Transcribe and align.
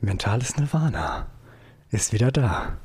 Mentales 0.00 0.56
Nirvana 0.56 1.26
ist 1.92 2.12
wieder 2.12 2.32
da. 2.32 2.78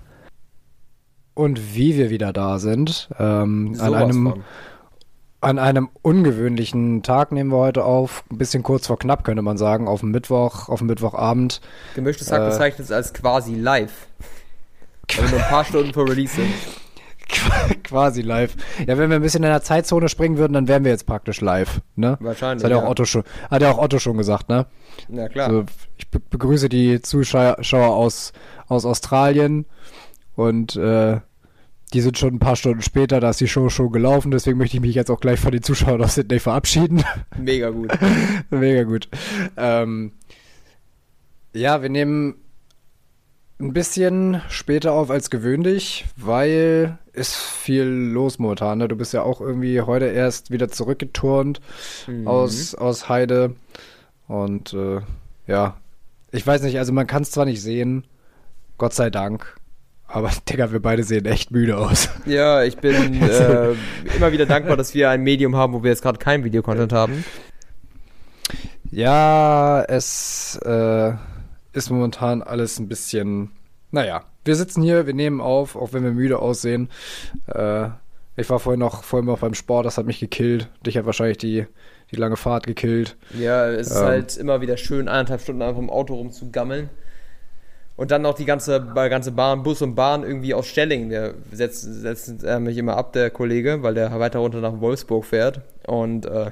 Und 1.33 1.75
wie 1.75 1.97
wir 1.97 2.11
wieder 2.11 2.31
da 2.33 2.59
sind, 2.59 3.09
ähm, 3.17 3.75
an 3.79 3.95
einem 3.95 4.43
an 5.41 5.57
einem 5.57 5.89
ungewöhnlichen 6.03 7.01
Tag 7.01 7.31
nehmen 7.31 7.51
wir 7.51 7.57
heute 7.57 7.83
auf, 7.83 8.25
ein 8.31 8.37
bisschen 8.37 8.61
kurz 8.61 8.85
vor 8.85 8.99
knapp 8.99 9.23
könnte 9.23 9.41
man 9.41 9.57
sagen, 9.57 9.87
auf 9.87 10.01
dem 10.01 10.11
Mittwoch, 10.11 10.69
auf 10.69 10.77
dem 10.77 10.87
Mittwochabend. 10.87 11.59
Gemischtes 11.95 12.31
Hack 12.31 12.43
äh, 12.43 12.49
bezeichnet 12.51 12.85
es 12.85 12.91
als 12.91 13.11
quasi 13.11 13.55
live. 13.55 14.05
Wir 15.07 15.29
nur 15.29 15.39
ein 15.39 15.49
paar 15.49 15.65
Stunden 15.65 15.93
vor 15.93 16.07
Release 16.07 16.35
sind. 16.35 16.53
quasi 17.83 18.21
live. 18.21 18.55
Ja, 18.79 18.97
wenn 18.97 19.09
wir 19.09 19.17
ein 19.17 19.21
bisschen 19.21 19.43
in 19.43 19.49
der 19.49 19.61
Zeitzone 19.61 20.09
springen 20.09 20.37
würden, 20.37 20.53
dann 20.53 20.67
wären 20.67 20.83
wir 20.83 20.91
jetzt 20.91 21.05
praktisch 21.05 21.41
live, 21.41 21.81
ne? 21.95 22.17
Wahrscheinlich. 22.19 22.63
Das 22.63 22.71
hat 22.71 22.77
ja 22.77 22.83
auch 22.83 22.89
Otto 22.89 23.05
schon, 23.05 23.23
hat 23.49 23.61
ja 23.61 23.71
auch 23.71 23.77
Otto 23.77 23.99
schon 23.99 24.17
gesagt, 24.17 24.49
ne? 24.49 24.65
Na 25.07 25.27
klar. 25.29 25.47
Also, 25.47 25.65
ich 25.97 26.09
be 26.09 26.19
begrüße 26.19 26.69
die 26.69 27.01
Zuschauer 27.01 27.57
aus, 27.71 28.33
aus 28.67 28.85
Australien 28.85 29.65
und 30.35 30.75
äh, 30.75 31.19
die 31.93 32.01
sind 32.01 32.17
schon 32.17 32.35
ein 32.35 32.39
paar 32.39 32.55
Stunden 32.55 32.81
später, 32.81 33.19
da 33.19 33.29
ist 33.29 33.39
die 33.39 33.47
Show 33.47 33.69
schon 33.69 33.91
gelaufen, 33.91 34.31
deswegen 34.31 34.57
möchte 34.57 34.77
ich 34.77 34.81
mich 34.81 34.95
jetzt 34.95 35.11
auch 35.11 35.19
gleich 35.19 35.39
von 35.39 35.51
den 35.51 35.61
Zuschauern 35.61 36.03
aus 36.03 36.15
Sydney 36.15 36.39
verabschieden. 36.39 37.03
Mega 37.37 37.69
gut. 37.69 37.91
Mega 38.49 38.83
gut. 38.83 39.07
Ähm, 39.57 40.13
ja, 41.53 41.81
wir 41.83 41.89
nehmen 41.89 42.35
ein 43.59 43.73
bisschen 43.73 44.41
später 44.49 44.93
auf 44.93 45.09
als 45.09 45.29
gewöhnlich, 45.29 46.05
weil 46.15 46.97
ist 47.13 47.35
viel 47.35 47.83
los 47.83 48.39
momentan. 48.39 48.79
Ne? 48.79 48.87
Du 48.87 48.95
bist 48.95 49.13
ja 49.13 49.21
auch 49.21 49.39
irgendwie 49.39 49.81
heute 49.81 50.05
erst 50.05 50.51
wieder 50.51 50.69
zurückgeturnt 50.69 51.61
mhm. 52.07 52.27
aus, 52.27 52.75
aus 52.75 53.07
Heide. 53.07 53.55
Und 54.27 54.73
äh, 54.73 55.01
ja, 55.47 55.77
ich 56.31 56.45
weiß 56.45 56.63
nicht, 56.63 56.79
also 56.79 56.91
man 56.91 57.07
kann 57.07 57.23
es 57.23 57.31
zwar 57.31 57.45
nicht 57.45 57.61
sehen, 57.61 58.05
Gott 58.77 58.93
sei 58.93 59.09
Dank, 59.11 59.55
aber 60.07 60.31
Digga, 60.49 60.71
wir 60.71 60.81
beide 60.81 61.03
sehen 61.03 61.25
echt 61.25 61.51
müde 61.51 61.77
aus. 61.77 62.09
Ja, 62.25 62.63
ich 62.63 62.77
bin 62.77 63.21
äh, 63.21 63.73
immer 64.15 64.31
wieder 64.31 64.47
dankbar, 64.47 64.75
dass 64.75 64.93
wir 64.95 65.09
ein 65.09 65.21
Medium 65.21 65.55
haben, 65.55 65.73
wo 65.73 65.83
wir 65.83 65.91
jetzt 65.91 66.01
gerade 66.01 66.17
kein 66.17 66.43
Videocontent 66.43 66.91
haben. 66.91 67.23
Ja, 68.89 69.83
es 69.83 70.55
äh, 70.63 71.13
ist 71.73 71.89
momentan 71.89 72.41
alles 72.41 72.79
ein 72.79 72.87
bisschen, 72.87 73.51
naja, 73.91 74.23
wir 74.45 74.55
sitzen 74.55 74.81
hier, 74.81 75.05
wir 75.05 75.13
nehmen 75.13 75.41
auf, 75.41 75.75
auch 75.75 75.93
wenn 75.93 76.03
wir 76.03 76.11
müde 76.11 76.39
aussehen. 76.39 76.89
Äh, 77.47 77.89
ich 78.35 78.49
war 78.49 78.59
vorhin 78.59 78.79
noch, 78.79 79.03
vorhin 79.03 79.27
noch 79.27 79.39
beim 79.39 79.53
Sport, 79.53 79.85
das 79.85 79.97
hat 79.97 80.05
mich 80.05 80.19
gekillt. 80.19 80.69
Dich 80.85 80.97
hat 80.97 81.05
wahrscheinlich 81.05 81.37
die, 81.37 81.67
die 82.11 82.15
lange 82.15 82.35
Fahrt 82.35 82.65
gekillt. 82.65 83.15
Ja, 83.37 83.67
es 83.67 83.91
ist 83.91 83.97
ähm, 83.97 84.05
halt 84.05 84.37
immer 84.37 84.61
wieder 84.61 84.77
schön, 84.77 85.07
eineinhalb 85.07 85.41
Stunden 85.41 85.61
einfach 85.61 85.81
im 85.81 85.89
Auto 85.89 86.15
rumzugammeln. 86.15 86.89
Und 87.95 88.09
dann 88.09 88.23
noch 88.23 88.33
die 88.33 88.45
ganze, 88.45 88.91
ganze 88.95 89.31
Bahn, 89.31 89.61
Bus 89.61 89.83
und 89.83 89.93
Bahn 89.93 90.23
irgendwie 90.23 90.55
aus 90.55 90.65
Stellingen. 90.65 91.09
Der 91.09 91.35
setzt, 91.51 91.83
setzt 91.83 92.43
äh, 92.43 92.59
mich 92.59 92.77
immer 92.77 92.97
ab, 92.97 93.13
der 93.13 93.29
Kollege, 93.29 93.83
weil 93.83 93.93
der 93.93 94.19
weiter 94.19 94.39
runter 94.39 94.61
nach 94.61 94.81
Wolfsburg 94.81 95.25
fährt. 95.25 95.61
Und 95.85 96.25
äh, 96.25 96.49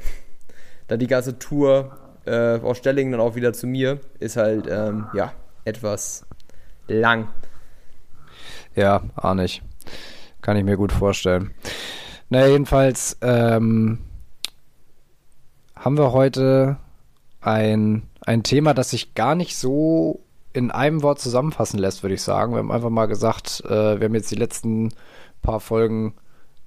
dann 0.87 0.99
die 0.99 1.07
ganze 1.07 1.39
Tour 1.39 1.97
äh, 2.25 2.59
aus 2.59 2.77
Stellingen 2.77 3.13
dann 3.13 3.21
auch 3.21 3.35
wieder 3.35 3.53
zu 3.53 3.67
mir 3.67 3.99
ist 4.19 4.37
halt, 4.37 4.67
ähm, 4.69 5.07
ja, 5.13 5.33
etwas 5.65 6.25
lang. 6.87 7.27
Ja, 8.75 9.01
auch 9.15 9.33
nicht. 9.33 9.61
Kann 10.41 10.57
ich 10.57 10.63
mir 10.63 10.77
gut 10.77 10.91
vorstellen. 10.91 11.51
Na, 12.29 12.47
jedenfalls 12.47 13.17
ähm, 13.21 13.99
haben 15.75 15.97
wir 15.97 16.13
heute 16.13 16.77
ein, 17.41 18.03
ein 18.25 18.43
Thema, 18.43 18.73
das 18.73 18.91
sich 18.91 19.13
gar 19.15 19.35
nicht 19.35 19.55
so 19.57 20.21
in 20.53 20.71
einem 20.71 21.01
Wort 21.01 21.19
zusammenfassen 21.19 21.79
lässt, 21.79 22.03
würde 22.03 22.15
ich 22.15 22.21
sagen. 22.21 22.53
Wir 22.53 22.59
haben 22.59 22.71
einfach 22.71 22.89
mal 22.89 23.07
gesagt, 23.07 23.63
äh, 23.65 23.99
wir 23.99 24.05
haben 24.05 24.15
jetzt 24.15 24.31
die 24.31 24.35
letzten 24.35 24.93
paar 25.41 25.59
Folgen 25.59 26.13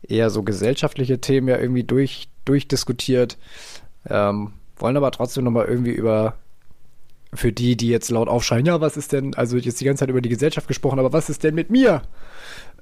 eher 0.02 0.30
so 0.30 0.42
gesellschaftliche 0.42 1.20
Themen 1.20 1.48
ja 1.48 1.58
irgendwie 1.58 1.84
durch, 1.84 2.28
durchdiskutiert. 2.44 3.38
Ähm, 4.08 4.52
wollen 4.76 4.96
aber 4.96 5.10
trotzdem 5.10 5.44
nochmal 5.44 5.66
irgendwie 5.66 5.92
über, 5.92 6.34
für 7.32 7.52
die, 7.52 7.76
die 7.76 7.88
jetzt 7.88 8.10
laut 8.10 8.28
aufschreien, 8.28 8.66
ja, 8.66 8.80
was 8.80 8.96
ist 8.96 9.12
denn, 9.12 9.34
also 9.34 9.56
jetzt 9.56 9.80
die 9.80 9.84
ganze 9.84 10.00
Zeit 10.00 10.10
über 10.10 10.20
die 10.20 10.28
Gesellschaft 10.28 10.68
gesprochen, 10.68 10.98
aber 10.98 11.12
was 11.12 11.30
ist 11.30 11.44
denn 11.44 11.54
mit 11.54 11.70
mir? 11.70 12.02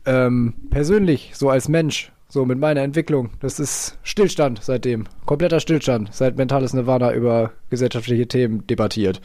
Ähm, 0.04 0.54
persönlich, 0.70 1.32
so 1.34 1.50
als 1.50 1.68
Mensch, 1.68 2.12
so 2.28 2.44
mit 2.44 2.58
meiner 2.58 2.80
Entwicklung. 2.80 3.30
Das 3.40 3.60
ist 3.60 3.98
Stillstand 4.02 4.60
seitdem. 4.62 5.04
Kompletter 5.26 5.60
Stillstand, 5.60 6.14
seit 6.14 6.36
Mentales 6.36 6.72
Nirvana 6.72 7.12
über 7.12 7.52
gesellschaftliche 7.70 8.26
Themen 8.26 8.66
debattiert. 8.66 9.20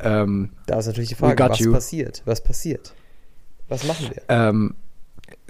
Ähm, 0.00 0.50
da 0.66 0.78
ist 0.78 0.86
natürlich 0.86 1.08
die 1.08 1.16
Frage, 1.16 1.48
was 1.48 1.58
you. 1.58 1.72
passiert? 1.72 2.22
Was 2.24 2.42
passiert? 2.42 2.94
Was 3.68 3.84
machen 3.84 4.10
wir? 4.10 4.22
Ähm, 4.28 4.74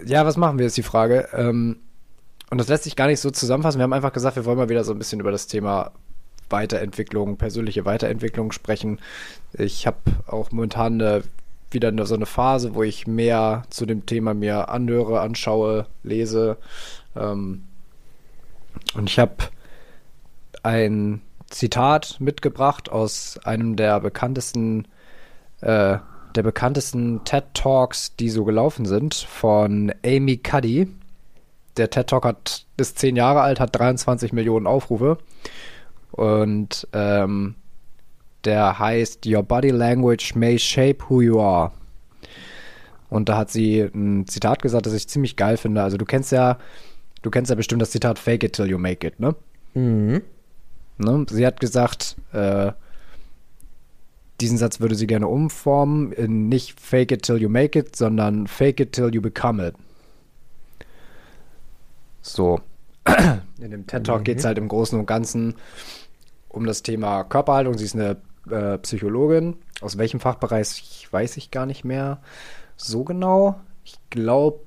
ja, 0.04 0.24
was 0.24 0.36
machen 0.36 0.58
wir, 0.58 0.66
ist 0.66 0.76
die 0.76 0.82
Frage. 0.82 1.28
Ähm, 1.32 1.76
und 2.50 2.58
das 2.58 2.68
lässt 2.68 2.84
sich 2.84 2.96
gar 2.96 3.06
nicht 3.06 3.20
so 3.20 3.30
zusammenfassen. 3.30 3.78
Wir 3.78 3.84
haben 3.84 3.92
einfach 3.92 4.12
gesagt, 4.12 4.36
wir 4.36 4.44
wollen 4.44 4.56
mal 4.56 4.70
wieder 4.70 4.84
so 4.84 4.92
ein 4.92 4.98
bisschen 4.98 5.20
über 5.20 5.30
das 5.30 5.46
Thema 5.46 5.92
Weiterentwicklung, 6.50 7.36
persönliche 7.36 7.84
Weiterentwicklung 7.84 8.52
sprechen. 8.52 9.00
Ich 9.52 9.86
habe 9.86 9.98
auch 10.26 10.50
momentan 10.50 11.00
eine, 11.00 11.22
wieder 11.70 11.88
eine, 11.88 12.06
so 12.06 12.14
eine 12.14 12.26
Phase, 12.26 12.74
wo 12.74 12.82
ich 12.82 13.06
mehr 13.06 13.64
zu 13.70 13.86
dem 13.86 14.06
Thema 14.06 14.34
mir 14.34 14.68
anhöre, 14.68 15.20
anschaue, 15.20 15.86
lese. 16.02 16.56
Ähm, 17.16 17.64
und 18.94 19.10
ich 19.10 19.18
habe 19.18 19.36
ein 20.62 21.20
Zitat 21.50 22.16
mitgebracht 22.20 22.90
aus 22.90 23.38
einem 23.44 23.76
der 23.76 24.00
bekanntesten, 24.00 24.86
äh, 25.60 25.98
der 26.34 26.42
bekanntesten 26.42 27.24
TED 27.24 27.44
Talks, 27.54 28.14
die 28.16 28.30
so 28.30 28.44
gelaufen 28.44 28.86
sind, 28.86 29.14
von 29.14 29.92
Amy 30.04 30.36
Cuddy. 30.36 30.88
Der 31.76 31.90
TED 31.90 32.08
Talk 32.08 32.24
hat, 32.24 32.66
ist 32.76 32.98
zehn 32.98 33.16
Jahre 33.16 33.40
alt, 33.40 33.60
hat 33.60 33.78
23 33.78 34.32
Millionen 34.32 34.66
Aufrufe. 34.66 35.18
Und 36.18 36.88
ähm, 36.92 37.54
der 38.44 38.76
heißt 38.76 39.24
Your 39.24 39.44
Body 39.44 39.70
Language 39.70 40.34
May 40.34 40.58
Shape 40.58 40.98
Who 41.08 41.22
You 41.22 41.40
Are. 41.40 41.70
Und 43.08 43.28
da 43.28 43.38
hat 43.38 43.50
sie 43.50 43.82
ein 43.82 44.26
Zitat 44.26 44.60
gesagt, 44.60 44.86
das 44.86 44.94
ich 44.94 45.08
ziemlich 45.08 45.36
geil 45.36 45.56
finde. 45.56 45.80
Also 45.80 45.96
du 45.96 46.04
kennst 46.04 46.32
ja, 46.32 46.58
du 47.22 47.30
kennst 47.30 47.50
ja 47.50 47.54
bestimmt 47.54 47.80
das 47.80 47.92
Zitat 47.92 48.18
Fake 48.18 48.42
it 48.42 48.54
till 48.54 48.66
you 48.66 48.78
make 48.78 49.06
it, 49.06 49.20
ne? 49.20 49.36
Mhm. 49.74 50.22
Ne? 50.98 51.26
Sie 51.30 51.46
hat 51.46 51.60
gesagt, 51.60 52.16
äh, 52.32 52.72
diesen 54.40 54.58
Satz 54.58 54.80
würde 54.80 54.96
sie 54.96 55.06
gerne 55.06 55.28
umformen 55.28 56.10
in 56.10 56.48
nicht 56.48 56.80
fake 56.80 57.12
it 57.12 57.22
till 57.22 57.40
you 57.40 57.48
make 57.48 57.78
it, 57.78 57.94
sondern 57.94 58.48
fake 58.48 58.80
it 58.80 58.92
till 58.92 59.14
you 59.14 59.22
become 59.22 59.64
it. 59.64 59.74
So. 62.22 62.60
In 63.60 63.70
dem 63.70 63.86
TED 63.86 64.04
Talk 64.04 64.20
mhm. 64.20 64.24
geht 64.24 64.38
es 64.38 64.44
halt 64.44 64.58
im 64.58 64.66
Großen 64.66 64.98
und 64.98 65.06
Ganzen 65.06 65.54
um 66.48 66.66
das 66.66 66.82
Thema 66.82 67.24
Körperhaltung. 67.24 67.76
Sie 67.76 67.84
ist 67.84 67.94
eine 67.94 68.16
äh, 68.50 68.78
Psychologin. 68.78 69.56
Aus 69.80 69.98
welchem 69.98 70.20
Fachbereich 70.20 71.08
weiß 71.10 71.36
ich 71.36 71.50
gar 71.50 71.66
nicht 71.66 71.84
mehr 71.84 72.20
so 72.76 73.04
genau. 73.04 73.60
Ich 73.84 73.98
glaube. 74.10 74.60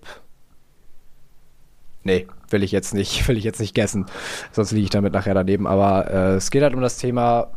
Nee, 2.04 2.28
will 2.50 2.64
ich 2.64 2.72
jetzt 2.72 2.94
nicht, 2.94 3.28
will 3.28 3.38
ich 3.38 3.44
jetzt 3.44 3.60
nicht 3.60 3.76
gessen. 3.76 4.06
Sonst 4.52 4.72
liege 4.72 4.86
ich 4.86 4.90
damit 4.90 5.14
nachher 5.14 5.34
daneben. 5.34 5.68
Aber 5.68 6.10
äh, 6.10 6.36
es 6.36 6.52
geht 6.52 6.64
halt 6.64 6.74
um 6.74 6.82
das 6.82 6.98
Thema 6.98 7.52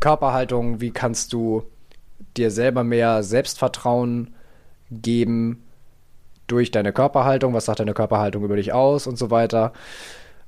Körperhaltung. 0.00 0.80
Wie 0.80 0.90
kannst 0.90 1.32
du 1.32 1.64
dir 2.36 2.50
selber 2.50 2.84
mehr 2.84 3.22
Selbstvertrauen 3.22 4.34
geben 4.90 5.64
durch 6.46 6.70
deine 6.70 6.92
Körperhaltung? 6.92 7.54
Was 7.54 7.66
sagt 7.66 7.80
deine 7.80 7.94
Körperhaltung 7.94 8.44
über 8.44 8.56
dich 8.56 8.72
aus 8.72 9.06
und 9.06 9.16
so 9.16 9.30
weiter? 9.30 9.72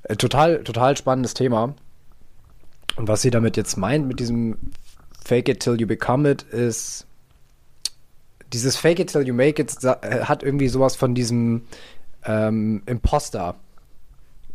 Äh, 0.03 0.15
total, 0.15 0.63
total 0.63 0.95
spannendes 0.97 1.33
Thema. 1.33 1.73
Und 2.97 3.07
was 3.07 3.21
sie 3.21 3.29
damit 3.29 3.57
jetzt 3.57 3.77
meint 3.77 4.07
mit 4.07 4.19
diesem 4.19 4.57
Fake 5.23 5.47
it 5.49 5.61
till 5.61 5.79
you 5.79 5.87
become 5.87 6.29
it 6.29 6.41
ist 6.43 7.05
dieses 8.53 8.75
Fake 8.75 8.99
it 8.99 9.11
till 9.11 9.27
you 9.27 9.33
make 9.33 9.61
it 9.61 9.73
äh, 9.83 10.23
hat 10.23 10.43
irgendwie 10.43 10.67
sowas 10.67 10.95
von 10.95 11.13
diesem 11.13 11.63
ähm, 12.25 12.81
Imposter. 12.85 13.55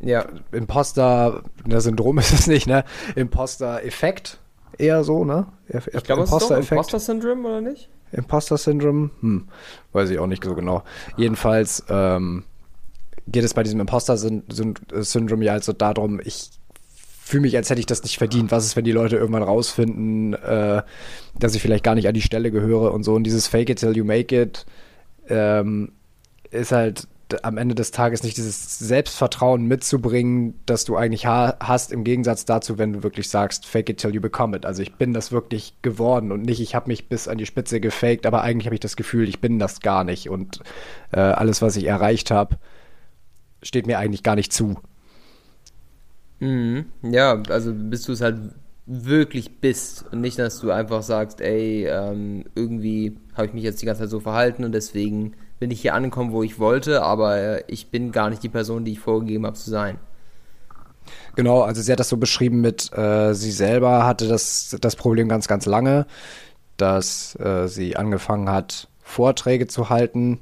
Ja, 0.01 0.27
Imposter-Syndrom 0.51 2.19
ist 2.19 2.33
es 2.33 2.47
nicht, 2.47 2.67
ne? 2.67 2.85
Imposter-Effekt 3.15 4.39
eher 4.79 5.05
so, 5.05 5.25
ne? 5.25 5.47
Ich 5.69 6.03
glaube, 6.03 6.23
Imposter-Effekt. 6.23 6.73
Imposter-Syndrom 6.73 7.45
oder 7.45 7.61
nicht? 7.61 7.89
Imposter-Syndrom? 8.11 9.11
Hm, 9.21 9.49
weiß 9.93 10.11
ich 10.11 10.19
auch 10.19 10.27
nicht 10.27 10.45
so 10.45 10.55
genau. 10.55 10.83
Jedenfalls 11.17 11.85
ähm, 11.89 12.45
geht 13.29 13.45
es 13.45 13.55
bei 13.55 13.63
diesem 13.63 13.81
Imposter-Syndrom 13.81 15.43
ja 15.43 15.53
also 15.53 15.73
darum, 15.73 16.21
ich 16.25 16.51
fühle 17.33 17.41
mich, 17.41 17.57
als 17.57 17.71
hätte 17.71 17.81
ich 17.81 17.87
das 17.87 18.03
nicht 18.03 18.19
verdient. 18.19 18.51
Was 18.51 18.67
ist, 18.67 18.77
wenn 18.77 18.85
die 18.85 18.93
Leute 18.93 19.17
irgendwann 19.17 19.43
rausfinden, 19.43 20.35
äh, 20.35 20.83
dass 21.39 21.55
ich 21.55 21.63
vielleicht 21.63 21.83
gar 21.83 21.95
nicht 21.95 22.07
an 22.07 22.13
die 22.13 22.21
Stelle 22.21 22.51
gehöre 22.51 22.93
und 22.93 23.05
so. 23.05 23.15
Und 23.15 23.25
dieses 23.25 23.49
Fake 23.49 23.71
it 23.71 23.79
till 23.79 23.97
you 23.97 24.05
make 24.05 24.39
it 24.39 24.67
ähm, 25.29 25.93
ist 26.51 26.73
halt 26.73 27.09
am 27.43 27.57
Ende 27.57 27.75
des 27.75 27.91
Tages 27.91 28.23
nicht 28.23 28.37
dieses 28.37 28.79
Selbstvertrauen 28.79 29.65
mitzubringen, 29.65 30.61
das 30.67 30.85
du 30.85 30.95
eigentlich 30.95 31.25
ha 31.25 31.57
hast, 31.59 31.91
im 31.91 32.05
Gegensatz 32.05 32.45
dazu, 32.45 32.77
wenn 32.77 32.93
du 32.93 33.03
wirklich 33.03 33.31
sagst, 33.31 33.65
fake 33.65 33.89
it 33.89 33.97
till 33.97 34.15
you 34.15 34.21
become 34.21 34.55
it. 34.55 34.67
Also 34.67 34.83
ich 34.83 34.97
bin 34.97 35.15
das 35.15 35.33
wirklich 35.33 35.75
geworden 35.81 36.33
und 36.33 36.43
nicht, 36.43 36.61
ich 36.61 36.75
habe 36.75 36.89
mich 36.89 37.09
bis 37.09 37.29
an 37.29 37.39
die 37.39 37.47
Spitze 37.47 37.81
gefaked, 37.81 38.27
aber 38.27 38.43
eigentlich 38.43 38.67
habe 38.67 38.75
ich 38.75 38.81
das 38.81 38.97
Gefühl, 38.97 39.27
ich 39.27 39.41
bin 39.41 39.59
das 39.59 39.81
gar 39.81 40.05
nicht 40.05 40.29
und 40.29 40.61
äh, 41.13 41.21
alles, 41.21 41.63
was 41.63 41.77
ich 41.77 41.85
erreicht 41.85 42.31
habe, 42.31 42.59
steht 43.63 43.87
mir 43.87 43.99
eigentlich 43.99 44.23
gar 44.23 44.37
nicht 44.37 44.53
zu. 44.53 44.77
Mhm. 46.43 46.87
Ja, 47.03 47.41
also 47.51 47.73
bist 47.73 48.09
du 48.09 48.13
es 48.13 48.21
halt 48.21 48.37
wirklich 48.85 49.61
bist 49.61 50.07
und 50.11 50.23
nicht, 50.23 50.41
dass 50.41 50.59
du 50.59 50.73
einfach 50.73 51.03
sagst, 51.03 51.41
ey, 51.41 51.87
ähm, 51.87 52.45
irgendwie 52.57 53.17
habe 53.35 53.47
ich 53.47 53.53
mich 53.53 53.63
jetzt 53.63 53.81
die 53.81 53.87
ganze 53.87 54.03
Zeit 54.03 54.11
so 54.11 54.19
verhalten 54.19 54.65
und 54.65 54.73
deswegen 54.73 55.35
bin 55.61 55.71
ich 55.71 55.81
hier 55.83 55.95
angekommen, 55.95 56.33
wo 56.33 56.43
ich 56.43 56.59
wollte, 56.59 57.03
aber 57.03 57.37
äh, 57.37 57.65
ich 57.69 57.91
bin 57.93 58.11
gar 58.11 58.29
nicht 58.29 58.43
die 58.43 58.49
Person, 58.49 58.85
die 58.85 58.91
ich 58.93 58.99
vorgegeben 58.99 59.47
habe 59.47 59.57
zu 59.57 59.71
sein. 59.71 59.99
Genau, 61.37 61.63
also 61.63 61.81
sie 61.81 61.93
hat 61.93 62.01
das 62.01 62.09
so 62.09 62.17
beschrieben 62.17 62.61
mit, 62.61 62.93
äh, 62.93 63.35
sie 63.35 63.53
selber 63.53 64.05
hatte 64.05 64.27
das, 64.27 64.77
das 64.81 64.97
Problem 64.97 65.29
ganz, 65.29 65.47
ganz 65.47 65.65
lange, 65.65 66.07
dass 66.77 67.39
äh, 67.39 67.69
sie 67.69 67.95
angefangen 67.95 68.51
hat, 68.51 68.89
Vorträge 69.01 69.69
zu 69.69 69.91
halten. 69.91 70.41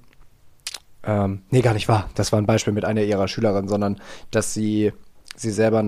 Ähm, 1.02 1.42
nee, 1.50 1.60
gar 1.60 1.74
nicht 1.74 1.88
wahr. 1.88 2.08
Das 2.14 2.32
war 2.32 2.40
ein 2.40 2.46
Beispiel 2.46 2.72
mit 2.72 2.86
einer 2.86 3.02
ihrer 3.02 3.28
Schülerinnen, 3.28 3.68
sondern 3.68 4.00
dass 4.30 4.54
sie, 4.54 4.92
sie 5.40 5.50
selber 5.50 5.82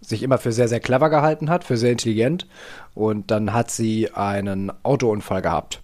sich 0.00 0.22
immer 0.22 0.38
für 0.38 0.52
sehr, 0.52 0.68
sehr 0.68 0.80
clever 0.80 1.10
gehalten 1.10 1.50
hat, 1.50 1.64
für 1.64 1.76
sehr 1.76 1.92
intelligent. 1.92 2.46
Und 2.94 3.30
dann 3.30 3.52
hat 3.52 3.70
sie 3.70 4.10
einen 4.12 4.72
Autounfall 4.82 5.42
gehabt 5.42 5.82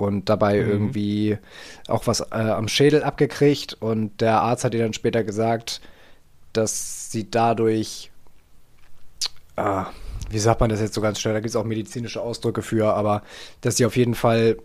und 0.00 0.28
dabei 0.28 0.60
mhm. 0.60 0.70
irgendwie 0.70 1.38
auch 1.86 2.06
was 2.06 2.20
äh, 2.20 2.34
am 2.34 2.68
Schädel 2.68 3.02
abgekriegt. 3.02 3.74
Und 3.74 4.20
der 4.20 4.40
Arzt 4.40 4.64
hat 4.64 4.74
ihr 4.74 4.82
dann 4.82 4.94
später 4.94 5.22
gesagt, 5.24 5.80
dass 6.52 7.10
sie 7.10 7.30
dadurch, 7.30 8.10
äh, 9.56 9.84
wie 10.30 10.38
sagt 10.38 10.60
man 10.60 10.70
das 10.70 10.80
jetzt 10.80 10.94
so 10.94 11.00
ganz 11.00 11.20
schnell, 11.20 11.34
da 11.34 11.40
gibt 11.40 11.50
es 11.50 11.56
auch 11.56 11.64
medizinische 11.64 12.22
Ausdrücke 12.22 12.62
für, 12.62 12.94
aber 12.94 13.22
dass 13.60 13.76
sie 13.76 13.86
auf 13.86 13.96
jeden 13.96 14.14
Fall 14.14 14.56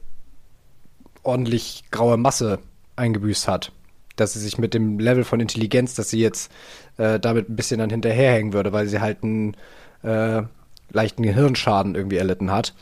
ordentlich 1.24 1.84
graue 1.92 2.18
Masse 2.18 2.60
eingebüßt 2.96 3.48
hat. 3.48 3.72
Dass 4.16 4.34
sie 4.34 4.40
sich 4.40 4.58
mit 4.58 4.74
dem 4.74 5.00
Level 5.00 5.24
von 5.24 5.40
Intelligenz, 5.40 5.96
dass 5.96 6.10
sie 6.10 6.20
jetzt 6.20 6.52
äh, 6.98 7.20
damit 7.20 7.50
ein 7.50 7.56
bisschen 7.56 7.80
dann 7.80 7.90
hinterherhängen 7.90 8.54
würde, 8.54 8.72
weil 8.72 8.88
sie 8.88 9.02
halt 9.02 9.24
einen 9.24 9.56
äh, 10.04 10.44
leichten 10.92 11.24
Gehirnschaden 11.24 11.96
irgendwie 11.96 12.18
erlitten 12.18 12.52
hat. 12.52 12.74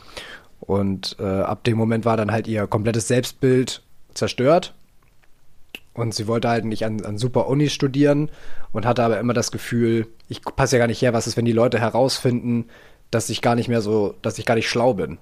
Und 0.60 1.16
äh, 1.18 1.24
ab 1.24 1.64
dem 1.64 1.76
Moment 1.76 2.04
war 2.04 2.16
dann 2.16 2.32
halt 2.32 2.46
ihr 2.46 2.66
komplettes 2.66 3.08
Selbstbild 3.08 3.82
zerstört. 4.14 4.74
Und 5.92 6.14
sie 6.14 6.26
wollte 6.26 6.48
halt 6.48 6.64
nicht 6.64 6.84
an, 6.84 7.04
an 7.04 7.18
super 7.18 7.46
Unis 7.46 7.72
studieren 7.72 8.30
und 8.72 8.84
hatte 8.84 9.04
aber 9.04 9.20
immer 9.20 9.34
das 9.34 9.52
Gefühl, 9.52 10.08
ich 10.28 10.42
passe 10.42 10.76
ja 10.76 10.80
gar 10.80 10.88
nicht 10.88 11.02
her, 11.02 11.12
was 11.12 11.26
ist, 11.26 11.36
wenn 11.36 11.44
die 11.44 11.52
Leute 11.52 11.78
herausfinden, 11.78 12.66
dass 13.10 13.30
ich 13.30 13.42
gar 13.42 13.54
nicht 13.54 13.68
mehr 13.68 13.80
so, 13.80 14.14
dass 14.22 14.38
ich 14.38 14.44
gar 14.44 14.56
nicht 14.56 14.68
schlau 14.68 14.94
bin. 14.94 15.18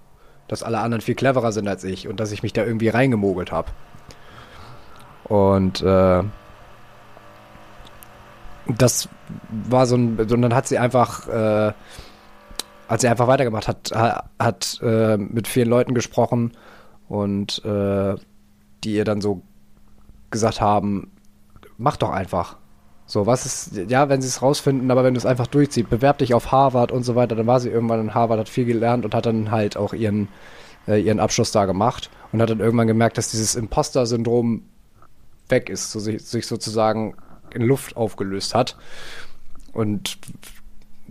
Dass 0.48 0.62
alle 0.62 0.78
anderen 0.78 1.02
viel 1.02 1.14
cleverer 1.14 1.52
sind 1.52 1.68
als 1.68 1.84
ich 1.84 2.08
und 2.08 2.20
dass 2.20 2.32
ich 2.32 2.42
mich 2.42 2.52
da 2.52 2.64
irgendwie 2.64 2.88
reingemogelt 2.88 3.52
habe. 3.52 3.70
Und 5.24 5.82
äh, 5.82 6.22
das 8.66 9.08
war 9.50 9.86
so 9.86 9.96
ein, 9.96 10.18
und 10.18 10.42
dann 10.42 10.54
hat 10.54 10.66
sie 10.68 10.78
einfach 10.78 11.28
äh, 11.28 11.72
hat 12.92 13.00
sie 13.00 13.08
einfach 13.08 13.26
weitergemacht, 13.26 13.68
hat, 13.68 13.90
hat 14.38 14.78
äh, 14.82 15.16
mit 15.16 15.48
vielen 15.48 15.70
Leuten 15.70 15.94
gesprochen 15.94 16.52
und 17.08 17.64
äh, 17.64 18.16
die 18.84 18.94
ihr 18.94 19.06
dann 19.06 19.22
so 19.22 19.40
gesagt 20.30 20.60
haben, 20.60 21.10
mach 21.78 21.96
doch 21.96 22.10
einfach. 22.10 22.56
So, 23.06 23.26
was 23.26 23.46
ist, 23.46 23.90
ja, 23.90 24.10
wenn 24.10 24.20
sie 24.20 24.28
es 24.28 24.42
rausfinden, 24.42 24.90
aber 24.90 25.04
wenn 25.04 25.14
du 25.14 25.18
es 25.18 25.24
einfach 25.24 25.46
durchziehst, 25.46 25.88
bewerb 25.88 26.18
dich 26.18 26.34
auf 26.34 26.52
Harvard 26.52 26.92
und 26.92 27.02
so 27.02 27.14
weiter, 27.14 27.34
dann 27.34 27.46
war 27.46 27.60
sie 27.60 27.70
irgendwann 27.70 28.00
in 28.00 28.14
Harvard, 28.14 28.40
hat 28.40 28.48
viel 28.50 28.66
gelernt 28.66 29.06
und 29.06 29.14
hat 29.14 29.24
dann 29.24 29.50
halt 29.50 29.78
auch 29.78 29.94
ihren, 29.94 30.28
äh, 30.86 31.00
ihren 31.00 31.18
Abschluss 31.18 31.50
da 31.50 31.64
gemacht 31.64 32.10
und 32.30 32.42
hat 32.42 32.50
dann 32.50 32.60
irgendwann 32.60 32.86
gemerkt, 32.88 33.16
dass 33.16 33.30
dieses 33.30 33.54
Imposter-Syndrom 33.54 34.64
weg 35.48 35.68
ist, 35.68 35.90
so 35.90 36.00
sich, 36.00 36.22
sich 36.22 36.46
sozusagen 36.46 37.14
in 37.54 37.62
Luft 37.62 37.96
aufgelöst 37.96 38.54
hat. 38.54 38.76
Und 39.72 40.18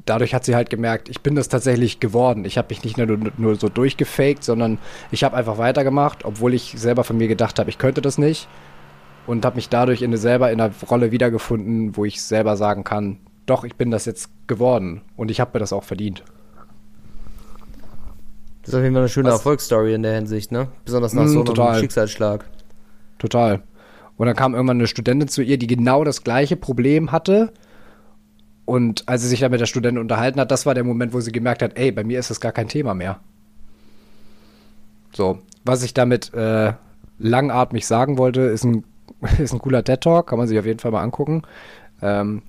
dadurch 0.06 0.34
hat 0.34 0.46
sie 0.46 0.56
halt 0.56 0.70
gemerkt, 0.70 1.10
ich 1.10 1.22
bin 1.22 1.36
das 1.36 1.50
tatsächlich 1.50 2.00
geworden. 2.00 2.46
Ich 2.46 2.58
habe 2.58 2.68
mich 2.70 2.84
nicht 2.84 2.98
nur, 2.98 3.18
nur 3.38 3.56
so 3.56 3.70
durchgefaked, 3.70 4.44
sondern 4.44 4.78
ich 5.12 5.24
habe 5.24 5.36
einfach 5.36 5.58
weitergemacht, 5.58 6.26
obwohl 6.26 6.54
ich 6.54 6.76
selber 6.78 7.04
von 7.04 7.18
mir 7.18 7.28
gedacht 7.28 7.60
habe, 7.60 7.70
ich 7.70 7.78
könnte 7.78 8.02
das 8.02 8.18
nicht. 8.18 8.48
Und 9.28 9.46
habe 9.46 9.56
mich 9.56 9.70
dadurch 9.70 10.02
in 10.02 10.16
selber 10.18 10.52
in 10.52 10.60
einer 10.60 10.74
Rolle 10.90 11.12
wiedergefunden, 11.12 11.96
wo 11.96 12.06
ich 12.06 12.22
selber 12.22 12.58
sagen 12.58 12.84
kann, 12.84 13.20
doch, 13.46 13.64
ich 13.64 13.76
bin 13.76 13.92
das 13.92 14.06
jetzt 14.06 14.30
geworden 14.48 15.02
und 15.16 15.30
ich 15.30 15.40
habe 15.40 15.52
mir 15.54 15.60
das 15.60 15.74
auch 15.74 15.84
verdient. 15.84 16.24
Das 18.62 18.70
ist 18.70 18.76
auf 18.76 18.82
jeden 18.82 18.94
Fall 18.94 19.04
eine 19.04 19.10
schöne 19.10 19.30
Was? 19.30 19.36
Erfolgsstory 19.36 19.94
in 19.94 20.04
der 20.04 20.14
Hinsicht, 20.14 20.52
ne? 20.52 20.68
Besonders 20.86 21.14
nach 21.14 21.26
mm, 21.26 21.46
so 21.46 21.54
einem 21.54 21.80
Schicksalsschlag. 21.80 22.46
Total. 23.18 23.62
Und 24.22 24.28
dann 24.28 24.36
kam 24.36 24.54
irgendwann 24.54 24.78
eine 24.78 24.86
Studentin 24.86 25.30
zu 25.30 25.42
ihr, 25.42 25.58
die 25.58 25.66
genau 25.66 26.04
das 26.04 26.24
gleiche 26.24 26.56
Problem 26.56 27.12
hatte, 27.12 27.52
und 28.66 29.10
als 29.10 29.24
sie 29.24 29.28
sich 29.30 29.40
dann 29.40 29.50
mit 29.50 29.60
der 29.60 29.66
Studentin 29.66 30.00
unterhalten 30.00 30.40
hat, 30.40 30.52
das 30.52 30.68
war 30.68 30.76
der 30.76 30.84
Moment, 30.84 31.12
wo 31.12 31.20
sie 31.22 31.32
gemerkt 31.32 31.64
hat, 31.64 31.76
ey, 31.76 31.92
bei 31.92 32.04
mir 32.04 32.20
ist 32.20 32.30
das 32.30 32.40
gar 32.40 32.52
kein 32.52 32.68
Thema 32.68 32.94
mehr. 32.94 33.20
So, 35.12 35.40
was 35.66 35.82
ich 35.82 35.96
damit 35.96 36.36
äh, 36.36 36.74
langatmig 37.18 37.88
sagen 37.88 38.20
wollte, 38.20 38.42
ist 38.42 38.64
ein, 38.64 38.84
ist 39.40 39.54
ein 39.54 39.60
cooler 39.60 39.84
TED-Talk, 39.84 40.28
kann 40.28 40.38
man 40.38 40.48
sich 40.48 40.60
auf 40.60 40.68
jeden 40.68 40.78
Fall 40.78 40.92
mal 40.92 41.02
angucken. 41.02 41.42
Ähm, 42.04 42.44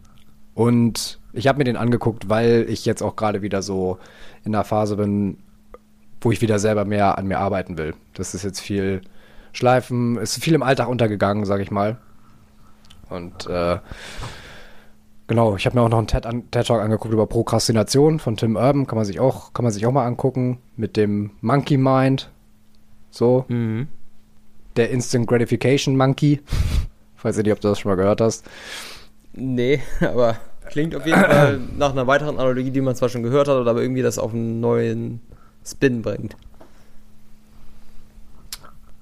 und 0.53 1.21
ich 1.33 1.49
habe 1.49 1.57
mir 1.57 1.65
den 1.65 1.79
angeguckt, 1.79 2.29
weil 2.29 2.67
ich 2.69 2.85
jetzt 2.85 3.01
auch 3.01 3.17
gerade 3.17 3.41
wieder 3.41 3.63
so 3.63 3.97
in 4.45 4.53
der 4.53 4.65
Phase 4.65 4.97
bin, 4.97 5.39
wo 6.21 6.33
ich 6.33 6.43
wieder 6.43 6.59
selber 6.59 6.85
mehr 6.85 7.17
an 7.17 7.29
mir 7.29 7.39
arbeiten 7.39 7.79
will. 7.79 7.95
Das 8.13 8.35
ist 8.35 8.43
jetzt 8.43 8.61
viel 8.61 9.01
Schleifen, 9.53 10.17
ist 10.17 10.43
viel 10.43 10.55
im 10.55 10.63
Alltag 10.63 10.89
untergegangen, 10.89 11.45
sag 11.45 11.61
ich 11.61 11.71
mal. 11.71 11.99
Und 13.09 13.47
äh, 13.47 13.79
Genau, 15.33 15.57
ich 15.57 15.65
habe 15.65 15.79
mir 15.79 15.83
auch 15.83 15.89
noch 15.89 15.97
einen 15.97 16.09
TED-Talk 16.51 16.83
angeguckt 16.83 17.15
über 17.15 17.27
Prokrastination 17.27 18.19
von 18.19 18.37
Tim 18.37 18.57
Urban, 18.57 18.87
kann 18.87 18.97
man 18.97 19.07
sich 19.07 19.19
auch, 19.19 19.55
kann 19.55 19.63
man 19.63 19.73
sich 19.73 19.87
auch 19.87 19.91
mal 19.91 20.05
angucken, 20.05 20.59
mit 20.77 20.97
dem 20.99 21.31
Monkey 21.41 21.79
Mind. 21.79 22.31
So. 23.11 23.47
Mhm. 23.49 23.89
Der 24.77 24.91
Instant 24.91 25.27
Gratification 25.27 25.97
Monkey. 25.97 26.43
Weiß 27.23 27.39
ich 27.39 27.45
nicht, 27.45 27.53
ob 27.55 27.61
du 27.61 27.69
das 27.69 27.79
schon 27.79 27.91
mal 27.91 27.97
gehört 27.97 28.21
hast. 28.21 28.45
Nee, 29.33 29.81
aber 30.01 30.37
klingt 30.69 30.95
auf 30.95 31.07
jeden 31.07 31.21
Fall 31.21 31.61
nach 31.79 31.93
einer 31.93 32.07
weiteren 32.07 32.39
Analogie, 32.39 32.71
die 32.71 32.83
man 32.83 32.95
zwar 32.95 33.09
schon 33.09 33.23
gehört 33.23 33.49
hat, 33.49 33.67
aber 33.67 33.81
irgendwie 33.81 34.03
das 34.03 34.19
auf 34.19 34.35
einen 34.35 34.61
neuen 34.61 35.21
Spin 35.65 36.03
bringt. 36.03 36.37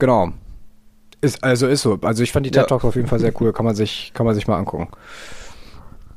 Genau. 0.01 0.33
Ist, 1.21 1.45
also 1.45 1.69
ist 1.69 1.83
so. 1.83 1.99
Also 2.03 2.25
ich 2.25 2.33
fand 2.33 2.47
die 2.47 2.51
TED 2.51 2.67
Talks 2.67 2.83
ja. 2.83 2.89
auf 2.89 2.97
jeden 2.97 3.07
Fall 3.07 3.21
sehr 3.21 3.33
cool. 3.41 3.53
Kann 3.53 3.65
man 3.65 3.77
sich, 3.77 4.11
kann 4.15 4.27
man 4.27 4.35
sich 4.35 4.49
mal 4.49 4.57
angucken 4.57 4.89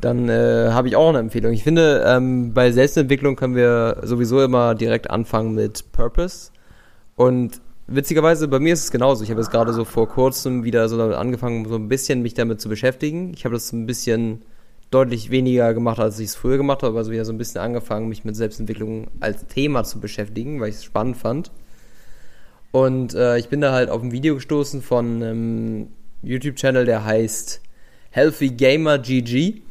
dann 0.03 0.27
äh, 0.27 0.69
habe 0.71 0.87
ich 0.87 0.95
auch 0.95 1.09
eine 1.09 1.19
Empfehlung. 1.19 1.53
Ich 1.53 1.63
finde, 1.63 2.03
ähm, 2.05 2.53
bei 2.53 2.71
Selbstentwicklung 2.71 3.35
können 3.35 3.55
wir 3.55 4.01
sowieso 4.03 4.43
immer 4.43 4.75
direkt 4.75 5.09
anfangen 5.09 5.55
mit 5.55 5.91
Purpose. 5.93 6.51
Und 7.15 7.61
witzigerweise, 7.87 8.47
bei 8.47 8.59
mir 8.59 8.73
ist 8.73 8.83
es 8.83 8.91
genauso. 8.91 9.23
Ich 9.23 9.29
habe 9.29 9.39
jetzt 9.39 9.51
gerade 9.51 9.73
so 9.73 9.85
vor 9.85 10.09
kurzem 10.09 10.63
wieder 10.63 10.89
so 10.89 10.97
damit 10.97 11.15
angefangen, 11.15 11.65
so 11.67 11.75
ein 11.75 11.87
bisschen 11.87 12.21
mich 12.21 12.33
damit 12.33 12.59
zu 12.59 12.69
beschäftigen. 12.69 13.31
Ich 13.33 13.45
habe 13.45 13.55
das 13.55 13.71
ein 13.71 13.85
bisschen 13.85 14.41
deutlich 14.91 15.31
weniger 15.31 15.73
gemacht, 15.73 15.99
als 15.99 16.19
ich 16.19 16.27
es 16.27 16.35
früher 16.35 16.57
gemacht 16.57 16.83
habe, 16.83 16.97
also 16.97 17.11
wieder 17.11 17.25
so 17.25 17.31
ein 17.31 17.37
bisschen 17.37 17.61
angefangen, 17.61 18.09
mich 18.09 18.25
mit 18.25 18.35
Selbstentwicklung 18.35 19.07
als 19.21 19.47
Thema 19.47 19.83
zu 19.83 19.99
beschäftigen, 19.99 20.59
weil 20.59 20.69
ich 20.69 20.75
es 20.75 20.83
spannend 20.83 21.17
fand. 21.17 21.51
Und 22.73 23.13
äh, 23.13 23.37
ich 23.37 23.49
bin 23.49 23.61
da 23.61 23.71
halt 23.71 23.91
auf 23.91 24.01
ein 24.01 24.11
Video 24.11 24.33
gestoßen 24.33 24.81
von 24.81 25.21
einem 25.21 25.89
YouTube-Channel, 26.23 26.85
der 26.85 27.05
heißt 27.05 27.61
Healthy 28.09 28.49
Gamer 28.49 28.97
GG. 28.97 29.61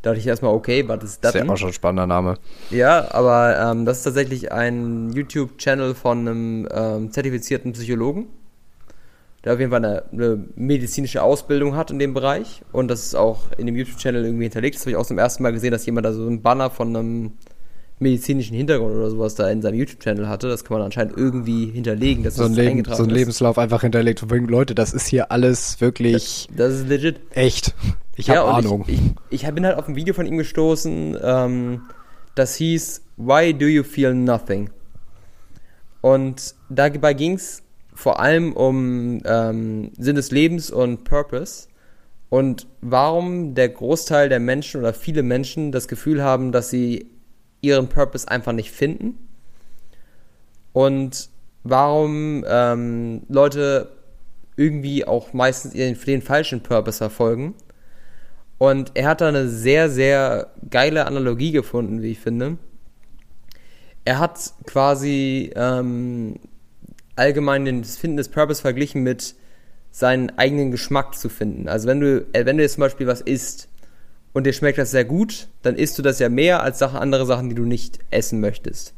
Da 0.00 0.10
dachte 0.10 0.20
ich 0.20 0.26
erstmal, 0.26 0.54
okay, 0.54 0.82
was 0.88 1.04
ist 1.04 1.22
das? 1.22 1.34
Das 1.34 1.42
ist 1.42 1.46
ja 1.46 1.52
auch 1.52 1.58
schon 1.58 1.68
ein 1.68 1.74
spannender 1.74 2.06
Name. 2.06 2.38
Ja, 2.70 3.12
aber 3.12 3.58
ähm, 3.60 3.84
das 3.84 3.98
ist 3.98 4.04
tatsächlich 4.04 4.50
ein 4.50 5.12
YouTube-Channel 5.12 5.94
von 5.94 6.20
einem 6.20 6.68
ähm, 6.72 7.12
zertifizierten 7.12 7.72
Psychologen, 7.72 8.28
der 9.44 9.52
auf 9.52 9.60
jeden 9.60 9.70
Fall 9.70 9.84
eine, 9.84 10.04
eine, 10.10 10.42
medizinische 10.56 11.22
Ausbildung 11.22 11.76
hat 11.76 11.90
in 11.90 11.98
dem 11.98 12.14
Bereich. 12.14 12.62
Und 12.72 12.88
das 12.88 13.04
ist 13.04 13.14
auch 13.14 13.52
in 13.58 13.66
dem 13.66 13.76
YouTube-Channel 13.76 14.24
irgendwie 14.24 14.44
hinterlegt. 14.44 14.76
Das 14.76 14.84
habe 14.84 14.92
ich 14.92 14.96
auch 14.96 15.06
zum 15.06 15.18
ersten 15.18 15.42
Mal 15.42 15.52
gesehen, 15.52 15.72
dass 15.72 15.84
jemand 15.84 16.06
da 16.06 16.14
so 16.14 16.26
einen 16.26 16.40
Banner 16.40 16.70
von 16.70 16.96
einem 16.96 17.32
medizinischen 18.00 18.54
Hintergrund 18.54 18.94
oder 18.94 19.10
sowas 19.10 19.34
da 19.34 19.50
in 19.50 19.62
seinem 19.62 19.78
YouTube-Channel 19.78 20.28
hatte. 20.28 20.48
Das 20.48 20.64
kann 20.64 20.78
man 20.78 20.84
anscheinend 20.84 21.16
irgendwie 21.16 21.66
hinterlegen. 21.66 22.22
Dass 22.24 22.36
so 22.36 22.44
ein, 22.44 22.54
Leben, 22.54 22.84
so 22.84 23.02
ein 23.02 23.10
Lebenslauf 23.10 23.58
einfach 23.58 23.82
hinterlegt. 23.82 24.24
Leute, 24.30 24.74
das 24.74 24.92
ist 24.92 25.06
hier 25.06 25.32
alles 25.32 25.80
wirklich. 25.80 26.46
Das, 26.50 26.56
das 26.56 26.74
ist 26.80 26.88
legit. 26.88 27.20
Echt. 27.30 27.74
Ich 28.16 28.30
habe 28.30 28.38
ja, 28.38 28.44
Ahnung. 28.46 28.84
Ich, 28.86 29.00
ich, 29.30 29.44
ich 29.44 29.54
bin 29.54 29.64
halt 29.64 29.78
auf 29.78 29.88
ein 29.88 29.96
Video 29.96 30.12
von 30.12 30.26
ihm 30.26 30.38
gestoßen, 30.38 31.16
ähm, 31.22 31.82
das 32.34 32.56
hieß 32.56 33.02
Why 33.16 33.54
Do 33.54 33.66
You 33.66 33.84
Feel 33.84 34.14
Nothing? 34.14 34.70
Und 36.00 36.54
dabei 36.68 37.14
ging 37.14 37.34
es 37.34 37.62
vor 37.94 38.20
allem 38.20 38.52
um 38.52 39.20
ähm, 39.24 39.90
Sinn 39.98 40.16
des 40.16 40.30
Lebens 40.30 40.70
und 40.70 41.04
Purpose. 41.04 41.68
und 42.28 42.66
warum 42.80 43.54
der 43.54 43.68
Großteil 43.70 44.28
der 44.28 44.38
Menschen 44.38 44.80
oder 44.80 44.94
viele 44.94 45.22
Menschen 45.22 45.72
das 45.72 45.88
Gefühl 45.88 46.22
haben, 46.22 46.52
dass 46.52 46.70
sie 46.70 47.06
ihren 47.60 47.88
Purpose 47.88 48.28
einfach 48.28 48.52
nicht 48.52 48.70
finden 48.70 49.28
und 50.72 51.28
warum 51.64 52.44
ähm, 52.48 53.22
Leute 53.28 53.90
irgendwie 54.56 55.04
auch 55.04 55.32
meistens 55.32 55.74
ihren, 55.74 55.98
den 56.00 56.22
falschen 56.22 56.62
Purpose 56.62 56.98
verfolgen. 56.98 57.54
Und 58.58 58.90
er 58.94 59.08
hat 59.08 59.20
da 59.20 59.28
eine 59.28 59.48
sehr, 59.48 59.88
sehr 59.88 60.50
geile 60.68 61.06
Analogie 61.06 61.52
gefunden, 61.52 62.02
wie 62.02 62.10
ich 62.10 62.18
finde. 62.18 62.58
Er 64.04 64.18
hat 64.18 64.52
quasi 64.66 65.52
ähm, 65.54 66.40
allgemein 67.14 67.64
den 67.64 67.84
Finden 67.84 68.16
des 68.16 68.28
Purpose 68.28 68.60
verglichen 68.60 69.04
mit 69.04 69.36
seinen 69.92 70.36
eigenen 70.38 70.72
Geschmack 70.72 71.14
zu 71.14 71.28
finden. 71.28 71.68
Also 71.68 71.86
wenn 71.86 72.00
du, 72.00 72.26
äh, 72.32 72.44
wenn 72.44 72.56
du 72.56 72.62
jetzt 72.64 72.74
zum 72.74 72.82
Beispiel 72.82 73.06
was 73.06 73.20
isst 73.20 73.67
und 74.38 74.44
dir 74.44 74.52
schmeckt 74.52 74.78
das 74.78 74.92
sehr 74.92 75.04
gut, 75.04 75.48
dann 75.62 75.74
isst 75.74 75.98
du 75.98 76.02
das 76.02 76.20
ja 76.20 76.28
mehr 76.28 76.62
als 76.62 76.78
Sachen, 76.78 76.96
andere 76.96 77.26
Sachen, 77.26 77.48
die 77.48 77.56
du 77.56 77.64
nicht 77.64 77.98
essen 78.10 78.38
möchtest. 78.38 78.94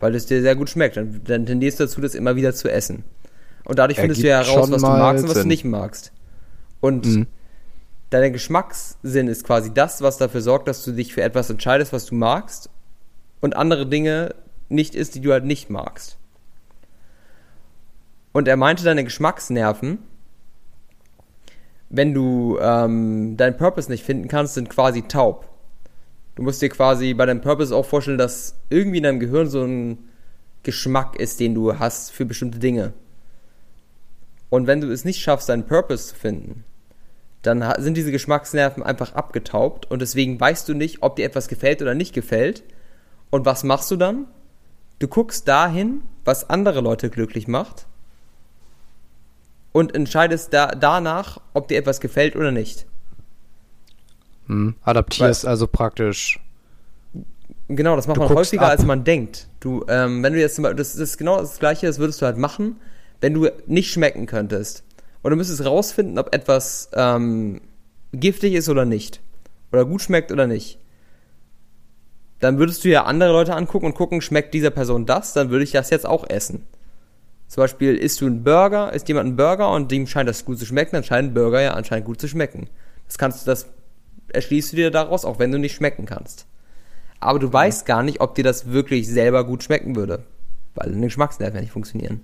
Weil 0.00 0.12
es 0.16 0.26
dir 0.26 0.42
sehr 0.42 0.56
gut 0.56 0.68
schmeckt. 0.68 0.96
Dann, 0.96 1.20
dann 1.24 1.46
tendierst 1.46 1.78
du 1.78 1.84
dazu, 1.84 2.00
das 2.00 2.16
immer 2.16 2.34
wieder 2.34 2.52
zu 2.52 2.68
essen. 2.68 3.04
Und 3.62 3.78
dadurch 3.78 4.00
findest 4.00 4.24
du 4.24 4.26
ja 4.26 4.42
heraus, 4.42 4.68
was 4.68 4.82
du 4.82 4.88
magst 4.88 5.22
und 5.22 5.30
was 5.30 5.42
du 5.42 5.46
nicht 5.46 5.64
magst. 5.64 6.10
Und 6.80 7.06
mhm. 7.06 7.26
dein 8.10 8.32
Geschmackssinn 8.32 9.28
ist 9.28 9.44
quasi 9.44 9.72
das, 9.72 10.02
was 10.02 10.16
dafür 10.16 10.40
sorgt, 10.40 10.66
dass 10.66 10.84
du 10.84 10.90
dich 10.90 11.14
für 11.14 11.22
etwas 11.22 11.48
entscheidest, 11.48 11.92
was 11.92 12.06
du 12.06 12.16
magst 12.16 12.68
und 13.40 13.54
andere 13.54 13.86
Dinge 13.86 14.34
nicht 14.68 14.96
isst, 14.96 15.14
die 15.14 15.20
du 15.20 15.30
halt 15.30 15.44
nicht 15.44 15.70
magst. 15.70 16.18
Und 18.32 18.48
er 18.48 18.56
meinte, 18.56 18.82
deine 18.82 19.04
Geschmacksnerven, 19.04 19.98
wenn 21.88 22.14
du 22.14 22.58
ähm, 22.60 23.36
deinen 23.36 23.56
Purpose 23.56 23.90
nicht 23.90 24.04
finden 24.04 24.28
kannst, 24.28 24.54
sind 24.54 24.68
quasi 24.68 25.02
taub. 25.02 25.48
Du 26.34 26.42
musst 26.42 26.60
dir 26.60 26.68
quasi 26.68 27.14
bei 27.14 27.26
deinem 27.26 27.40
Purpose 27.40 27.74
auch 27.74 27.86
vorstellen, 27.86 28.18
dass 28.18 28.56
irgendwie 28.68 28.98
in 28.98 29.04
deinem 29.04 29.20
Gehirn 29.20 29.48
so 29.48 29.62
ein 29.62 29.98
Geschmack 30.62 31.16
ist, 31.16 31.40
den 31.40 31.54
du 31.54 31.78
hast 31.78 32.10
für 32.10 32.26
bestimmte 32.26 32.58
Dinge. 32.58 32.92
Und 34.50 34.66
wenn 34.66 34.80
du 34.80 34.90
es 34.90 35.04
nicht 35.04 35.20
schaffst, 35.20 35.48
deinen 35.48 35.66
Purpose 35.66 36.08
zu 36.08 36.16
finden, 36.16 36.64
dann 37.42 37.64
sind 37.78 37.96
diese 37.96 38.10
Geschmacksnerven 38.10 38.82
einfach 38.82 39.14
abgetaubt 39.14 39.88
und 39.90 40.02
deswegen 40.02 40.40
weißt 40.40 40.68
du 40.68 40.74
nicht, 40.74 41.02
ob 41.02 41.16
dir 41.16 41.24
etwas 41.24 41.46
gefällt 41.46 41.80
oder 41.80 41.94
nicht 41.94 42.12
gefällt. 42.12 42.64
Und 43.30 43.46
was 43.46 43.62
machst 43.62 43.90
du 43.90 43.96
dann? 43.96 44.26
Du 44.98 45.08
guckst 45.08 45.46
dahin, 45.46 46.02
was 46.24 46.50
andere 46.50 46.80
Leute 46.80 47.10
glücklich 47.10 47.46
macht 47.46 47.86
und 49.76 49.94
entscheidest 49.94 50.54
da, 50.54 50.68
danach, 50.68 51.38
ob 51.52 51.68
dir 51.68 51.76
etwas 51.76 52.00
gefällt 52.00 52.34
oder 52.34 52.50
nicht. 52.50 52.86
Hm. 54.46 54.74
Adaptierst 54.82 55.44
Weil, 55.44 55.50
also 55.50 55.66
praktisch. 55.66 56.40
Genau, 57.68 57.94
das 57.94 58.06
macht 58.06 58.16
man 58.16 58.30
häufiger, 58.30 58.62
ab. 58.62 58.70
als 58.70 58.86
man 58.86 59.04
denkt. 59.04 59.48
Du, 59.60 59.84
ähm, 59.88 60.22
wenn 60.22 60.32
du 60.32 60.40
jetzt 60.40 60.58
das, 60.58 60.74
das 60.76 60.96
ist 60.96 61.18
genau 61.18 61.36
das 61.38 61.58
Gleiche, 61.58 61.86
das 61.86 61.98
würdest 61.98 62.22
du 62.22 62.24
halt 62.24 62.38
machen, 62.38 62.76
wenn 63.20 63.34
du 63.34 63.50
nicht 63.66 63.92
schmecken 63.92 64.24
könntest. 64.24 64.82
Und 65.20 65.32
du 65.32 65.36
müsstest 65.36 65.62
rausfinden, 65.66 66.18
ob 66.18 66.34
etwas 66.34 66.88
ähm, 66.94 67.60
giftig 68.14 68.54
ist 68.54 68.70
oder 68.70 68.86
nicht. 68.86 69.20
Oder 69.72 69.84
gut 69.84 70.00
schmeckt 70.00 70.32
oder 70.32 70.46
nicht. 70.46 70.78
Dann 72.38 72.58
würdest 72.58 72.82
du 72.82 72.88
ja 72.88 73.04
andere 73.04 73.30
Leute 73.30 73.54
angucken 73.54 73.84
und 73.84 73.94
gucken, 73.94 74.22
schmeckt 74.22 74.54
dieser 74.54 74.70
Person 74.70 75.04
das, 75.04 75.34
dann 75.34 75.50
würde 75.50 75.64
ich 75.64 75.72
das 75.72 75.90
jetzt 75.90 76.06
auch 76.06 76.26
essen. 76.30 76.66
Zum 77.48 77.62
Beispiel 77.62 77.96
isst 77.96 78.20
du 78.20 78.26
einen 78.26 78.42
Burger, 78.42 78.92
isst 78.92 79.08
jemand 79.08 79.26
einen 79.26 79.36
Burger 79.36 79.70
und 79.70 79.90
dem 79.90 80.06
scheint 80.06 80.28
das 80.28 80.44
gut 80.44 80.58
zu 80.58 80.66
schmecken, 80.66 80.92
dann 80.92 81.04
scheint 81.04 81.30
ein 81.30 81.34
Burger 81.34 81.60
ja 81.60 81.74
anscheinend 81.74 82.06
gut 82.06 82.20
zu 82.20 82.28
schmecken. 82.28 82.68
Das 83.06 83.18
kannst 83.18 83.42
du, 83.42 83.50
das 83.50 83.66
erschließt 84.28 84.72
du 84.72 84.76
dir 84.76 84.90
daraus, 84.90 85.24
auch 85.24 85.38
wenn 85.38 85.52
du 85.52 85.58
nicht 85.58 85.74
schmecken 85.74 86.06
kannst. 86.06 86.46
Aber 87.20 87.38
du 87.38 87.52
weißt 87.52 87.86
gar 87.86 88.02
nicht, 88.02 88.20
ob 88.20 88.34
dir 88.34 88.44
das 88.44 88.72
wirklich 88.72 89.08
selber 89.08 89.44
gut 89.44 89.62
schmecken 89.62 89.96
würde. 89.96 90.24
Weil 90.74 90.90
deine 90.90 91.06
Geschmacksnerven 91.06 91.60
nicht 91.60 91.72
funktionieren. 91.72 92.20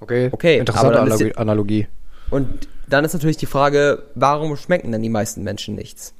Okay, 0.00 0.30
okay 0.32 0.58
interessante 0.58 1.36
Analogie. 1.36 1.86
Und 2.30 2.68
dann 2.88 3.04
ist 3.04 3.12
natürlich 3.12 3.36
die 3.36 3.46
Frage, 3.46 4.04
warum 4.14 4.56
schmecken 4.56 4.92
denn 4.92 5.02
die 5.02 5.08
meisten 5.08 5.42
Menschen 5.42 5.74
nichts? 5.74 6.14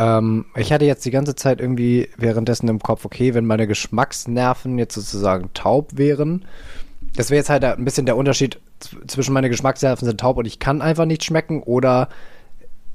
Ähm, 0.00 0.46
ich 0.56 0.72
hatte 0.72 0.86
jetzt 0.86 1.04
die 1.04 1.10
ganze 1.10 1.34
Zeit 1.34 1.60
irgendwie 1.60 2.08
währenddessen 2.16 2.68
im 2.68 2.78
Kopf, 2.78 3.04
okay, 3.04 3.34
wenn 3.34 3.44
meine 3.44 3.66
Geschmacksnerven 3.66 4.78
jetzt 4.78 4.94
sozusagen 4.94 5.50
taub 5.52 5.98
wären, 5.98 6.46
das 7.16 7.28
wäre 7.28 7.38
jetzt 7.38 7.50
halt 7.50 7.64
ein 7.64 7.84
bisschen 7.84 8.06
der 8.06 8.16
Unterschied 8.16 8.58
zwischen 9.06 9.34
meine 9.34 9.50
Geschmacksnerven 9.50 10.08
sind 10.08 10.18
taub 10.18 10.38
und 10.38 10.46
ich 10.46 10.58
kann 10.58 10.80
einfach 10.80 11.04
nicht 11.04 11.22
schmecken 11.22 11.62
oder 11.62 12.08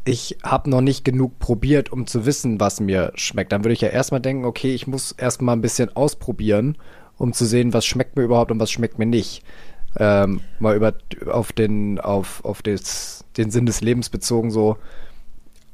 ich 0.03 0.37
habe 0.41 0.69
noch 0.69 0.81
nicht 0.81 1.05
genug 1.05 1.37
probiert, 1.37 1.91
um 1.91 2.07
zu 2.07 2.25
wissen, 2.25 2.59
was 2.59 2.79
mir 2.79 3.11
schmeckt. 3.15 3.51
Dann 3.51 3.63
würde 3.63 3.73
ich 3.73 3.81
ja 3.81 3.89
erstmal 3.89 4.21
denken, 4.21 4.45
okay, 4.45 4.73
ich 4.73 4.87
muss 4.87 5.11
erstmal 5.11 5.55
ein 5.55 5.61
bisschen 5.61 5.95
ausprobieren, 5.95 6.75
um 7.17 7.33
zu 7.33 7.45
sehen, 7.45 7.73
was 7.73 7.85
schmeckt 7.85 8.15
mir 8.15 8.23
überhaupt 8.23 8.51
und 8.51 8.59
was 8.59 8.71
schmeckt 8.71 8.97
mir 8.97 9.05
nicht. 9.05 9.43
Ähm, 9.97 10.41
mal 10.59 10.75
über 10.75 10.93
auf 11.27 11.53
den 11.53 11.99
auf 11.99 12.43
auf 12.43 12.63
des, 12.63 13.25
den 13.37 13.51
Sinn 13.51 13.67
des 13.67 13.81
Lebens 13.81 14.09
bezogen 14.09 14.49
so 14.49 14.77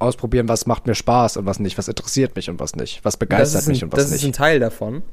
ausprobieren, 0.01 0.49
was 0.49 0.65
macht 0.65 0.87
mir 0.87 0.95
Spaß 0.95 1.37
und 1.37 1.45
was 1.45 1.59
nicht, 1.59 1.77
was 1.77 1.87
interessiert 1.87 2.35
mich 2.35 2.49
und 2.49 2.59
was 2.59 2.75
nicht, 2.75 3.03
was 3.03 3.17
begeistert 3.17 3.63
ein, 3.63 3.71
mich 3.71 3.83
und 3.83 3.91
was 3.91 4.03
das 4.03 4.11
nicht. 4.11 4.23
Das 4.23 4.23
ist 4.23 4.29
ein 4.29 4.33
Teil 4.33 4.59
davon. 4.59 5.03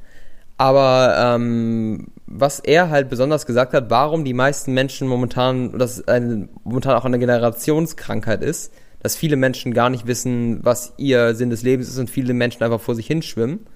Aber 0.58 1.14
ähm, 1.16 2.08
was 2.26 2.58
er 2.58 2.90
halt 2.90 3.08
besonders 3.08 3.46
gesagt 3.46 3.74
hat, 3.74 3.90
warum 3.90 4.24
die 4.24 4.34
meisten 4.34 4.74
Menschen 4.74 5.06
momentan, 5.06 5.78
dass 5.78 6.06
eine, 6.08 6.48
momentan 6.64 6.96
auch 6.96 7.04
eine 7.04 7.20
Generationskrankheit 7.20 8.42
ist, 8.42 8.72
dass 9.00 9.14
viele 9.16 9.36
Menschen 9.36 9.72
gar 9.72 9.88
nicht 9.88 10.08
wissen, 10.08 10.64
was 10.64 10.94
ihr 10.96 11.36
Sinn 11.36 11.50
des 11.50 11.62
Lebens 11.62 11.88
ist 11.88 11.98
und 11.98 12.10
viele 12.10 12.34
Menschen 12.34 12.64
einfach 12.64 12.80
vor 12.80 12.96
sich 12.96 13.06
hinschwimmen, 13.06 13.66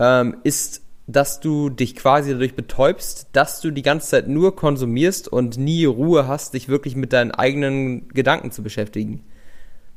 ähm, 0.00 0.38
ist, 0.42 0.82
dass 1.06 1.38
du 1.38 1.70
dich 1.70 1.94
quasi 1.94 2.32
dadurch 2.32 2.56
betäubst, 2.56 3.28
dass 3.32 3.60
du 3.60 3.70
die 3.70 3.82
ganze 3.82 4.08
Zeit 4.08 4.26
nur 4.26 4.56
konsumierst 4.56 5.28
und 5.28 5.56
nie 5.56 5.84
Ruhe 5.84 6.26
hast, 6.26 6.54
dich 6.54 6.68
wirklich 6.68 6.96
mit 6.96 7.12
deinen 7.12 7.30
eigenen 7.30 8.08
Gedanken 8.08 8.50
zu 8.50 8.64
beschäftigen. 8.64 9.22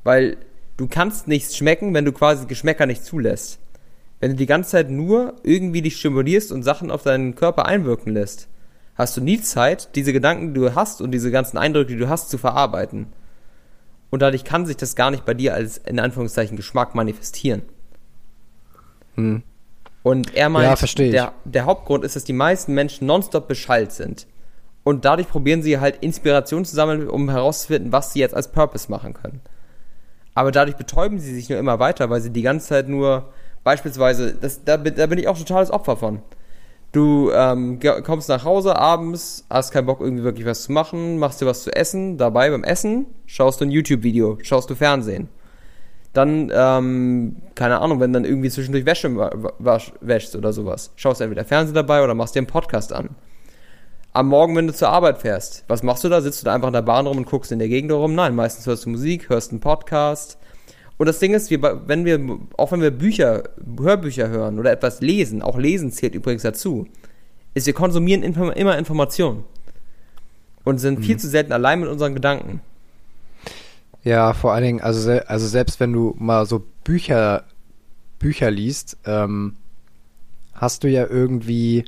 Weil 0.08 0.38
du 0.78 0.88
kannst 0.88 1.28
nichts 1.28 1.58
schmecken, 1.58 1.94
wenn 1.94 2.06
du 2.06 2.14
quasi 2.14 2.46
Geschmäcker 2.46 2.86
nicht 2.86 3.04
zulässt. 3.04 3.60
Wenn 4.22 4.32
du 4.32 4.38
die 4.38 4.46
ganze 4.46 4.70
Zeit 4.70 4.90
nur 4.90 5.36
irgendwie 5.44 5.82
dich 5.82 5.98
stimulierst 5.98 6.54
und 6.54 6.64
Sachen 6.64 6.92
auf 6.92 7.04
deinen 7.04 7.36
Körper 7.36 7.66
einwirken 7.66 8.14
lässt, 8.14 8.48
hast 8.96 9.18
du 9.18 9.22
nie 9.22 9.42
Zeit, 9.42 9.90
diese 9.96 10.14
Gedanken, 10.14 10.54
die 10.54 10.62
du 10.62 10.76
hast 10.76 11.02
und 11.02 11.12
diese 11.12 11.30
ganzen 11.30 11.58
Eindrücke, 11.58 11.92
die 11.92 12.00
du 12.00 12.08
hast, 12.08 12.30
zu 12.30 12.38
verarbeiten. 12.38 13.08
Und 14.10 14.22
dadurch 14.22 14.46
kann 14.46 14.66
sich 14.66 14.78
das 14.78 14.96
gar 14.96 15.12
nicht 15.12 15.26
bei 15.26 15.34
dir 15.34 15.54
als 15.54 15.78
in 15.80 16.00
Anführungszeichen 16.00 16.56
Geschmack 16.56 16.96
manifestieren. 16.96 17.64
Hm. 19.16 19.44
Und 20.04 20.34
er 20.36 20.48
meint, 20.48 20.80
ja, 20.80 21.06
der, 21.12 21.34
der 21.44 21.66
Hauptgrund 21.66 22.06
ist, 22.06 22.16
dass 22.16 22.24
die 22.24 22.32
meisten 22.32 22.74
Menschen 22.74 23.08
nonstop 23.08 23.50
beschallt 23.50 23.92
sind. 23.92 24.26
Und 24.86 25.04
dadurch 25.04 25.28
probieren 25.28 25.64
sie 25.64 25.82
halt 25.82 25.98
Inspiration 25.98 26.64
zu 26.64 26.74
sammeln, 26.74 27.10
um 27.10 27.30
herauszufinden, 27.30 27.92
was 27.92 28.14
sie 28.14 28.20
jetzt 28.20 28.36
als 28.36 28.54
Purpose 28.54 28.90
machen 28.90 29.14
können 29.14 29.42
aber 30.38 30.52
dadurch 30.52 30.78
betäuben 30.78 31.18
sie 31.18 31.34
sich 31.34 31.50
nur 31.50 31.58
immer 31.58 31.80
weiter, 31.80 32.12
weil 32.12 32.22
sie 32.22 32.30
die 32.30 32.44
ganze 32.44 32.68
Zeit 32.68 32.88
nur, 32.88 33.34
beispielsweise, 33.64 34.36
das, 34.36 34.64
da, 34.64 34.78
da 34.78 35.08
bin 35.08 35.18
ich 35.18 35.28
auch 35.28 35.36
totales 35.36 35.72
Opfer 35.72 35.98
von. 35.98 36.20
Du 36.92 37.32
ähm, 37.32 37.80
kommst 38.04 38.30
nach 38.30 38.46
Hause 38.46 38.76
abends, 38.76 39.48
hast 39.50 39.72
keinen 39.72 39.88
Bock 39.88 40.00
irgendwie 40.00 40.24
wirklich 40.24 40.46
was 40.46 40.62
zu 40.62 40.74
machen, 40.74 41.18
machst 41.18 41.42
dir 41.42 41.48
was 41.48 41.64
zu 41.64 41.76
essen, 41.76 42.20
dabei 42.20 42.52
beim 42.52 42.64
Essen 42.64 43.08
schaust 43.26 43.62
du 43.62 43.66
ein 43.66 43.72
YouTube-Video, 43.72 44.38
schaust 44.44 44.70
du 44.70 44.76
Fernsehen. 44.76 45.28
Dann, 46.14 46.52
ähm, 46.54 47.38
keine 47.56 47.80
Ahnung, 47.82 48.00
wenn 48.00 48.14
dann 48.14 48.24
irgendwie 48.24 48.52
zwischendurch 48.52 48.86
Wäsche 48.86 49.10
wäschst 50.02 50.36
oder 50.36 50.54
sowas, 50.54 50.92
schaust 50.98 51.20
entweder 51.20 51.46
Fernsehen 51.46 51.74
dabei 51.74 52.04
oder 52.04 52.14
machst 52.14 52.36
dir 52.36 52.42
einen 52.42 52.48
Podcast 52.48 52.94
an 52.94 53.10
am 54.18 54.30
Morgen, 54.30 54.56
wenn 54.56 54.66
du 54.66 54.74
zur 54.74 54.90
Arbeit 54.90 55.20
fährst, 55.20 55.64
was 55.68 55.84
machst 55.84 56.04
du 56.04 56.10
da? 56.10 56.22
Sitzt 56.22 56.42
du 56.42 56.46
da 56.46 56.56
einfach 56.56 56.70
in 56.70 56.74
der 56.74 56.82
Bahn 56.82 57.06
rum 57.06 57.18
und 57.18 57.28
guckst 57.28 57.52
in 57.52 57.60
der 57.60 57.70
Gegend 57.70 57.92
rum? 57.92 58.16
Nein, 58.16 58.34
meistens 58.34 58.66
hörst 58.66 58.86
du 58.86 58.90
Musik, 58.90 59.30
hörst 59.30 59.52
einen 59.52 59.60
Podcast. 59.60 60.40
Und 60.98 61.06
das 61.06 61.20
Ding 61.20 61.36
ist, 61.36 61.52
wir, 61.52 61.62
wenn 61.88 62.04
wir, 62.04 62.20
auch 62.58 62.72
wenn 62.72 62.82
wir 62.82 62.90
Bücher, 62.90 63.44
Hörbücher 63.80 64.30
hören 64.30 64.58
oder 64.58 64.72
etwas 64.72 65.02
lesen, 65.02 65.44
auch 65.44 65.56
Lesen 65.56 65.92
zählt 65.92 66.16
übrigens 66.16 66.42
dazu, 66.42 66.88
ist, 67.54 67.68
wir 67.68 67.74
konsumieren 67.74 68.24
immer 68.24 68.78
Informationen. 68.78 69.44
Und 70.64 70.80
sind 70.80 71.06
viel 71.06 71.16
mhm. 71.16 71.20
zu 71.20 71.30
selten 71.30 71.54
allein 71.54 71.80
mit 71.80 71.88
unseren 71.88 72.16
Gedanken. 72.16 72.62
Ja, 74.04 74.34
vor 74.34 74.54
allen 74.54 74.64
Dingen, 74.64 74.82
also, 74.82 75.12
also 75.12 75.46
selbst 75.46 75.80
wenn 75.80 75.94
du 75.94 76.16
mal 76.18 76.48
so 76.48 76.64
Bücher, 76.84 77.44
Bücher 78.18 78.50
liest, 78.50 78.98
ähm, 79.06 79.58
hast 80.56 80.84
du 80.84 80.90
ja 80.90 81.06
irgendwie 81.08 81.86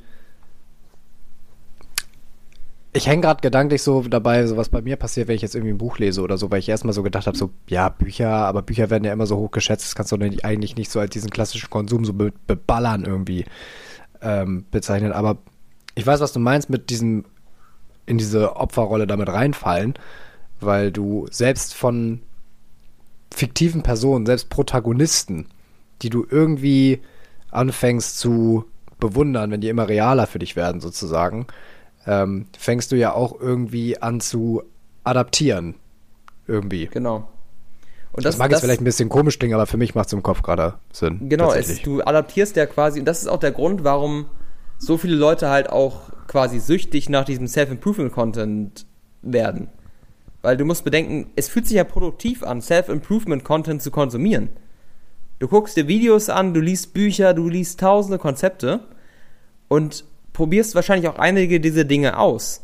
ich 2.91 3.08
hänge 3.08 3.22
gerade 3.22 3.41
gedanklich 3.41 3.84
so 3.84 4.01
dabei, 4.01 4.46
so 4.48 4.58
was 4.58 4.69
bei 4.69 4.81
mir 4.81 4.96
passiert, 4.96 5.27
wenn 5.27 5.36
ich 5.36 5.43
jetzt 5.43 5.55
irgendwie 5.55 5.74
ein 5.74 5.77
Buch 5.77 6.00
lese 6.00 6.22
oder 6.22 6.38
so, 6.38 6.50
weil 6.50 6.60
ich 6.60 6.69
erstmal 6.69 6.93
so 6.93 7.03
gedacht 7.03 7.27
habe, 7.27 7.38
so, 7.38 7.51
ja, 7.67 7.89
Bücher, 7.89 8.29
aber 8.29 8.63
Bücher 8.63 8.89
werden 8.89 9.03
ja 9.03 9.13
immer 9.13 9.27
so 9.27 9.38
hoch 9.38 9.51
geschätzt, 9.51 9.86
das 9.86 9.96
kannst 9.96 10.12
du 10.12 10.17
nicht, 10.17 10.43
eigentlich 10.43 10.75
nicht 10.75 10.89
so 10.89 11.00
als 11.00 11.12
diesen 11.12 11.29
klassischen 11.29 11.69
Konsum 11.69 12.03
so 12.03 12.13
be 12.13 12.34
beballern 12.48 13.05
irgendwie 13.05 13.46
ähm, 14.22 14.65
bezeichnen. 14.72 15.12
Aber 15.12 15.38
ich 15.93 16.05
weiß, 16.05 16.19
was 16.19 16.34
du 16.34 16.39
meinst 16.39 16.69
mit 16.69 16.89
diesem, 16.89 17.25
in 18.08 18.17
diese 18.17 18.55
Opferrolle 18.55 19.05
damit 19.05 19.29
reinfallen, 19.29 19.93
weil 20.60 20.91
du 20.91 21.27
selbst 21.29 21.75
von 21.75 22.22
fiktiven 23.31 23.84
Personen, 23.84 24.25
selbst 24.25 24.50
Protagonisten, 24.50 25.46
die 26.01 26.10
du 26.10 26.25
irgendwie 26.27 27.01
anfängst 27.51 28.17
zu 28.17 28.65
bewundern, 29.00 29.51
wenn 29.51 29.62
die 29.62 29.69
immer 29.69 29.88
realer 29.88 30.25
für 30.25 30.39
dich 30.39 30.55
werden, 30.55 30.81
sozusagen, 30.81 31.46
ähm, 32.10 32.48
fängst 32.58 32.92
du 32.92 32.96
ja 32.96 33.13
auch 33.13 33.39
irgendwie 33.39 34.01
an 34.01 34.20
zu 34.20 34.63
adaptieren. 35.04 35.75
Irgendwie. 36.48 36.88
Genau. 36.88 37.30
Und 38.12 38.25
das, 38.25 38.36
das 38.36 38.39
mag 38.39 38.50
das, 38.50 38.58
jetzt 38.58 38.66
vielleicht 38.66 38.82
ein 38.82 38.86
bisschen 38.86 39.10
komisch 39.10 39.38
klingen, 39.38 39.54
aber 39.54 39.68
für 39.68 39.78
mich 39.78 39.94
macht 39.94 40.08
es 40.08 40.13
im 40.13 40.24
Kopf 40.24 40.42
gerade 40.42 40.80
Sinn. 40.92 41.30
Genau, 41.30 41.54
es, 41.54 41.82
du 41.84 42.01
adaptierst 42.01 42.56
ja 42.56 42.66
quasi, 42.66 43.00
und 43.00 43.06
das 43.06 43.22
ist 43.22 43.28
auch 43.28 43.39
der 43.39 43.51
Grund, 43.51 43.84
warum 43.84 44.25
so 44.80 44.98
viele 44.98 45.16
Leute 45.16 45.50
halt 45.50 45.70
auch 45.70 46.10
quasi 46.28 46.60
süchtig 46.60 47.10
nach 47.10 47.25
diesem 47.25 47.46
Self-Improvement-Content 47.46 48.88
werden. 49.22 49.70
Weil 50.42 50.58
du 50.58 50.66
musst 50.66 50.84
bedenken, 50.84 51.30
es 51.36 51.50
fühlt 51.50 51.68
sich 51.68 51.78
ja 51.78 51.84
produktiv 51.84 52.42
an, 52.42 52.62
Self-Improvement-Content 52.62 53.84
zu 53.84 53.92
konsumieren. 53.92 54.50
Du 55.38 55.48
guckst 55.48 55.78
dir 55.78 55.88
Videos 55.88 56.30
an, 56.30 56.56
du 56.56 56.62
liest 56.62 56.96
Bücher, 56.96 57.36
du 57.36 57.48
liest 57.48 57.80
tausende 57.80 58.18
Konzepte 58.18 58.80
und 59.68 60.06
probierst 60.39 60.74
wahrscheinlich 60.74 61.10
auch 61.10 61.19
einige 61.19 61.60
dieser 61.60 61.84
Dinge 61.84 62.17
aus. 62.17 62.62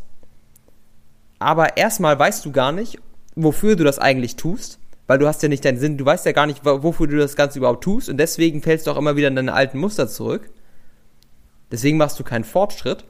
Aber 1.39 1.75
erstmal 1.75 2.17
weißt 2.17 2.45
du 2.45 2.53
gar 2.53 2.71
nicht, 2.71 2.99
wofür 3.35 3.75
du 3.75 3.83
das 3.83 3.99
eigentlich 3.99 4.37
tust, 4.37 4.79
weil 5.07 5.19
du 5.19 5.27
hast 5.27 5.43
ja 5.43 5.49
nicht 5.49 5.65
deinen 5.65 5.77
Sinn, 5.77 5.97
du 5.97 6.05
weißt 6.05 6.25
ja 6.25 6.31
gar 6.31 6.45
nicht, 6.45 6.63
wofür 6.63 7.07
du 7.07 7.17
das 7.17 7.35
Ganze 7.35 7.59
überhaupt 7.59 7.83
tust 7.83 8.07
und 8.07 8.15
deswegen 8.15 8.61
fällst 8.61 8.87
du 8.87 8.91
auch 8.91 8.97
immer 8.97 9.17
wieder 9.17 9.27
in 9.27 9.35
deine 9.35 9.51
alten 9.51 9.77
Muster 9.77 10.07
zurück. 10.07 10.49
Deswegen 11.69 11.97
machst 11.97 12.17
du 12.17 12.23
keinen 12.23 12.45
Fortschritt, 12.45 13.03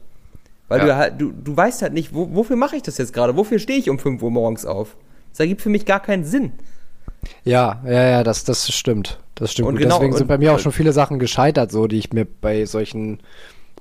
weil 0.68 0.80
ja. 0.80 0.86
du 0.88 0.96
halt, 0.96 1.22
du, 1.22 1.32
du 1.32 1.56
weißt 1.56 1.84
halt 1.84 1.94
nicht, 1.94 2.16
wo, 2.16 2.34
wofür 2.34 2.56
mache 2.56 2.76
ich 2.76 2.82
das 2.82 2.98
jetzt 2.98 3.14
gerade? 3.14 3.38
Wofür 3.38 3.60
stehe 3.60 3.78
ich 3.78 3.92
um 3.92 4.00
5 4.00 4.20
Uhr 4.24 4.32
morgens 4.32 4.66
auf? 4.66 4.98
Das 5.30 5.42
ergibt 5.42 5.62
für 5.62 5.70
mich 5.70 5.86
gar 5.86 6.00
keinen 6.00 6.24
Sinn. 6.24 6.54
Ja, 7.44 7.84
ja, 7.86 8.10
ja, 8.10 8.24
das, 8.24 8.46
das 8.46 8.74
stimmt. 8.74 9.20
Das 9.36 9.52
stimmt. 9.52 9.68
Und 9.68 9.78
genau, 9.78 10.00
Deswegen 10.00 10.18
sind 10.18 10.28
bei 10.28 10.40
mir 10.40 10.54
auch 10.54 10.60
schon 10.60 10.72
viele 10.72 10.92
Sachen 10.92 11.20
gescheitert, 11.20 11.72
so, 11.72 11.86
die 11.86 12.00
ich 12.00 12.14
mir 12.14 12.26
bei 12.26 12.66
solchen, 12.66 13.20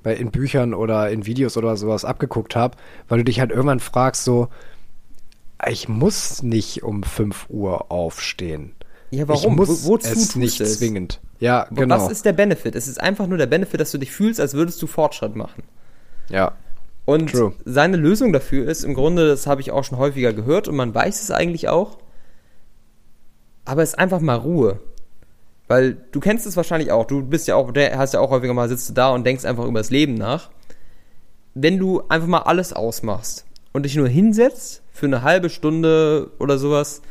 bei 0.05 0.15
in 0.15 0.29
Büchern 0.29 0.75
oder 0.75 1.09
in 1.09 1.25
Videos 1.25 1.57
oder 1.57 1.75
sowas 1.75 2.05
abgeguckt 2.05 2.55
habe, 2.55 2.77
weil 3.07 3.17
du 3.17 3.23
dich 3.23 3.39
halt 3.39 3.49
irgendwann 3.49 3.79
fragst, 3.79 4.23
so, 4.23 4.49
ich 5.67 5.89
muss 5.89 6.43
nicht 6.43 6.83
um 6.83 7.01
5 7.01 7.47
Uhr 7.49 7.91
aufstehen. 7.91 8.75
Ja, 9.09 9.27
warum? 9.27 9.53
Ich 9.53 9.57
muss 9.57 9.85
Wo, 9.85 9.93
wozu 9.93 10.11
es 10.11 10.35
nicht 10.35 10.61
es? 10.61 10.77
zwingend. 10.77 11.21
Ja, 11.39 11.67
genau. 11.71 11.95
Was 11.95 12.11
ist 12.11 12.23
der 12.23 12.33
Benefit? 12.33 12.75
Es 12.75 12.87
ist 12.87 13.01
einfach 13.01 13.25
nur 13.25 13.39
der 13.39 13.47
Benefit, 13.47 13.79
dass 13.79 13.91
du 13.91 13.97
dich 13.97 14.11
fühlst, 14.11 14.39
als 14.39 14.53
würdest 14.53 14.79
du 14.79 14.85
Fortschritt 14.85 15.35
machen. 15.35 15.63
Ja. 16.29 16.51
Und 17.05 17.31
True. 17.31 17.53
seine 17.65 17.97
Lösung 17.97 18.31
dafür 18.31 18.69
ist 18.69 18.83
im 18.83 18.93
Grunde, 18.93 19.27
das 19.27 19.47
habe 19.47 19.61
ich 19.61 19.71
auch 19.71 19.83
schon 19.83 19.97
häufiger 19.97 20.33
gehört 20.33 20.67
und 20.67 20.75
man 20.75 20.93
weiß 20.93 21.23
es 21.23 21.31
eigentlich 21.31 21.67
auch, 21.67 21.97
aber 23.63 23.81
es 23.81 23.89
ist 23.89 23.99
einfach 23.99 24.19
mal 24.19 24.35
Ruhe. 24.35 24.79
Weil 25.67 25.97
du 26.11 26.19
kennst 26.19 26.45
es 26.45 26.55
wahrscheinlich 26.55 26.91
auch, 26.91 27.05
du 27.05 27.23
bist 27.23 27.47
ja 27.47 27.55
auch, 27.55 27.73
hast 27.75 28.13
ja 28.13 28.19
auch 28.19 28.29
häufiger 28.29 28.53
mal, 28.53 28.69
sitzt 28.69 28.89
du 28.89 28.93
da 28.93 29.09
und 29.09 29.25
denkst 29.25 29.45
einfach 29.45 29.65
über 29.65 29.79
das 29.79 29.89
Leben 29.89 30.13
nach. 30.13 30.49
Wenn 31.53 31.77
du 31.77 32.03
einfach 32.07 32.27
mal 32.27 32.43
alles 32.43 32.73
ausmachst 32.73 33.45
und 33.73 33.83
dich 33.83 33.95
nur 33.95 34.07
hinsetzt 34.07 34.83
für 34.91 35.05
eine 35.05 35.23
halbe 35.23 35.49
Stunde 35.49 36.31
oder 36.39 36.57
sowas, 36.57 37.01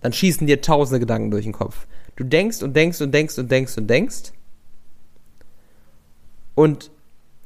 dann 0.00 0.12
schießen 0.12 0.46
dir 0.46 0.60
tausende 0.60 1.00
Gedanken 1.00 1.30
durch 1.30 1.44
den 1.44 1.52
Kopf. 1.52 1.86
Du 2.16 2.24
denkst 2.24 2.62
und 2.62 2.76
denkst 2.76 3.00
und 3.00 3.12
denkst 3.12 3.38
und 3.38 3.50
denkst 3.50 3.78
und 3.78 3.88
denkst. 3.88 4.32
Und 6.54 6.90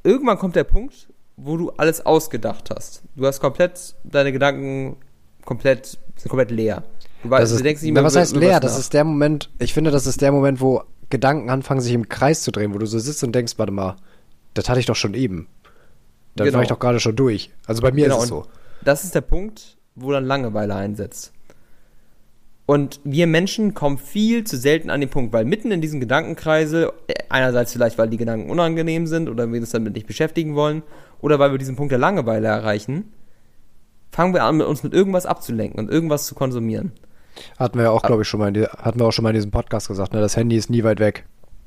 irgendwann 0.02 0.38
kommt 0.38 0.56
der 0.56 0.64
Punkt, 0.64 1.08
wo 1.36 1.56
du 1.56 1.70
alles 1.70 2.04
ausgedacht 2.04 2.70
hast. 2.74 3.02
Du 3.14 3.26
hast 3.26 3.40
komplett 3.40 3.94
deine 4.04 4.32
Gedanken 4.32 4.96
komplett 5.44 5.98
sind 6.16 6.28
komplett 6.28 6.50
leer. 6.50 6.82
Du, 7.22 7.30
weißt, 7.30 7.52
ist, 7.52 7.64
denkst 7.64 7.82
mehr, 7.82 8.04
was 8.04 8.16
heißt 8.16 8.36
leer? 8.36 8.60
Das 8.60 8.78
ist 8.78 8.94
der 8.94 9.04
Moment, 9.04 9.50
ich 9.58 9.74
finde, 9.74 9.90
das 9.90 10.06
ist 10.06 10.20
der 10.20 10.32
Moment, 10.32 10.60
wo 10.60 10.82
Gedanken 11.10 11.50
anfangen, 11.50 11.80
sich 11.80 11.92
im 11.92 12.08
Kreis 12.08 12.42
zu 12.42 12.50
drehen, 12.50 12.74
wo 12.74 12.78
du 12.78 12.86
so 12.86 12.98
sitzt 12.98 13.24
und 13.24 13.34
denkst, 13.34 13.54
warte 13.56 13.72
mal, 13.72 13.96
das 14.54 14.68
hatte 14.68 14.80
ich 14.80 14.86
doch 14.86 14.96
schon 14.96 15.14
eben. 15.14 15.48
Da 16.36 16.44
genau. 16.44 16.56
war 16.56 16.62
ich 16.62 16.68
doch 16.68 16.78
gerade 16.78 17.00
schon 17.00 17.16
durch. 17.16 17.50
Also 17.66 17.82
bei 17.82 17.90
mir 17.90 18.04
genau, 18.04 18.18
ist 18.18 18.24
es 18.24 18.28
so. 18.28 18.46
Das 18.84 19.04
ist 19.04 19.14
der 19.14 19.22
Punkt, 19.22 19.76
wo 19.96 20.12
dann 20.12 20.24
Langeweile 20.24 20.74
einsetzt. 20.74 21.32
Und 22.66 23.00
wir 23.02 23.26
Menschen 23.26 23.72
kommen 23.72 23.96
viel 23.96 24.44
zu 24.44 24.58
selten 24.58 24.90
an 24.90 25.00
den 25.00 25.08
Punkt, 25.08 25.32
weil 25.32 25.46
mitten 25.46 25.70
in 25.70 25.80
diesem 25.80 26.00
Gedankenkreisel, 26.00 26.92
einerseits 27.30 27.72
vielleicht, 27.72 27.96
weil 27.96 28.10
die 28.10 28.18
Gedanken 28.18 28.50
unangenehm 28.50 29.06
sind 29.06 29.28
oder 29.28 29.50
wir 29.50 29.58
uns 29.58 29.70
damit 29.70 29.94
nicht 29.94 30.06
beschäftigen 30.06 30.54
wollen, 30.54 30.82
oder 31.20 31.38
weil 31.38 31.50
wir 31.50 31.58
diesen 31.58 31.76
Punkt 31.76 31.90
der 31.90 31.98
Langeweile 31.98 32.46
erreichen, 32.46 33.10
fangen 34.10 34.34
wir 34.34 34.44
an, 34.44 34.60
uns 34.60 34.82
mit 34.82 34.92
irgendwas 34.92 35.24
abzulenken 35.24 35.80
und 35.80 35.90
irgendwas 35.90 36.26
zu 36.26 36.34
konsumieren. 36.34 36.92
Hatten 37.58 37.78
wir 37.78 37.84
ja 37.84 37.90
auch, 37.90 38.02
glaube 38.02 38.22
ich, 38.22 38.28
schon 38.28 38.40
mal, 38.40 38.54
in 38.54 38.66
hatten 38.66 38.98
wir 38.98 39.06
auch 39.06 39.12
schon 39.12 39.22
mal 39.22 39.30
in 39.30 39.36
diesem 39.36 39.50
Podcast 39.50 39.88
gesagt, 39.88 40.12
ne? 40.12 40.20
das 40.20 40.36
Handy 40.36 40.56
ist 40.56 40.70
nie 40.70 40.84
weit 40.84 41.00
weg. 41.00 41.24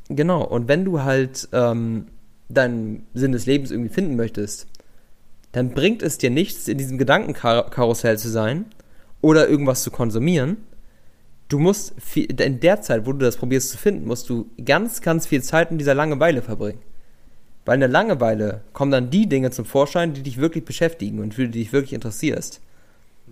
Genau, 0.09 0.43
und 0.43 0.67
wenn 0.67 0.83
du 0.85 1.03
halt 1.03 1.47
ähm, 1.53 2.07
deinen 2.49 3.05
Sinn 3.13 3.31
des 3.31 3.45
Lebens 3.45 3.71
irgendwie 3.71 3.93
finden 3.93 4.15
möchtest, 4.15 4.67
dann 5.51 5.71
bringt 5.71 6.01
es 6.01 6.17
dir 6.17 6.29
nichts, 6.29 6.67
in 6.67 6.77
diesem 6.77 6.97
Gedankenkarussell 6.97 8.17
zu 8.17 8.29
sein 8.29 8.65
oder 9.21 9.47
irgendwas 9.47 9.83
zu 9.83 9.91
konsumieren. 9.91 10.57
Du 11.49 11.59
musst 11.59 11.93
viel, 11.99 12.31
in 12.39 12.59
der 12.61 12.81
Zeit, 12.81 13.05
wo 13.05 13.11
du 13.11 13.19
das 13.19 13.37
probierst 13.37 13.69
zu 13.69 13.77
finden, 13.77 14.07
musst 14.07 14.29
du 14.29 14.49
ganz, 14.63 15.01
ganz 15.01 15.27
viel 15.27 15.43
Zeit 15.43 15.71
in 15.71 15.77
dieser 15.77 15.93
Langeweile 15.93 16.41
verbringen. 16.41 16.79
Weil 17.65 17.75
in 17.75 17.81
der 17.81 17.89
Langeweile 17.89 18.61
kommen 18.73 18.91
dann 18.91 19.09
die 19.09 19.27
Dinge 19.27 19.51
zum 19.51 19.65
Vorschein, 19.65 20.13
die 20.13 20.23
dich 20.23 20.37
wirklich 20.37 20.65
beschäftigen 20.65 21.19
und 21.19 21.33
für 21.33 21.47
die 21.47 21.59
dich 21.59 21.73
wirklich 21.73 21.93
interessierst. 21.93 22.61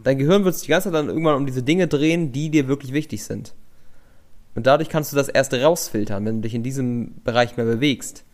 Dein 0.04 0.18
Gehirn 0.18 0.46
wird 0.46 0.56
sich 0.56 0.66
die 0.66 0.72
ganze 0.72 0.90
Zeit 0.90 0.96
dann 0.96 1.10
irgendwann 1.10 1.36
um 1.36 1.46
diese 1.46 1.64
Dinge 1.64 1.88
drehen, 1.88 2.32
die 2.32 2.50
dir 2.50 2.68
wirklich 2.68 2.94
wichtig 2.94 3.24
sind. 3.24 3.54
Und 4.56 4.68
dadurch 4.68 4.90
kannst 4.90 5.12
du 5.12 5.16
das 5.16 5.30
erst 5.30 5.54
rausfiltern, 5.54 6.26
wenn 6.26 6.38
du 6.38 6.42
dich 6.42 6.56
in 6.56 6.64
diesem 6.64 7.22
Bereich 7.24 7.58
mehr 7.58 7.66
bewegst. 7.66 8.26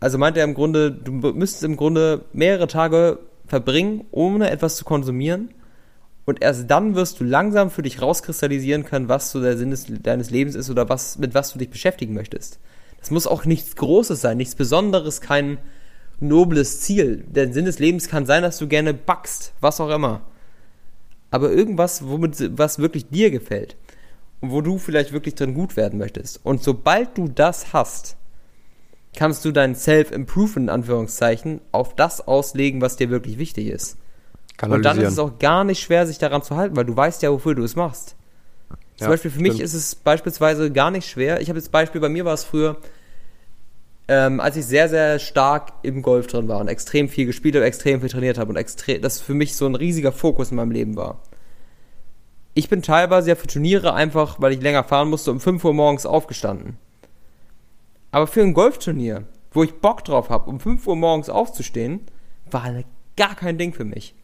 Also 0.00 0.16
meint 0.18 0.36
er 0.36 0.44
im 0.44 0.54
Grunde, 0.54 0.92
du 0.92 1.12
müsstest 1.12 1.64
im 1.64 1.76
Grunde 1.76 2.24
mehrere 2.32 2.68
Tage 2.68 3.18
verbringen, 3.46 4.04
ohne 4.10 4.50
etwas 4.50 4.76
zu 4.76 4.84
konsumieren. 4.84 5.50
Und 6.24 6.42
erst 6.42 6.70
dann 6.70 6.94
wirst 6.94 7.20
du 7.20 7.24
langsam 7.24 7.70
für 7.70 7.82
dich 7.82 8.02
rauskristallisieren 8.02 8.84
können, 8.84 9.08
was 9.08 9.30
so 9.30 9.40
der 9.40 9.56
Sinn 9.56 9.70
des, 9.70 9.86
deines 10.02 10.30
Lebens 10.30 10.54
ist 10.54 10.70
oder 10.70 10.88
was, 10.88 11.18
mit 11.18 11.34
was 11.34 11.52
du 11.52 11.58
dich 11.58 11.70
beschäftigen 11.70 12.14
möchtest. 12.14 12.60
Das 13.00 13.10
muss 13.10 13.26
auch 13.26 13.44
nichts 13.44 13.76
Großes 13.76 14.20
sein, 14.20 14.36
nichts 14.36 14.54
Besonderes, 14.54 15.20
kein 15.20 15.58
nobles 16.20 16.80
Ziel. 16.80 17.24
Der 17.28 17.52
Sinn 17.52 17.64
des 17.64 17.78
Lebens 17.78 18.08
kann 18.08 18.26
sein, 18.26 18.42
dass 18.42 18.58
du 18.58 18.68
gerne 18.68 18.92
backst, 18.92 19.52
was 19.60 19.80
auch 19.80 19.90
immer. 19.90 20.22
Aber 21.30 21.50
irgendwas, 21.50 22.06
womit, 22.06 22.58
was 22.58 22.78
wirklich 22.78 23.08
dir 23.08 23.30
gefällt. 23.30 23.76
Und 24.40 24.52
wo 24.52 24.60
du 24.60 24.78
vielleicht 24.78 25.12
wirklich 25.12 25.34
drin 25.34 25.54
gut 25.54 25.76
werden 25.76 25.98
möchtest. 25.98 26.40
Und 26.44 26.62
sobald 26.62 27.18
du 27.18 27.28
das 27.28 27.72
hast, 27.72 28.16
kannst 29.16 29.44
du 29.44 29.50
dein 29.50 29.74
Self-Improvement, 29.74 30.68
in 30.68 30.70
Anführungszeichen, 30.70 31.60
auf 31.72 31.96
das 31.96 32.26
auslegen, 32.26 32.80
was 32.80 32.96
dir 32.96 33.10
wirklich 33.10 33.38
wichtig 33.38 33.66
ist. 33.66 33.96
Und 34.62 34.84
dann 34.84 34.98
ist 34.98 35.12
es 35.12 35.18
auch 35.18 35.38
gar 35.38 35.64
nicht 35.64 35.80
schwer, 35.80 36.06
sich 36.06 36.18
daran 36.18 36.42
zu 36.42 36.56
halten, 36.56 36.76
weil 36.76 36.84
du 36.84 36.96
weißt 36.96 37.22
ja, 37.22 37.30
wofür 37.30 37.54
du 37.54 37.62
es 37.62 37.76
machst. 37.76 38.16
Zum 38.96 39.06
ja, 39.06 39.08
Beispiel 39.08 39.30
für 39.30 39.38
stimmt. 39.38 39.54
mich 39.54 39.60
ist 39.60 39.74
es 39.74 39.94
beispielsweise 39.94 40.72
gar 40.72 40.90
nicht 40.90 41.08
schwer. 41.08 41.40
Ich 41.40 41.48
habe 41.48 41.58
jetzt 41.58 41.70
Beispiel, 41.70 42.00
bei 42.00 42.08
mir 42.08 42.24
war 42.24 42.34
es 42.34 42.42
früher, 42.42 42.76
ähm, 44.08 44.40
als 44.40 44.56
ich 44.56 44.64
sehr, 44.66 44.88
sehr 44.88 45.18
stark 45.18 45.72
im 45.82 46.00
Golf 46.00 46.26
drin 46.26 46.48
war 46.48 46.60
und 46.60 46.68
extrem 46.68 47.10
viel 47.10 47.26
gespielt 47.26 47.54
habe, 47.54 47.66
extrem 47.66 48.00
viel 48.00 48.08
trainiert 48.08 48.38
habe 48.38 48.50
und 48.50 48.56
extrem, 48.56 49.02
das 49.02 49.20
für 49.20 49.34
mich 49.34 49.54
so 49.54 49.66
ein 49.66 49.74
riesiger 49.74 50.12
Fokus 50.12 50.50
in 50.50 50.56
meinem 50.56 50.70
Leben 50.70 50.96
war. 50.96 51.20
Ich 52.54 52.70
bin 52.70 52.82
teilweise 52.82 53.28
ja 53.28 53.36
für 53.36 53.46
Turniere 53.46 53.92
einfach, 53.92 54.40
weil 54.40 54.52
ich 54.52 54.62
länger 54.62 54.82
fahren 54.82 55.10
musste, 55.10 55.30
um 55.30 55.40
5 55.40 55.62
Uhr 55.62 55.74
morgens 55.74 56.06
aufgestanden. 56.06 56.78
Aber 58.10 58.26
für 58.26 58.40
ein 58.40 58.54
Golfturnier, 58.54 59.24
wo 59.52 59.62
ich 59.62 59.74
Bock 59.74 60.04
drauf 60.04 60.30
habe, 60.30 60.48
um 60.48 60.58
5 60.58 60.86
Uhr 60.86 60.96
morgens 60.96 61.28
aufzustehen, 61.28 62.00
war 62.50 62.82
gar 63.16 63.34
kein 63.34 63.58
Ding 63.58 63.74
für 63.74 63.84
mich. 63.84 64.14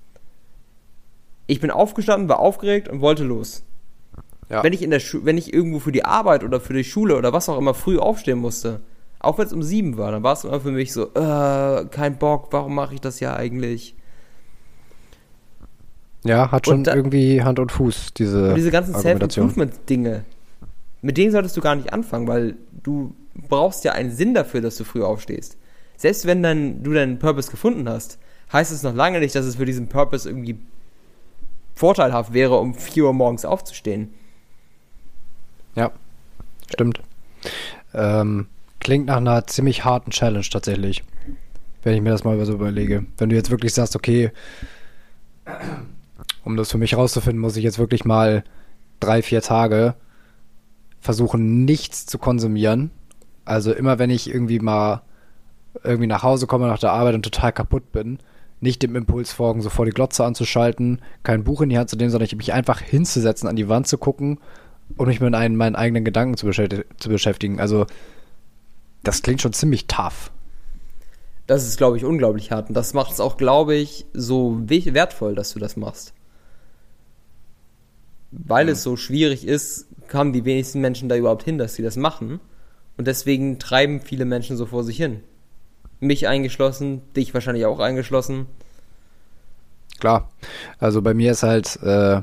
Ich 1.47 1.61
bin 1.61 1.70
aufgestanden, 1.70 2.29
war 2.31 2.38
aufgeregt 2.38 2.88
und 2.88 3.03
wollte 3.03 3.23
los. 3.23 3.64
Ja. 4.49 4.62
Wenn 4.62 4.73
ich 4.73 4.83
in 4.83 4.90
der 4.90 5.01
Schu 5.01 5.25
wenn 5.25 5.38
ich 5.38 5.53
irgendwo 5.53 5.79
für 5.79 5.92
die 5.92 6.05
Arbeit 6.05 6.42
oder 6.42 6.61
für 6.61 6.73
die 6.73 6.85
Schule 6.85 7.16
oder 7.16 7.33
was 7.33 7.49
auch 7.49 7.59
immer 7.59 7.75
früh 7.75 7.99
aufstehen 7.99 8.38
musste, 8.38 8.81
auch 9.24 9.38
wenn 9.38 9.46
es 9.46 9.52
um 9.52 9.62
sieben 9.62 9.96
war, 9.96 10.12
dann 10.12 10.22
war 10.22 10.32
es 10.32 10.44
immer 10.44 10.60
für 10.60 10.70
mich 10.70 10.92
so, 10.92 11.12
äh, 11.14 11.84
kein 11.87 12.18
Bock, 12.18 12.48
warum 12.50 12.74
mache 12.74 12.94
ich 12.94 13.00
das 13.00 13.20
ja 13.20 13.34
eigentlich? 13.34 13.94
Ja, 16.24 16.50
hat 16.50 16.66
schon 16.66 16.84
da, 16.84 16.94
irgendwie 16.94 17.42
Hand 17.42 17.58
und 17.58 17.70
Fuß, 17.70 18.14
diese 18.14 18.50
und 18.50 18.54
diese 18.54 18.70
ganzen 18.70 18.94
Self-Improvement-Dinge. 18.94 20.24
Mit 21.02 21.18
denen 21.18 21.32
solltest 21.32 21.56
du 21.56 21.60
gar 21.60 21.74
nicht 21.74 21.92
anfangen, 21.92 22.26
weil 22.26 22.56
du 22.82 23.14
brauchst 23.34 23.84
ja 23.84 23.92
einen 23.92 24.10
Sinn 24.10 24.32
dafür, 24.32 24.62
dass 24.62 24.76
du 24.76 24.84
früh 24.84 25.02
aufstehst. 25.02 25.58
Selbst 25.96 26.26
wenn 26.26 26.42
dann 26.42 26.82
du 26.82 26.92
deinen 26.92 27.18
Purpose 27.18 27.50
gefunden 27.50 27.88
hast, 27.88 28.18
heißt 28.52 28.72
es 28.72 28.82
noch 28.82 28.94
lange 28.94 29.20
nicht, 29.20 29.34
dass 29.34 29.44
es 29.44 29.56
für 29.56 29.66
diesen 29.66 29.88
Purpose 29.88 30.28
irgendwie 30.28 30.58
vorteilhaft 31.74 32.32
wäre, 32.32 32.58
um 32.58 32.74
4 32.74 33.04
Uhr 33.04 33.12
morgens 33.12 33.44
aufzustehen. 33.44 34.14
Ja, 35.74 35.92
stimmt. 36.70 37.00
Ähm, 37.92 38.46
klingt 38.85 39.07
nach 39.07 39.16
einer 39.16 39.47
ziemlich 39.47 39.85
harten 39.85 40.12
Challenge 40.12 40.47
tatsächlich. 40.49 41.03
Wenn 41.83 41.94
ich 41.94 42.03
mir 42.03 42.11
das 42.11 42.23
mal 42.23 42.42
so 42.44 42.53
überlege. 42.53 43.05
Wenn 43.18 43.31
du 43.31 43.37
jetzt 43.37 43.51
wirklich 43.51 43.75
sagst, 43.75 43.97
okay, 43.97 44.31
um 46.44 46.57
das 46.57 46.70
für 46.70 46.79
mich 46.79 46.97
rauszufinden, 46.97 47.40
muss 47.40 47.57
ich 47.57 47.64
jetzt 47.64 47.79
wirklich 47.79 48.05
mal 48.05 48.44
drei, 49.01 49.23
vier 49.23 49.42
Tage 49.42 49.94
versuchen, 51.01 51.64
nichts 51.64 52.07
zu 52.07 52.18
konsumieren. 52.18 52.90
Also 53.44 53.73
immer 53.73 53.99
wenn 53.99 54.11
ich 54.11 54.31
irgendwie 54.31 54.61
mal 54.61 55.03
irgendwie 55.83 56.07
nach 56.07 56.23
Hause 56.23 56.47
komme 56.47 56.68
nach 56.68 56.79
der 56.79 56.92
Arbeit 56.92 57.14
und 57.14 57.25
total 57.25 57.53
kaputt 57.53 57.90
bin, 57.92 58.18
nicht 58.61 58.83
dem 58.83 58.97
Impuls 58.97 59.33
folgen, 59.33 59.61
sofort 59.61 59.88
die 59.88 59.92
Glotze 59.92 60.25
anzuschalten, 60.25 61.01
kein 61.23 61.44
Buch 61.44 61.61
in 61.61 61.68
die 61.68 61.77
Hand 61.77 61.90
zu 61.90 61.97
nehmen, 61.97 62.11
sondern 62.11 62.29
mich 62.37 62.53
einfach 62.53 62.81
hinzusetzen, 62.81 63.49
an 63.49 63.57
die 63.57 63.68
Wand 63.68 63.87
zu 63.88 63.99
gucken 63.99 64.38
und 64.97 65.09
mich 65.09 65.20
mit 65.20 65.35
einen, 65.35 65.57
meinen 65.57 65.75
eigenen 65.75 66.05
Gedanken 66.05 66.37
zu 66.37 66.47
beschäftigen. 66.47 67.61
Also 67.61 67.87
das 69.04 69.22
klingt 69.22 69.40
schon 69.40 69.52
ziemlich 69.52 69.86
tough. 69.86 70.30
Das 71.46 71.66
ist, 71.66 71.76
glaube 71.76 71.96
ich, 71.96 72.04
unglaublich 72.04 72.50
hart. 72.50 72.68
Und 72.68 72.74
das 72.74 72.94
macht 72.94 73.12
es 73.12 73.20
auch, 73.20 73.36
glaube 73.36 73.74
ich, 73.74 74.06
so 74.14 74.62
wertvoll, 74.64 75.34
dass 75.34 75.52
du 75.52 75.58
das 75.58 75.76
machst. 75.76 76.14
Weil 78.30 78.64
mhm. 78.64 78.72
es 78.72 78.82
so 78.82 78.96
schwierig 78.96 79.46
ist, 79.46 79.86
kamen 80.08 80.32
die 80.32 80.44
wenigsten 80.44 80.80
Menschen 80.80 81.08
da 81.08 81.16
überhaupt 81.16 81.44
hin, 81.44 81.58
dass 81.58 81.74
sie 81.74 81.82
das 81.82 81.96
machen. 81.96 82.40
Und 82.96 83.06
deswegen 83.06 83.58
treiben 83.58 84.00
viele 84.00 84.24
Menschen 84.24 84.56
so 84.56 84.66
vor 84.66 84.84
sich 84.84 84.96
hin. 84.96 85.20
Mich 86.00 86.26
eingeschlossen, 86.28 87.02
dich 87.14 87.34
wahrscheinlich 87.34 87.66
auch 87.66 87.80
eingeschlossen. 87.80 88.46
Klar. 90.00 90.30
Also 90.78 91.02
bei 91.02 91.14
mir 91.14 91.32
ist 91.32 91.42
halt 91.42 91.76
äh, 91.82 92.22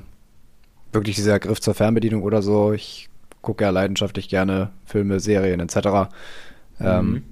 wirklich 0.91 1.15
dieser 1.15 1.39
Griff 1.39 1.61
zur 1.61 1.73
Fernbedienung 1.73 2.23
oder 2.23 2.41
so. 2.41 2.73
Ich 2.73 3.09
gucke 3.41 3.63
ja 3.63 3.69
leidenschaftlich 3.69 4.29
gerne 4.29 4.71
Filme, 4.85 5.19
Serien 5.19 5.59
etc. 5.59 6.09
Ähm, 6.83 7.11
mhm. 7.11 7.23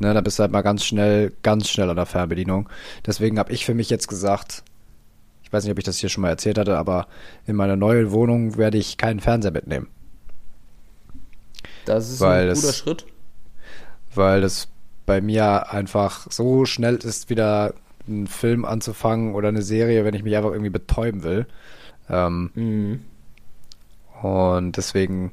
ne, 0.00 0.14
da 0.14 0.20
bist 0.20 0.38
du 0.38 0.42
halt 0.42 0.52
mal 0.52 0.62
ganz 0.62 0.84
schnell, 0.84 1.32
ganz 1.42 1.68
schnell 1.68 1.90
an 1.90 1.96
der 1.96 2.06
Fernbedienung. 2.06 2.68
Deswegen 3.06 3.38
habe 3.38 3.52
ich 3.52 3.64
für 3.64 3.74
mich 3.74 3.90
jetzt 3.90 4.08
gesagt, 4.08 4.62
ich 5.42 5.52
weiß 5.52 5.64
nicht, 5.64 5.72
ob 5.72 5.78
ich 5.78 5.84
das 5.84 5.98
hier 5.98 6.08
schon 6.08 6.22
mal 6.22 6.30
erzählt 6.30 6.58
hatte, 6.58 6.78
aber 6.78 7.06
in 7.46 7.56
meiner 7.56 7.76
neuen 7.76 8.10
Wohnung 8.10 8.56
werde 8.56 8.78
ich 8.78 8.96
keinen 8.96 9.20
Fernseher 9.20 9.52
mitnehmen. 9.52 9.88
Das 11.84 12.10
ist 12.10 12.20
weil 12.20 12.48
ein 12.48 12.54
guter 12.54 12.66
das, 12.66 12.78
Schritt. 12.78 13.06
Weil 14.14 14.40
das 14.40 14.68
bei 15.04 15.20
mir 15.20 15.72
einfach 15.72 16.30
so 16.30 16.64
schnell 16.64 16.96
ist, 16.96 17.28
wieder 17.28 17.74
einen 18.06 18.26
Film 18.26 18.64
anzufangen 18.64 19.34
oder 19.34 19.48
eine 19.48 19.62
Serie, 19.62 20.04
wenn 20.04 20.14
ich 20.14 20.22
mich 20.22 20.36
einfach 20.36 20.52
irgendwie 20.52 20.70
betäuben 20.70 21.22
will. 21.22 21.46
Ähm, 22.08 22.50
mhm. 22.54 23.00
Und 24.22 24.76
deswegen 24.76 25.32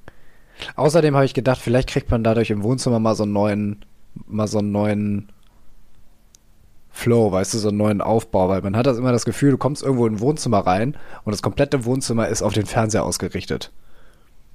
Außerdem 0.76 1.16
habe 1.16 1.26
ich 1.26 1.34
gedacht, 1.34 1.60
vielleicht 1.62 1.90
kriegt 1.90 2.12
man 2.12 2.24
dadurch 2.24 2.50
im 2.50 2.64
Wohnzimmer 2.64 3.00
mal 3.00 3.16
so 3.16 3.24
einen 3.24 3.34
neuen, 3.34 3.86
mal 4.28 4.48
so 4.48 4.60
einen 4.60 4.72
neuen 4.72 5.32
Flow, 6.90 7.32
weißt 7.32 7.54
du, 7.54 7.58
so 7.60 7.70
einen 7.70 7.78
neuen 7.78 8.02
Aufbau, 8.02 8.50
weil 8.50 8.62
man 8.62 8.76
hat 8.76 8.86
das 8.86 8.98
immer 8.98 9.12
das 9.12 9.26
Gefühl, 9.26 9.52
du 9.52 9.58
kommst 9.58 9.84
irgendwo 9.84 10.06
in 10.08 10.16
ein 10.16 10.20
Wohnzimmer 10.20 10.60
rein 10.60 10.98
und 11.24 11.32
das 11.32 11.42
komplette 11.42 11.86
Wohnzimmer 11.86 12.28
ist 12.28 12.42
auf 12.42 12.54
den 12.54 12.66
Fernseher 12.66 13.04
ausgerichtet. 13.04 13.72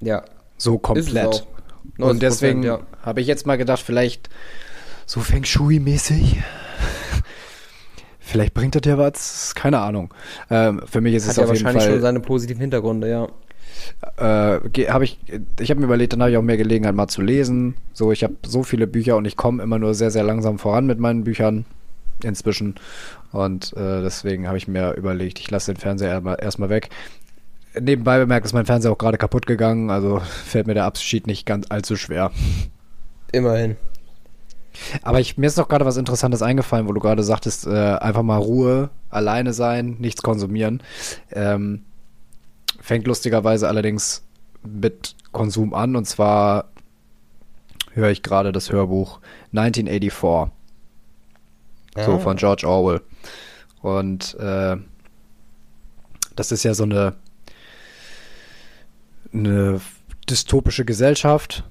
Ja. 0.01 0.25
So 0.59 0.79
komplett. 0.79 1.47
Und 1.99 2.23
deswegen 2.23 2.63
ja. 2.63 2.81
habe 3.03 3.21
ich 3.21 3.27
jetzt 3.27 3.47
mal 3.47 3.57
gedacht, 3.57 3.81
vielleicht 3.81 4.29
so 5.07 5.21
Feng 5.21 5.45
Shui-mäßig. 5.45 6.43
vielleicht 8.19 8.55
bringt 8.55 8.75
das 8.75 8.83
ja 8.85 8.99
was, 8.99 9.55
keine 9.55 9.79
Ahnung. 9.79 10.13
Ähm, 10.51 10.83
für 10.87 11.01
mich 11.01 11.15
ist 11.15 11.25
Hat 11.25 11.31
es 11.33 11.37
ja 11.37 11.45
auf 11.45 11.51
jeden 11.51 11.65
Fall. 11.65 11.75
wahrscheinlich 11.75 11.95
schon 11.95 12.03
seine 12.03 12.21
positiven 12.21 12.61
Hintergründe, 12.61 13.09
ja 13.09 13.29
äh, 14.17 14.87
habe 14.89 15.05
ich, 15.05 15.19
ich 15.59 15.71
habe 15.71 15.81
mir 15.81 15.87
überlegt, 15.87 16.13
dann 16.13 16.21
habe 16.21 16.31
ich 16.31 16.37
auch 16.37 16.43
mehr 16.43 16.57
Gelegenheit 16.57 16.95
mal 16.95 17.09
zu 17.09 17.23
lesen. 17.23 17.75
So, 17.93 18.13
ich 18.13 18.25
habe 18.25 18.35
so 18.47 18.63
viele 18.63 18.87
Bücher 18.87 19.17
und 19.17 19.25
ich 19.25 19.37
komme 19.37 19.63
immer 19.63 19.79
nur 19.79 19.95
sehr, 19.95 20.11
sehr 20.11 20.25
langsam 20.25 20.59
voran 20.59 20.87
mit 20.87 20.99
meinen 20.99 21.25
Büchern 21.25 21.65
inzwischen. 22.23 22.77
Und 23.33 23.73
äh, 23.77 24.03
deswegen 24.03 24.47
habe 24.47 24.59
ich 24.59 24.69
mir 24.69 24.93
überlegt, 24.93 25.41
ich 25.41 25.51
lasse 25.51 25.73
den 25.73 25.81
Fernseher 25.81 26.11
erstmal 26.11 26.37
erst 26.41 26.61
weg. 26.61 26.91
Nebenbei 27.79 28.19
bemerkt 28.19 28.47
ist 28.47 28.53
mein 28.53 28.67
Fernseher 28.67 28.93
auch 28.93 28.99
gerade 28.99 29.19
kaputt 29.19 29.47
gegangen, 29.47 29.91
also 29.91 30.21
fällt 30.45 30.67
mir 30.67 30.75
der 30.75 30.85
Abschied 30.85 31.27
nicht 31.27 31.45
ganz 31.45 31.67
allzu 31.69 31.97
schwer. 31.97 32.31
Immerhin. 33.33 33.77
Aber 35.03 35.21
ich, 35.21 35.39
mir 35.39 35.47
ist 35.47 35.57
noch 35.57 35.69
gerade 35.69 35.85
was 35.85 35.97
Interessantes 35.97 36.43
eingefallen, 36.43 36.89
wo 36.89 36.93
du 36.93 37.01
gerade 37.01 37.23
sagtest, 37.23 37.67
äh, 37.67 37.71
einfach 37.71 38.23
mal 38.23 38.39
Ruhe, 38.39 38.91
alleine 39.11 39.53
sein, 39.53 39.97
nichts 39.99 40.23
konsumieren. 40.23 40.83
Ähm, 41.33 41.83
Fängt 42.85 43.07
lustigerweise 43.07 43.67
allerdings 43.67 44.27
mit 44.63 45.17
Konsum 45.33 45.73
an 45.73 45.97
und 45.97 46.05
zwar 46.05 46.69
höre 47.95 48.11
ich 48.11 48.23
gerade 48.23 48.53
das 48.53 48.71
Hörbuch 48.71 49.21
1984. 49.55 50.53
Ah. 51.95 52.05
So 52.05 52.19
von 52.19 52.37
George 52.37 52.69
Orwell. 52.69 53.01
Und 53.81 54.35
äh, 54.35 54.77
das 56.37 56.53
ist 56.53 56.63
ja 56.63 56.75
so 56.75 56.83
eine, 56.83 57.15
eine 59.33 59.81
dystopische 60.29 60.85
Gesellschaft, 60.85 61.65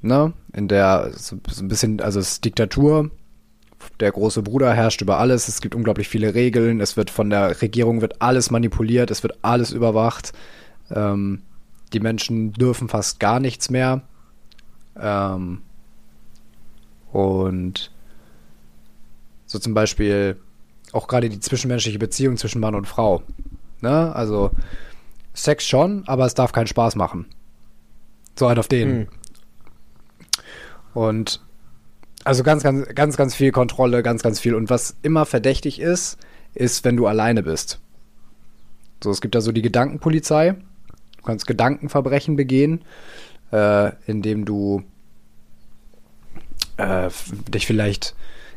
ne? 0.00 0.32
In 0.54 0.66
der 0.66 1.10
so, 1.12 1.40
so 1.46 1.62
ein 1.62 1.68
bisschen, 1.68 2.00
also 2.00 2.20
es 2.20 2.32
ist 2.32 2.44
Diktatur, 2.46 3.10
der 4.00 4.12
große 4.12 4.42
Bruder 4.42 4.72
herrscht 4.72 5.00
über 5.00 5.18
alles, 5.18 5.48
es 5.48 5.60
gibt 5.60 5.74
unglaublich 5.74 6.08
viele 6.08 6.34
Regeln, 6.34 6.80
es 6.80 6.96
wird 6.96 7.10
von 7.10 7.30
der 7.30 7.60
Regierung 7.60 8.00
wird 8.00 8.20
alles 8.20 8.50
manipuliert, 8.50 9.10
es 9.10 9.22
wird 9.22 9.38
alles 9.42 9.72
überwacht. 9.72 10.32
Ähm, 10.90 11.42
die 11.92 12.00
Menschen 12.00 12.52
dürfen 12.52 12.88
fast 12.88 13.20
gar 13.20 13.40
nichts 13.40 13.70
mehr. 13.70 14.02
Ähm, 14.98 15.62
und 17.12 17.90
so 19.46 19.58
zum 19.58 19.74
Beispiel 19.74 20.36
auch 20.92 21.08
gerade 21.08 21.28
die 21.28 21.40
zwischenmenschliche 21.40 21.98
Beziehung 21.98 22.36
zwischen 22.36 22.60
Mann 22.60 22.74
und 22.74 22.86
Frau. 22.86 23.22
Ne? 23.80 24.14
Also 24.14 24.50
Sex 25.34 25.66
schon, 25.66 26.04
aber 26.06 26.26
es 26.26 26.34
darf 26.34 26.52
keinen 26.52 26.66
Spaß 26.66 26.96
machen. 26.96 27.26
So 28.38 28.48
halt 28.48 28.58
auf 28.58 28.68
den. 28.68 28.98
Mhm. 28.98 29.08
Und 30.94 31.40
also 32.24 32.42
ganz, 32.42 32.62
ganz, 32.62 32.86
ganz, 32.94 33.16
ganz 33.16 33.34
viel 33.34 33.52
Kontrolle, 33.52 34.02
ganz, 34.02 34.22
ganz 34.22 34.40
viel. 34.40 34.54
Und 34.54 34.70
was 34.70 34.96
immer 35.02 35.26
verdächtig 35.26 35.80
ist, 35.80 36.18
ist, 36.54 36.84
wenn 36.84 36.96
du 36.96 37.06
alleine 37.06 37.42
bist. 37.42 37.80
So, 39.02 39.10
es 39.10 39.20
gibt 39.20 39.34
da 39.34 39.40
so 39.40 39.52
die 39.52 39.62
Gedankenpolizei. 39.62 40.54
Du 41.16 41.22
kannst 41.24 41.46
Gedankenverbrechen 41.46 42.36
begehen, 42.36 42.84
äh, 43.50 43.92
indem 44.06 44.44
du 44.44 44.82
äh, 46.76 47.10
dich 47.48 47.66
vielleicht 47.66 48.14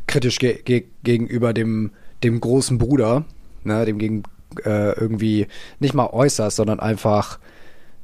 kritisch 0.08 0.38
ge 0.38 0.62
ge 0.63 0.86
gegenüber 1.04 1.54
dem, 1.54 1.91
dem 2.23 2.39
großen 2.39 2.78
Bruder, 2.78 3.25
ne, 3.63 3.86
dem 3.86 3.97
gegen 3.97 4.23
äh, 4.63 4.97
irgendwie 4.99 5.47
nicht 5.80 5.93
mal 5.93 6.08
äußerst, 6.08 6.56
sondern 6.58 6.80
einfach 6.80 7.39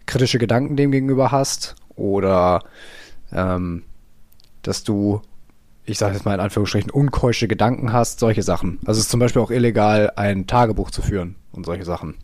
kritische 0.06 0.40
Gedanken 0.40 0.76
dem 0.76 0.92
gegenüber 0.92 1.32
hast 1.32 1.76
oder 1.96 2.64
ähm, 3.32 3.84
dass 4.64 4.84
du 4.84 5.22
ich 5.86 5.98
sage 5.98 6.14
jetzt 6.14 6.26
mal 6.26 6.34
in 6.34 6.40
Anführungsstrichen, 6.40 6.92
unkeusche 6.92 7.48
Gedanken 7.48 7.92
hast, 7.92 8.20
solche 8.20 8.44
Sachen. 8.44 8.80
Also 8.86 9.00
es 9.00 9.06
ist 9.06 9.12
zum 9.12 9.20
Beispiel 9.20 9.42
auch 9.42 9.52
illegal, 9.52 10.12
ein 10.16 10.48
Tagebuch 10.48 10.92
zu 10.92 11.02
führen 11.02 11.36
und 11.52 11.66
solche 11.66 11.86
Sachen. 11.86 12.16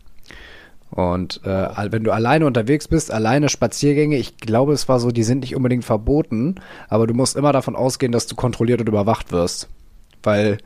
Und 0.90 1.42
äh, 1.44 1.92
wenn 1.92 2.04
du 2.04 2.12
alleine 2.12 2.46
unterwegs 2.46 2.88
bist, 2.88 3.10
alleine 3.12 3.48
Spaziergänge, 3.48 4.16
ich 4.16 4.38
glaube, 4.38 4.72
es 4.72 4.88
war 4.88 5.00
so, 5.00 5.10
die 5.10 5.22
sind 5.22 5.40
nicht 5.40 5.54
unbedingt 5.54 5.84
verboten, 5.84 6.56
aber 6.88 7.06
du 7.06 7.14
musst 7.14 7.36
immer 7.36 7.52
davon 7.52 7.76
ausgehen, 7.76 8.12
dass 8.12 8.26
du 8.26 8.36
kontrolliert 8.36 8.80
und 8.80 8.88
überwacht 8.88 9.30
wirst. 9.30 9.68
Weil 10.22 10.58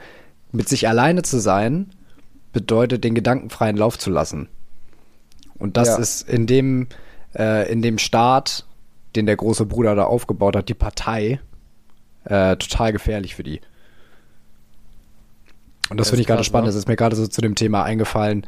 mit 0.53 0.69
sich 0.69 0.87
alleine 0.87 1.23
zu 1.23 1.41
sein, 1.41 1.91
bedeutet, 2.53 3.03
den 3.03 3.15
gedankenfreien 3.15 3.77
Lauf 3.77 3.99
zu 3.99 4.11
lassen. 4.11 4.49
Und 5.59 5.77
das 5.77 5.89
ja. 5.89 5.97
ist 5.97 6.29
in 6.29 6.47
dem, 6.47 6.89
äh, 7.35 7.71
in 7.73 7.83
dem 7.83 7.99
Staat, 7.99 8.67
den 9.17 9.27
der 9.27 9.37
große 9.37 9.67
Bruder 9.67 9.95
da 9.95 10.05
aufgebaut 10.05 10.57
hat, 10.57 10.69
die 10.69 10.75
Partei, 10.75 11.41
äh, 12.25 12.57
total 12.57 12.93
gefährlich 12.93 13.35
für 13.35 13.43
die. 13.43 13.61
Und 15.91 15.99
das, 15.99 16.07
das 16.07 16.11
finde 16.11 16.23
ich 16.23 16.27
gerade 16.27 16.45
spannend. 16.45 16.67
Ne? 16.67 16.69
Das 16.71 16.77
ist 16.77 16.89
mir 16.89 16.97
gerade 16.97 17.17
so 17.17 17.27
zu 17.27 17.41
dem 17.41 17.55
Thema 17.55 17.83
eingefallen. 17.85 18.47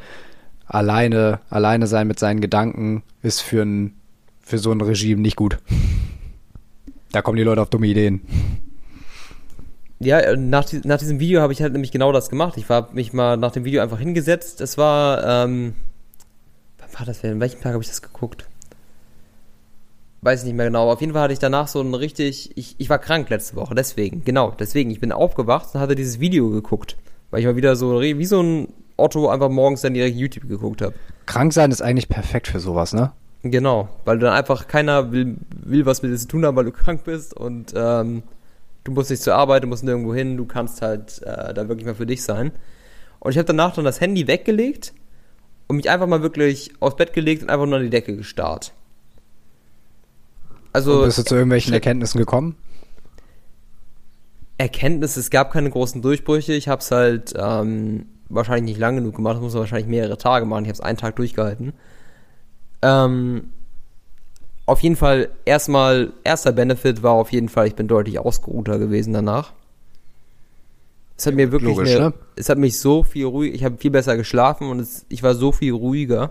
Alleine, 0.67 1.41
alleine 1.51 1.87
sein 1.87 2.07
mit 2.07 2.19
seinen 2.19 2.41
Gedanken 2.41 3.03
ist 3.23 3.43
für, 3.43 3.63
ein, 3.63 3.95
für 4.41 4.59
so 4.59 4.73
ein 4.73 4.81
Regime 4.81 5.21
nicht 5.21 5.37
gut. 5.37 5.59
Da 7.13 7.23
kommen 7.23 7.37
die 7.37 7.45
Leute 7.45 7.61
auf 7.61 7.71
dumme 7.71 7.87
Ideen. 7.87 8.23
Ja, 10.01 10.19
äh, 10.19 10.37
nach, 10.37 10.67
nach 10.85 10.99
diesem 10.99 11.21
Video 11.21 11.41
habe 11.41 11.53
ich 11.53 11.63
halt 11.63 11.73
nämlich 11.73 11.93
genau 11.93 12.13
das 12.13 12.29
gemacht. 12.29 12.57
Ich 12.57 12.69
habe 12.69 12.95
mich 12.95 13.13
mal 13.13 13.37
nach 13.37 13.53
dem 13.53 13.65
Video 13.65 13.83
einfach 13.83 13.99
hingesetzt. 13.99 14.61
Es 14.61 14.79
war, 14.79 15.45
ähm, 15.45 15.75
wann 16.79 16.99
war 16.99 17.07
das 17.07 17.21
denn? 17.21 17.33
An 17.33 17.41
welchem 17.41 17.61
Tag 17.61 17.73
habe 17.73 17.83
ich 17.83 17.89
das 17.89 18.03
geguckt? 18.03 18.47
Weiß 20.25 20.41
ich 20.41 20.47
nicht 20.47 20.57
mehr 20.57 20.67
genau. 20.67 20.91
Auf 20.91 21.01
jeden 21.01 21.13
Fall 21.13 21.23
hatte 21.23 21.33
ich 21.33 21.39
danach 21.39 21.69
so 21.69 21.81
ein 21.81 21.95
richtig, 21.95 22.51
ich, 22.57 22.75
ich 22.79 22.89
war 22.89 22.99
krank 22.99 23.29
letzte 23.29 23.57
Woche, 23.57 23.75
deswegen, 23.75 24.25
genau, 24.25 24.55
deswegen. 24.59 24.91
Ich 24.91 25.01
bin 25.01 25.13
aufgewacht 25.13 25.69
und 25.75 25.81
hatte 25.81 25.95
dieses 25.95 26.19
Video 26.19 26.51
geguckt, 26.51 26.97
weil 27.31 27.41
ich 27.41 27.47
mal 27.47 27.57
wieder 27.57 27.77
so, 27.77 28.01
wie 28.01 28.25
so 28.25 28.43
ein 28.43 28.69
Otto 28.97 29.29
einfach 29.29 29.51
morgens 29.51 29.83
dann 29.83 29.95
direkt 29.95 30.17
YouTube 30.17 30.49
geguckt 30.49 30.81
habe. 30.81 30.95
Krank 31.27 31.53
sein 31.53 31.71
ist 31.71 31.83
eigentlich 31.83 32.09
perfekt 32.09 32.49
für 32.49 32.61
sowas, 32.61 32.93
ne? 32.93 33.13
Genau, 33.43 33.89
weil 34.07 34.19
dann 34.19 34.33
einfach 34.33 34.69
keiner 34.69 35.13
will, 35.13 35.37
will 35.51 35.85
was 35.85 36.01
mit 36.01 36.11
dir 36.11 36.17
zu 36.17 36.29
tun 36.29 36.47
haben, 36.47 36.57
weil 36.57 36.65
du 36.65 36.73
krank 36.73 37.05
bist 37.05 37.37
und 37.37 37.75
ähm, 37.77 38.23
du 38.85 38.93
musst 38.93 39.11
nicht 39.11 39.23
zur 39.23 39.35
Arbeit, 39.35 39.65
du 39.65 39.67
musst 39.67 39.85
nirgendwo 39.85 40.15
hin, 40.15 40.39
du 40.39 40.47
kannst 40.47 40.81
halt 40.81 41.21
äh, 41.23 41.53
da 41.53 41.69
wirklich 41.69 41.85
mal 41.85 41.95
für 41.95 42.07
dich 42.07 42.23
sein. 42.23 42.53
Und 43.21 43.33
ich 43.33 43.37
habe 43.37 43.47
danach 43.47 43.75
dann 43.75 43.85
das 43.85 44.01
Handy 44.01 44.27
weggelegt 44.27 44.95
und 45.67 45.77
mich 45.77 45.91
einfach 45.91 46.07
mal 46.07 46.23
wirklich 46.23 46.73
aufs 46.81 46.97
Bett 46.97 47.13
gelegt 47.13 47.43
und 47.43 47.51
einfach 47.51 47.67
nur 47.67 47.77
an 47.77 47.83
die 47.83 47.91
Decke 47.91 48.17
gestarrt. 48.17 48.73
Also. 50.75 50.99
Und 50.99 51.05
bist 51.07 51.19
du 51.19 51.25
zu 51.25 51.35
irgendwelchen 51.37 51.73
Erkenntnissen 51.73 52.19
gekommen? 52.19 52.57
Erkenntnisse, 54.59 55.21
es 55.21 55.31
gab 55.31 55.53
keine 55.53 55.71
großen 55.71 56.03
Durchbrüche. 56.03 56.53
Ich 56.53 56.69
habe 56.69 56.81
es 56.81 56.91
halt 56.91 57.33
ähm, 57.37 58.07
wahrscheinlich 58.29 58.75
nicht 58.75 58.81
lang 58.81 58.97
genug 58.97 59.17
gemacht. 59.17 59.37
Das 59.37 59.43
muss 59.43 59.55
man 59.55 59.61
wahrscheinlich 59.61 59.89
mehrere 59.89 60.19
Tage 60.19 60.45
machen. 60.45 60.65
Ich 60.65 60.69
habe 60.69 60.75
es 60.75 60.81
einen 60.81 60.99
Tag 60.99 61.17
durchgehalten. 61.17 61.73
Ähm, 62.83 63.51
auf 64.67 64.81
jeden 64.81 64.97
Fall 64.97 65.31
erstmal, 65.45 66.13
erster 66.25 66.53
Benefit 66.53 67.03
war 67.03 67.13
auf 67.13 67.33
jeden 67.33 67.49
Fall, 67.49 67.67
ich 67.67 67.75
bin 67.75 67.89
deutlich 67.89 68.19
ausgeruhter 68.19 68.79
gewesen 68.79 69.13
danach. 69.13 69.53
Es 71.17 71.27
hat 71.27 71.35
mir 71.35 71.53
wirklich, 71.53 71.77
Logisch, 71.77 71.95
eine, 71.95 72.09
ne? 72.11 72.15
es 72.35 72.49
hat 72.49 72.59
mich 72.59 72.79
so 72.81 73.05
viel 73.05 73.27
ruhig, 73.27 73.55
ich 73.55 73.65
habe 73.65 73.77
viel 73.77 73.91
besser 73.91 74.17
geschlafen 74.17 74.69
und 74.69 74.81
es, 74.81 75.07
ich 75.09 75.23
war 75.23 75.35
so 75.35 75.53
viel 75.53 75.73
ruhiger 75.73 76.31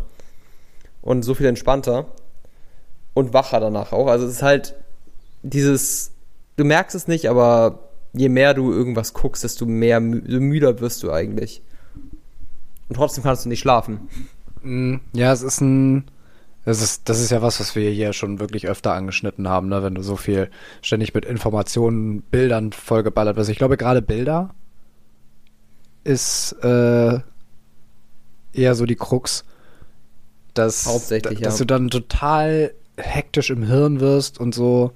und 1.02 1.24
so 1.24 1.34
viel 1.34 1.46
entspannter 1.46 2.08
und 3.14 3.34
wacher 3.34 3.60
danach 3.60 3.92
auch. 3.92 4.08
Also 4.08 4.26
es 4.26 4.34
ist 4.34 4.42
halt 4.42 4.76
dieses, 5.44 6.12
du 6.56 6.64
merkst 6.64 6.96
es 6.96 7.08
nicht, 7.08 7.30
aber 7.30 7.80
je 8.14 8.30
mehr 8.30 8.54
du 8.54 8.72
irgendwas 8.72 9.14
guckst, 9.14 9.44
desto 9.44 9.66
mehr 9.66 10.00
mü 10.00 10.22
müder 10.40 10.80
wirst 10.80 11.04
du 11.04 11.12
eigentlich. 11.12 11.62
Und 12.90 12.96
trotzdem 12.96 13.24
kannst 13.24 13.46
du 13.46 13.50
nicht 13.50 13.60
schlafen. 13.60 14.08
Mm, 14.62 14.96
ja, 15.14 15.32
es 15.32 15.42
ist 15.42 15.62
ein, 15.62 16.06
das 16.66 16.82
ist, 16.82 17.10
das 17.10 17.20
ist 17.20 17.32
ja 17.32 17.42
was, 17.42 17.60
was 17.60 17.76
wir 17.76 17.90
hier 17.90 18.14
schon 18.14 18.40
wirklich 18.40 18.68
öfter 18.68 18.94
angeschnitten 18.94 19.48
haben, 19.48 19.68
ne? 19.68 19.84
wenn 19.84 19.96
du 19.96 20.02
so 20.02 20.16
viel 20.16 20.50
ständig 20.82 21.14
mit 21.14 21.26
Informationen, 21.26 22.22
Bildern 22.22 22.72
vollgeballert 22.72 23.36
wirst. 23.36 23.50
Ich 23.50 23.58
glaube, 23.58 23.78
gerade 23.78 24.02
Bilder 24.02 24.54
ist 26.04 26.54
äh, 26.64 27.20
eher 28.54 28.76
so 28.76 28.86
die 28.86 28.96
Krux, 28.96 29.44
dass, 30.54 30.86
Hauptsächlich, 30.86 31.40
dass 31.40 31.56
ja. 31.56 31.66
du 31.66 31.66
dann 31.66 31.90
total 31.90 32.74
hektisch 32.98 33.50
im 33.50 33.64
Hirn 33.64 34.00
wirst 34.00 34.40
und 34.40 34.54
so. 34.54 34.92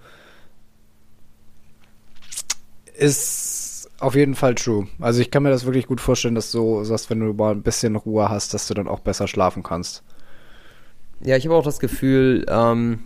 Ist 2.96 3.90
auf 4.00 4.16
jeden 4.16 4.36
Fall 4.36 4.56
true. 4.56 4.88
Also 5.00 5.22
ich 5.22 5.32
kann 5.32 5.44
mir 5.44 5.50
das 5.50 5.66
wirklich 5.66 5.88
gut 5.88 6.02
vorstellen, 6.02 6.36
dass 6.36 6.52
du 6.52 6.84
sagst, 6.84 7.10
wenn 7.10 7.20
du 7.20 7.34
mal 7.34 7.54
ein 7.54 7.64
bisschen 7.64 7.96
Ruhe 7.96 8.30
hast, 8.30 8.54
dass 8.54 8.68
du 8.68 8.74
dann 8.74 8.88
auch 8.88 9.00
besser 9.00 9.28
schlafen 9.28 9.64
kannst. 9.64 10.04
Ja, 11.24 11.36
ich 11.36 11.46
habe 11.46 11.56
auch 11.56 11.64
das 11.64 11.80
Gefühl, 11.80 12.46
ähm, 12.48 13.00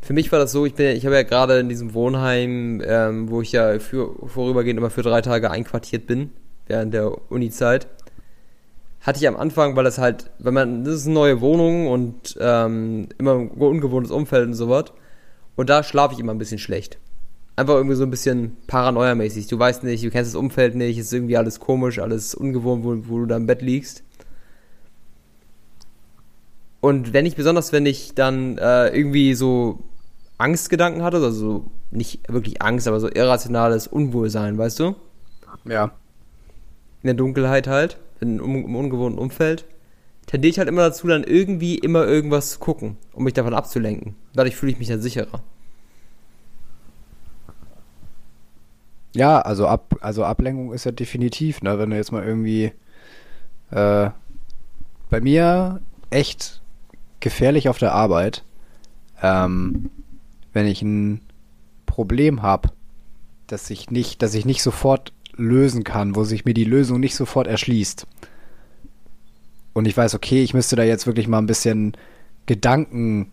für 0.00 0.12
mich 0.12 0.32
war 0.32 0.38
das 0.38 0.52
so, 0.52 0.66
ich 0.66 0.78
ich 0.78 1.04
habe 1.04 1.14
ja 1.14 1.22
gerade 1.22 1.60
in 1.60 1.68
diesem 1.68 1.94
Wohnheim, 1.94 2.82
ähm, 2.84 3.30
wo 3.30 3.40
ich 3.42 3.52
ja 3.52 3.78
für, 3.78 4.14
vorübergehend 4.26 4.78
immer 4.78 4.90
für 4.90 5.02
drei 5.02 5.20
Tage 5.20 5.50
einquartiert 5.50 6.06
bin, 6.06 6.30
während 6.66 6.94
der 6.94 7.30
Uni-Zeit, 7.30 7.86
hatte 9.00 9.18
ich 9.18 9.28
am 9.28 9.36
Anfang, 9.36 9.76
weil 9.76 9.84
das 9.84 9.98
halt, 9.98 10.30
wenn 10.38 10.54
man, 10.54 10.84
das 10.84 10.94
ist 10.94 11.06
eine 11.06 11.14
neue 11.14 11.40
Wohnung 11.40 11.88
und 11.88 12.36
ähm, 12.40 13.08
immer 13.18 13.34
ein 13.34 13.48
ungewohntes 13.50 14.10
Umfeld 14.10 14.46
und 14.46 14.54
sowas, 14.54 14.86
und 15.56 15.70
da 15.70 15.82
schlafe 15.82 16.14
ich 16.14 16.20
immer 16.20 16.32
ein 16.32 16.38
bisschen 16.38 16.58
schlecht. 16.58 16.98
Einfach 17.56 17.74
irgendwie 17.74 17.96
so 17.96 18.04
ein 18.04 18.10
bisschen 18.10 18.56
paranoiamäßig. 18.68 19.48
Du 19.48 19.58
weißt 19.58 19.82
nicht, 19.82 20.04
du 20.04 20.10
kennst 20.10 20.32
das 20.32 20.38
Umfeld 20.38 20.76
nicht, 20.76 20.98
es 20.98 21.06
ist 21.06 21.12
irgendwie 21.12 21.36
alles 21.36 21.58
komisch, 21.58 21.98
alles 21.98 22.34
ungewohnt, 22.34 22.84
wo, 22.84 22.96
wo 23.08 23.18
du 23.18 23.26
da 23.26 23.36
im 23.36 23.46
Bett 23.46 23.62
liegst. 23.62 24.04
Und 26.80 27.12
wenn 27.12 27.26
ich, 27.26 27.34
besonders 27.34 27.72
wenn 27.72 27.86
ich 27.86 28.14
dann 28.14 28.58
äh, 28.58 28.88
irgendwie 28.96 29.34
so 29.34 29.80
Angstgedanken 30.38 31.02
hatte, 31.02 31.16
also 31.16 31.64
nicht 31.90 32.20
wirklich 32.32 32.62
Angst, 32.62 32.86
aber 32.86 33.00
so 33.00 33.10
irrationales 33.10 33.88
Unwohlsein, 33.88 34.56
weißt 34.56 34.78
du? 34.78 34.94
Ja. 35.64 35.92
In 37.02 37.08
der 37.08 37.14
Dunkelheit 37.14 37.66
halt, 37.66 37.98
in, 38.20 38.40
um, 38.40 38.56
im 38.56 38.76
ungewohnten 38.76 39.18
Umfeld, 39.18 39.64
tendiere 40.26 40.50
ich 40.50 40.58
halt 40.58 40.68
immer 40.68 40.82
dazu, 40.82 41.06
dann 41.06 41.24
irgendwie 41.24 41.78
immer 41.78 42.06
irgendwas 42.06 42.50
zu 42.50 42.58
gucken, 42.58 42.96
um 43.12 43.24
mich 43.24 43.34
davon 43.34 43.54
abzulenken. 43.54 44.14
Dadurch 44.34 44.56
fühle 44.56 44.72
ich 44.72 44.78
mich 44.78 44.88
dann 44.88 45.00
sicherer. 45.00 45.42
Ja, 49.14 49.40
also, 49.40 49.66
Ab, 49.66 49.96
also 50.00 50.24
Ablenkung 50.24 50.72
ist 50.72 50.84
ja 50.84 50.92
definitiv, 50.92 51.62
ne? 51.62 51.78
Wenn 51.78 51.90
du 51.90 51.96
jetzt 51.96 52.12
mal 52.12 52.24
irgendwie 52.24 52.72
äh, 53.70 54.10
bei 55.10 55.20
mir 55.20 55.80
echt 56.10 56.60
gefährlich 57.20 57.68
auf 57.68 57.78
der 57.78 57.94
Arbeit, 57.94 58.44
ähm, 59.22 59.90
wenn 60.52 60.66
ich 60.66 60.82
ein 60.82 61.20
Problem 61.86 62.42
habe, 62.42 62.70
dass 63.46 63.70
ich 63.70 63.90
nicht, 63.90 64.22
dass 64.22 64.34
ich 64.34 64.44
nicht 64.44 64.62
sofort 64.62 65.12
lösen 65.38 65.84
kann, 65.84 66.14
wo 66.14 66.24
sich 66.24 66.44
mir 66.44 66.54
die 66.54 66.64
Lösung 66.64 67.00
nicht 67.00 67.14
sofort 67.14 67.46
erschließt. 67.46 68.06
Und 69.72 69.86
ich 69.86 69.96
weiß, 69.96 70.14
okay, 70.14 70.42
ich 70.42 70.54
müsste 70.54 70.76
da 70.76 70.82
jetzt 70.82 71.06
wirklich 71.06 71.28
mal 71.28 71.38
ein 71.38 71.46
bisschen 71.46 71.96
Gedanken, 72.46 73.32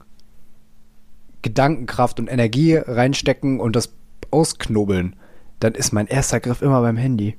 Gedankenkraft 1.41 2.19
und 2.19 2.27
Energie 2.27 2.75
reinstecken 2.75 3.59
und 3.59 3.75
das 3.75 3.93
ausknobeln. 4.31 5.15
Dann 5.59 5.73
ist 5.73 5.91
mein 5.91 6.07
erster 6.07 6.39
Griff 6.39 6.61
immer 6.61 6.81
beim 6.81 6.97
Handy. 6.97 7.37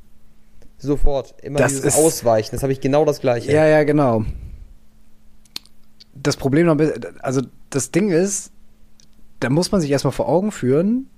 Sofort, 0.79 1.35
immer 1.43 1.59
das 1.59 1.73
dieses 1.73 1.95
ist, 1.95 1.97
Ausweichen, 1.97 2.51
das 2.53 2.63
habe 2.63 2.73
ich 2.73 2.81
genau 2.81 3.05
das 3.05 3.21
gleiche. 3.21 3.53
Ja, 3.53 3.67
ja, 3.67 3.85
genau 3.85 4.25
das 6.23 6.37
Problem 6.37 6.67
noch, 6.67 6.79
also 7.21 7.43
das 7.71 7.91
Ding 7.91 8.11
ist, 8.11 8.51
da 9.41 9.51
muss 9.51 9.73
man 9.73 9.81
sich 9.81 9.91
erstmal 9.91 10.13
vor 10.13 10.29
Augen 10.29 10.51
führen, 10.51 11.09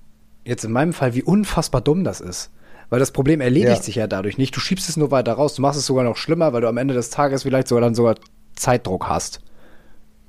jetzt 0.45 0.65
in 0.65 0.71
meinem 0.71 0.93
Fall, 0.93 1.15
wie 1.15 1.23
unfassbar 1.23 1.81
dumm 1.81 2.03
das 2.03 2.21
ist. 2.21 2.51
Weil 2.89 2.99
das 2.99 3.11
Problem 3.11 3.39
erledigt 3.41 3.77
ja. 3.77 3.83
sich 3.83 3.95
ja 3.95 4.07
dadurch 4.07 4.37
nicht. 4.37 4.55
Du 4.55 4.59
schiebst 4.59 4.89
es 4.89 4.97
nur 4.97 5.11
weiter 5.11 5.33
raus. 5.33 5.55
Du 5.55 5.61
machst 5.61 5.79
es 5.79 5.85
sogar 5.85 6.03
noch 6.03 6.17
schlimmer, 6.17 6.53
weil 6.53 6.61
du 6.61 6.67
am 6.67 6.77
Ende 6.77 6.93
des 6.93 7.11
Tages 7.11 7.43
vielleicht 7.43 7.67
sogar 7.67 7.81
dann 7.81 7.95
sogar 7.95 8.15
Zeitdruck 8.55 9.07
hast. 9.07 9.41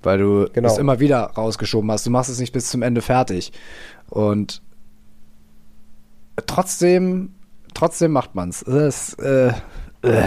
Weil 0.03 0.19
du 0.19 0.49
genau. 0.53 0.69
es 0.69 0.79
immer 0.79 1.01
wieder 1.01 1.21
rausgeschoben 1.21 1.91
hast. 1.91 2.07
Du 2.07 2.11
machst 2.11 2.31
es 2.31 2.39
nicht 2.39 2.53
bis 2.53 2.71
zum 2.71 2.83
Ende 2.83 3.01
fertig. 3.01 3.53
Und 4.09 4.63
trotzdem, 6.47 7.35
trotzdem 7.75 8.13
macht 8.13 8.35
man 8.35 8.51
es. 8.51 8.63
Äh, 9.15 9.53
äh. 10.03 10.25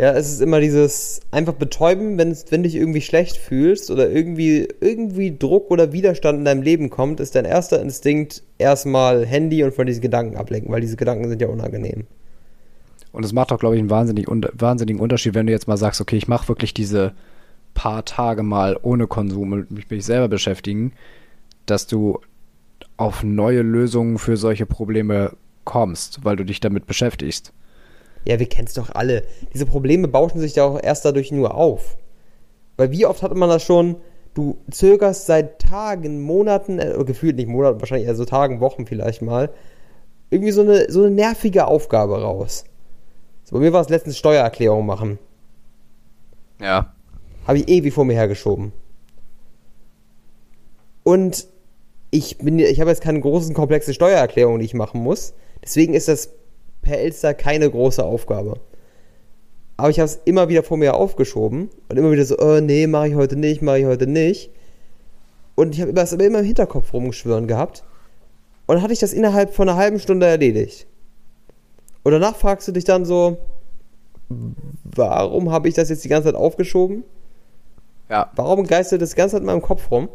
Ja, 0.00 0.12
es 0.12 0.32
ist 0.32 0.40
immer 0.40 0.60
dieses 0.60 1.20
einfach 1.30 1.52
betäuben, 1.52 2.16
wenn, 2.16 2.34
wenn 2.48 2.62
dich 2.62 2.74
irgendwie 2.74 3.02
schlecht 3.02 3.36
fühlst 3.36 3.90
oder 3.90 4.08
irgendwie, 4.08 4.66
irgendwie 4.80 5.36
Druck 5.36 5.70
oder 5.70 5.92
Widerstand 5.92 6.38
in 6.38 6.46
deinem 6.46 6.62
Leben 6.62 6.88
kommt, 6.88 7.20
ist 7.20 7.34
dein 7.34 7.44
erster 7.44 7.82
Instinkt 7.82 8.42
erstmal 8.56 9.26
Handy 9.26 9.62
und 9.62 9.74
von 9.74 9.86
diesen 9.86 10.00
Gedanken 10.00 10.38
ablenken, 10.38 10.72
weil 10.72 10.80
diese 10.80 10.96
Gedanken 10.96 11.28
sind 11.28 11.42
ja 11.42 11.48
unangenehm. 11.48 12.06
Und 13.12 13.26
es 13.26 13.34
macht 13.34 13.52
auch, 13.52 13.58
glaube 13.58 13.74
ich, 13.74 13.80
einen 13.80 13.90
wahnsinnig, 13.90 14.26
wahnsinnigen 14.26 15.02
Unterschied, 15.02 15.34
wenn 15.34 15.46
du 15.46 15.52
jetzt 15.52 15.68
mal 15.68 15.76
sagst, 15.76 16.00
okay, 16.00 16.16
ich 16.16 16.28
mache 16.28 16.48
wirklich 16.48 16.72
diese 16.72 17.12
paar 17.74 18.02
Tage 18.06 18.42
mal 18.42 18.78
ohne 18.80 19.06
Konsum 19.06 19.52
und 19.52 19.70
mich, 19.70 19.90
mich 19.90 20.06
selber 20.06 20.28
beschäftigen, 20.28 20.92
dass 21.66 21.86
du 21.86 22.20
auf 22.96 23.22
neue 23.22 23.60
Lösungen 23.60 24.16
für 24.16 24.38
solche 24.38 24.64
Probleme 24.64 25.36
kommst, 25.64 26.24
weil 26.24 26.36
du 26.36 26.46
dich 26.46 26.60
damit 26.60 26.86
beschäftigst. 26.86 27.52
Ja, 28.24 28.38
wir 28.38 28.48
kennen 28.48 28.68
es 28.68 28.74
doch 28.74 28.90
alle. 28.94 29.24
Diese 29.52 29.66
Probleme 29.66 30.08
bauschen 30.08 30.40
sich 30.40 30.56
ja 30.56 30.64
auch 30.64 30.80
erst 30.82 31.04
dadurch 31.04 31.32
nur 31.32 31.54
auf. 31.54 31.96
Weil 32.76 32.90
wie 32.90 33.06
oft 33.06 33.22
hat 33.22 33.34
man 33.34 33.48
das 33.48 33.62
schon, 33.62 33.96
du 34.34 34.58
zögerst 34.70 35.26
seit 35.26 35.58
Tagen, 35.60 36.22
Monaten, 36.22 36.78
äh, 36.78 37.02
gefühlt 37.04 37.36
nicht 37.36 37.48
Monaten, 37.48 37.80
wahrscheinlich 37.80 38.08
eher 38.08 38.14
so 38.14 38.24
Tagen, 38.24 38.60
Wochen 38.60 38.86
vielleicht 38.86 39.22
mal, 39.22 39.50
irgendwie 40.30 40.52
so 40.52 40.62
eine, 40.62 40.90
so 40.90 41.00
eine 41.00 41.10
nervige 41.10 41.66
Aufgabe 41.66 42.22
raus. 42.22 42.64
So, 43.44 43.56
bei 43.56 43.60
mir 43.60 43.72
war 43.72 43.80
es 43.80 43.88
letztens 43.88 44.16
Steuererklärung 44.16 44.86
machen. 44.86 45.18
Ja. 46.60 46.94
Habe 47.46 47.58
ich 47.58 47.68
ewig 47.68 47.92
vor 47.92 48.04
mir 48.04 48.14
hergeschoben. 48.14 48.72
Und 51.02 51.48
ich 52.10 52.38
bin, 52.38 52.58
ich 52.58 52.80
habe 52.80 52.90
jetzt 52.90 53.02
keine 53.02 53.20
großen, 53.20 53.54
komplexe 53.54 53.94
Steuererklärung, 53.94 54.58
die 54.58 54.64
ich 54.66 54.74
machen 54.74 55.02
muss. 55.02 55.34
Deswegen 55.62 55.94
ist 55.94 56.08
das 56.08 56.30
per 56.82 56.98
Elster 56.98 57.34
keine 57.34 57.70
große 57.70 58.04
Aufgabe. 58.04 58.60
Aber 59.76 59.90
ich 59.90 59.98
habe 59.98 60.06
es 60.06 60.20
immer 60.24 60.48
wieder 60.48 60.62
vor 60.62 60.76
mir 60.76 60.94
aufgeschoben 60.94 61.70
und 61.88 61.96
immer 61.96 62.10
wieder 62.10 62.24
so, 62.24 62.38
oh, 62.38 62.60
nee, 62.60 62.86
mache 62.86 63.08
ich 63.08 63.14
heute 63.14 63.36
nicht, 63.36 63.62
mache 63.62 63.78
ich 63.78 63.86
heute 63.86 64.06
nicht. 64.06 64.50
Und 65.54 65.74
ich 65.74 65.80
habe 65.80 65.94
das 65.94 66.12
immer 66.12 66.38
im 66.38 66.44
Hinterkopf 66.44 66.92
rumgeschwören 66.92 67.46
gehabt. 67.46 67.82
Und 68.66 68.76
dann 68.76 68.82
hatte 68.82 68.92
ich 68.92 68.98
das 68.98 69.12
innerhalb 69.12 69.54
von 69.54 69.68
einer 69.68 69.78
halben 69.78 69.98
Stunde 69.98 70.26
erledigt. 70.26 70.86
Und 72.02 72.12
danach 72.12 72.36
fragst 72.36 72.68
du 72.68 72.72
dich 72.72 72.84
dann 72.84 73.04
so, 73.04 73.38
warum 74.84 75.50
habe 75.50 75.68
ich 75.68 75.74
das 75.74 75.88
jetzt 75.88 76.04
die 76.04 76.08
ganze 76.08 76.28
Zeit 76.28 76.34
aufgeschoben? 76.34 77.04
Ja. 78.08 78.30
Warum 78.36 78.66
geistert 78.66 79.02
das 79.02 79.10
die 79.10 79.16
ganze 79.16 79.36
Zeit 79.36 79.42
in 79.42 79.46
meinem 79.46 79.62
Kopf 79.62 79.90
rum? 79.90 80.08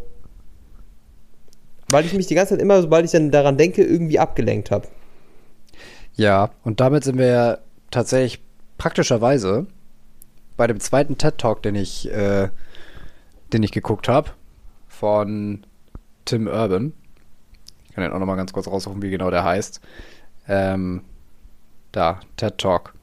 Weil 1.90 2.06
ich 2.06 2.14
mich 2.14 2.28
die 2.28 2.36
ganze 2.36 2.54
Zeit 2.54 2.62
immer, 2.62 2.82
sobald 2.82 3.06
ich 3.06 3.12
dann 3.12 3.32
daran 3.32 3.58
denke, 3.58 3.84
irgendwie 3.84 4.20
abgelenkt 4.20 4.72
habe. 4.72 4.88
Ja, 6.16 6.52
und 6.64 6.80
damit 6.80 7.04
sind 7.04 7.18
wir 7.18 7.28
ja 7.28 7.58
tatsächlich 7.92 8.42
praktischerweise 8.78 9.68
bei 10.58 10.68
dem 10.68 10.80
zweiten 10.80 11.18
TED 11.18 11.38
Talk, 11.38 11.62
den 11.64 11.76
ich, 11.76 12.10
äh, 12.12 12.50
den 13.52 13.64
ich 13.64 13.72
geguckt 13.72 14.08
habe, 14.08 14.32
von 14.88 15.66
Tim 16.24 16.48
Urban. 16.48 16.94
Ich 17.88 17.94
kann 17.96 18.04
den 18.04 18.14
auch 18.14 18.20
noch 18.20 18.26
mal 18.26 18.36
ganz 18.36 18.54
kurz 18.54 18.68
raussuchen, 18.68 19.02
wie 19.02 19.10
genau 19.10 19.30
der 19.30 19.44
heißt. 19.44 19.82
Ähm, 20.48 21.02
da, 21.92 22.20
TED 22.38 22.58
Talk. 22.58 22.94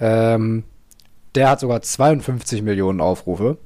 Ähm, 0.00 0.64
der 1.34 1.50
hat 1.50 1.60
sogar 1.60 1.80
52 1.82 2.62
Millionen 2.62 3.00
Aufrufe. 3.00 3.56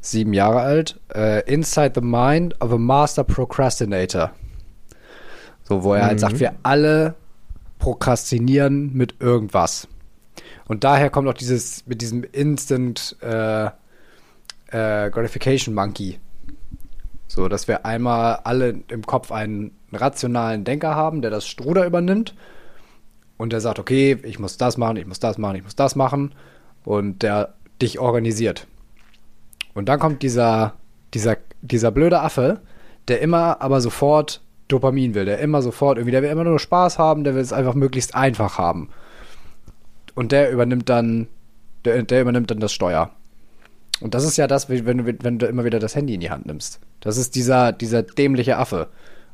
Sieben 0.00 0.32
Jahre 0.32 0.60
alt. 0.60 0.98
Äh, 1.14 1.42
Inside 1.52 1.92
the 1.96 2.00
Mind 2.00 2.60
of 2.60 2.72
a 2.72 2.78
Master 2.78 3.24
Procrastinator. 3.24 4.30
So, 5.64 5.82
wo 5.82 5.94
er 5.94 6.04
halt 6.06 6.14
Mhm. 6.14 6.18
sagt, 6.20 6.40
wir 6.40 6.54
alle 6.62 7.14
prokrastinieren 7.78 8.92
mit 8.92 9.20
irgendwas. 9.20 9.88
Und 10.68 10.84
daher 10.84 11.10
kommt 11.10 11.28
auch 11.28 11.34
dieses 11.34 11.86
mit 11.86 12.00
diesem 12.02 12.24
Instant 12.24 13.16
äh, 13.20 13.66
äh, 13.66 15.10
Gratification 15.10 15.74
Monkey. 15.74 16.18
So, 17.28 17.48
dass 17.48 17.68
wir 17.68 17.84
einmal 17.84 18.40
alle 18.44 18.80
im 18.88 19.04
Kopf 19.04 19.32
einen 19.32 19.72
rationalen 19.92 20.64
Denker 20.64 20.94
haben, 20.94 21.22
der 21.22 21.30
das 21.30 21.46
Struder 21.46 21.86
übernimmt 21.86 22.34
und 23.36 23.52
der 23.52 23.60
sagt, 23.60 23.78
okay, 23.78 24.18
ich 24.22 24.38
muss 24.38 24.56
das 24.56 24.76
machen, 24.76 24.96
ich 24.96 25.06
muss 25.06 25.20
das 25.20 25.38
machen, 25.38 25.56
ich 25.56 25.64
muss 25.64 25.76
das 25.76 25.96
machen 25.96 26.34
und 26.84 27.22
der 27.22 27.54
dich 27.82 27.98
organisiert. 27.98 28.66
Und 29.74 29.88
dann 29.88 30.00
kommt 30.00 30.22
dieser, 30.22 30.74
dieser, 31.14 31.36
dieser 31.60 31.90
blöde 31.90 32.20
Affe, 32.20 32.60
der 33.08 33.20
immer 33.20 33.60
aber 33.60 33.80
sofort 33.80 34.40
Dopamin 34.68 35.14
will, 35.14 35.24
der 35.24 35.38
immer 35.38 35.62
sofort 35.62 35.98
irgendwie, 35.98 36.12
der 36.12 36.22
will 36.22 36.30
immer 36.30 36.44
nur 36.44 36.58
Spaß 36.58 36.98
haben, 36.98 37.24
der 37.24 37.34
will 37.34 37.42
es 37.42 37.52
einfach 37.52 37.74
möglichst 37.74 38.14
einfach 38.14 38.58
haben. 38.58 38.88
Und 40.14 40.32
der 40.32 40.50
übernimmt 40.50 40.88
dann, 40.88 41.28
der, 41.84 42.02
der 42.02 42.22
übernimmt 42.22 42.50
dann 42.50 42.60
das 42.60 42.72
Steuer. 42.72 43.10
Und 44.00 44.14
das 44.14 44.24
ist 44.24 44.36
ja 44.36 44.46
das, 44.46 44.68
wenn 44.68 44.98
du, 44.98 45.06
wenn 45.22 45.38
du 45.38 45.46
immer 45.46 45.64
wieder 45.64 45.78
das 45.78 45.94
Handy 45.94 46.14
in 46.14 46.20
die 46.20 46.30
Hand 46.30 46.46
nimmst. 46.46 46.80
Das 47.00 47.16
ist 47.16 47.34
dieser, 47.34 47.72
dieser 47.72 48.02
dämliche 48.02 48.58
Affe. 48.58 48.88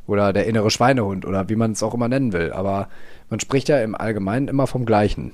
Oder 0.06 0.32
der 0.32 0.46
innere 0.46 0.70
Schweinehund 0.70 1.24
oder 1.24 1.48
wie 1.48 1.56
man 1.56 1.72
es 1.72 1.82
auch 1.82 1.94
immer 1.94 2.08
nennen 2.08 2.32
will. 2.32 2.52
Aber 2.52 2.88
man 3.30 3.40
spricht 3.40 3.68
ja 3.68 3.80
im 3.80 3.94
Allgemeinen 3.94 4.48
immer 4.48 4.66
vom 4.66 4.84
Gleichen. 4.84 5.32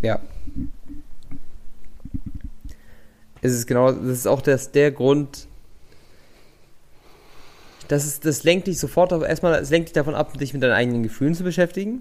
Ja. 0.00 0.20
Es 3.40 3.52
ist 3.52 3.66
genau, 3.66 3.90
das 3.90 4.18
ist 4.18 4.28
auch 4.28 4.40
das, 4.40 4.70
der 4.70 4.92
Grund, 4.92 5.48
das, 7.92 8.06
ist, 8.06 8.24
das 8.24 8.42
lenkt 8.42 8.68
dich 8.68 8.78
sofort 8.78 9.12
auf, 9.12 9.22
erstmal, 9.22 9.60
es 9.60 9.68
lenkt 9.68 9.88
dich 9.88 9.92
davon 9.92 10.14
ab, 10.14 10.36
dich 10.38 10.54
mit 10.54 10.62
deinen 10.62 10.72
eigenen 10.72 11.02
Gefühlen 11.02 11.34
zu 11.34 11.44
beschäftigen. 11.44 12.00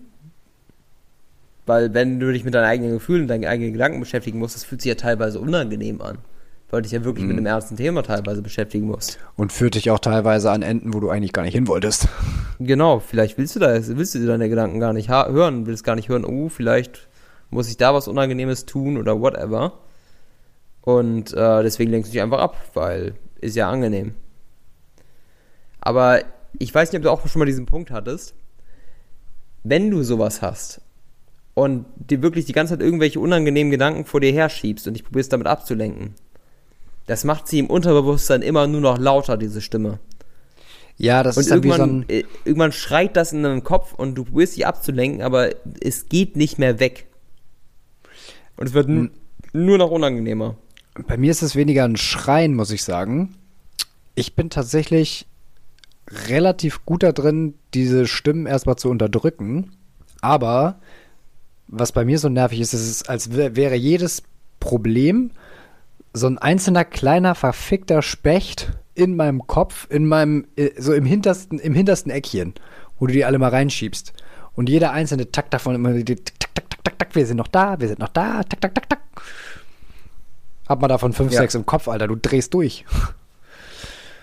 Weil 1.66 1.94
wenn 1.94 2.20
du 2.22 2.32
dich 2.32 2.46
mit 2.46 2.54
deinen 2.54 2.64
eigenen 2.64 2.94
Gefühlen, 2.94 3.28
deinen 3.28 3.44
eigenen 3.44 3.74
Gedanken 3.74 4.00
beschäftigen 4.00 4.40
musst, 4.40 4.56
das 4.56 4.64
fühlt 4.64 4.82
sich 4.82 4.88
ja 4.90 4.96
teilweise 4.96 5.42
unangenehm 5.42 6.02
an. 6.02 6.20
Weil 6.70 6.82
du 6.82 6.84
dich 6.84 6.94
ja 6.94 7.04
wirklich 7.04 7.26
mit 7.26 7.36
einem 7.36 7.46
ernsten 7.46 7.76
Thema 7.76 8.04
teilweise 8.04 8.42
beschäftigen 8.42 8.88
musst. 8.88 9.20
Und 9.36 9.52
führt 9.52 9.76
dich 9.76 9.92
auch 9.92 10.00
teilweise 10.00 10.50
an 10.50 10.62
Enden, 10.62 10.94
wo 10.94 11.02
du 11.02 11.10
eigentlich 11.10 11.34
gar 11.34 11.44
nicht 11.44 11.56
hin 11.56 11.68
wolltest. 11.68 12.08
Genau, 12.64 13.00
vielleicht 13.00 13.40
willst 13.40 13.56
du 13.56 13.60
da, 13.60 13.74
willst 13.74 14.14
du 14.14 14.24
deine 14.24 14.48
Gedanken 14.48 14.80
gar 14.80 14.94
nicht 14.94 15.10
hören, 15.10 15.66
willst 15.66 15.84
gar 15.84 15.96
nicht 15.96 16.10
hören, 16.10 16.24
oh, 16.24 16.48
vielleicht 16.48 17.08
muss 17.50 17.68
ich 17.68 17.78
da 17.78 17.96
was 17.96 18.08
Unangenehmes 18.08 18.68
tun 18.68 19.00
oder 19.00 19.20
whatever. 19.20 19.80
Und 20.82 21.34
äh, 21.34 21.64
deswegen 21.64 21.90
lenkst 21.90 22.12
du 22.12 22.14
dich 22.14 22.22
einfach 22.22 22.38
ab, 22.38 22.56
weil 22.76 23.16
ist 23.40 23.56
ja 23.56 23.68
angenehm. 23.68 24.14
Aber 25.82 26.22
ich 26.58 26.74
weiß 26.74 26.92
nicht, 26.92 27.00
ob 27.00 27.04
du 27.04 27.12
auch 27.12 27.28
schon 27.28 27.40
mal 27.40 27.46
diesen 27.46 27.66
Punkt 27.66 27.92
hattest. 27.92 28.34
Wenn 29.64 29.92
du 29.92 30.04
sowas 30.04 30.42
hast 30.42 30.82
und 31.54 31.86
dir 31.98 32.22
wirklich 32.22 32.46
die 32.46 32.54
ganze 32.54 32.74
Zeit 32.74 32.82
irgendwelche 32.82 33.20
unangenehmen 33.20 33.72
Gedanken 33.72 34.06
vor 34.06 34.22
dir 34.22 34.32
herschiebst 34.32 34.88
und 34.88 34.94
dich 34.94 35.04
probierst 35.04 35.34
damit 35.34 35.48
abzulenken, 35.48 36.16
das 37.08 37.24
macht 37.24 37.48
sie 37.48 37.60
im 37.60 37.68
Unterbewusstsein 37.68 38.42
immer 38.42 38.68
nur 38.68 38.82
noch 38.82 38.98
lauter, 38.98 39.38
diese 39.38 39.62
Stimme. 39.62 40.00
Ja, 40.98 41.24
das 41.24 41.38
Und 41.38 41.42
ist 41.42 41.50
so 41.50 41.56
irgendwann, 41.56 42.02
ein. 42.02 42.10
äh, 42.10 42.24
irgendwann 42.46 42.72
schreit 42.72 43.18
das 43.18 43.34
in 43.34 43.44
deinem 43.44 43.64
Kopf 43.64 43.94
und 43.94 44.16
du 44.16 44.24
probierst 44.24 44.56
dich 44.56 44.68
abzulenken, 44.68 45.22
aber 45.22 45.50
es 45.82 46.10
geht 46.10 46.36
nicht 46.36 46.60
mehr 46.60 46.80
weg. 46.80 47.08
Und 48.56 48.68
es 48.68 48.74
wird 48.74 48.88
nur 48.88 49.78
noch 49.78 49.90
unangenehmer. 49.90 50.58
Bei 51.08 51.18
mir 51.18 51.32
ist 51.32 51.42
es 51.42 51.56
weniger 51.56 51.86
ein 51.86 51.98
Schreien, 51.98 52.54
muss 52.54 52.72
ich 52.72 52.84
sagen. 52.84 53.36
Ich 54.14 54.36
bin 54.36 54.50
tatsächlich 54.50 55.26
relativ 56.28 56.86
gut 56.86 57.04
da 57.04 57.12
drin, 57.12 57.54
diese 57.74 58.08
Stimmen 58.08 58.46
erstmal 58.46 58.76
zu 58.78 58.90
unterdrücken. 58.90 59.72
Aber 60.22 60.80
was 61.68 61.92
bei 61.92 62.06
mir 62.06 62.20
so 62.20 62.30
nervig 62.30 62.60
ist, 62.60 62.74
ist 62.74 62.90
es, 62.90 63.04
als 63.10 63.36
wär- 63.36 63.56
wäre 63.56 63.76
jedes 63.76 64.24
Problem 64.60 65.32
so 66.14 66.28
ein 66.28 66.38
einzelner 66.38 66.84
kleiner 66.86 67.36
verfickter 67.36 68.02
Specht 68.02 68.74
in 68.94 69.16
meinem 69.16 69.48
Kopf, 69.48 69.88
in 69.90 70.06
meinem, 70.06 70.46
äh, 70.58 70.70
so 70.78 70.94
im 70.94 71.06
hintersten, 71.06 71.58
im 71.60 71.74
hintersten 71.74 72.12
Eckchen, 72.12 72.54
wo 73.00 73.08
du 73.08 73.14
die 73.14 73.24
alle 73.26 73.40
mal 73.40 73.50
reinschiebst. 73.50 74.14
Und 74.54 74.68
jeder 74.68 74.92
einzelne 74.92 75.32
Takt 75.32 75.54
davon 75.54 75.76
immer 75.76 75.94
die 75.94 76.16
tak, 76.16 76.34
tak, 76.54 76.70
tak, 76.70 76.84
tak, 76.84 77.00
tak, 77.00 77.16
wir 77.16 77.26
sind 77.26 77.38
noch 77.38 77.48
da, 77.48 77.80
wir 77.80 77.88
sind 77.88 78.00
noch 78.00 78.10
da, 78.10 78.44
tak, 78.44 78.60
tak, 78.60 78.76
tak, 78.76 78.90
tak. 78.90 79.00
Hab 80.68 80.82
mal 80.82 80.90
davon 80.90 81.14
fünf, 81.14 81.32
Ja. 81.32 81.40
sechs 81.40 81.56
im 81.56 81.66
Kopf, 81.66 81.88
Alter, 81.88 82.08
du 82.08 82.16
drehst 82.18 82.54
durch. 82.54 82.86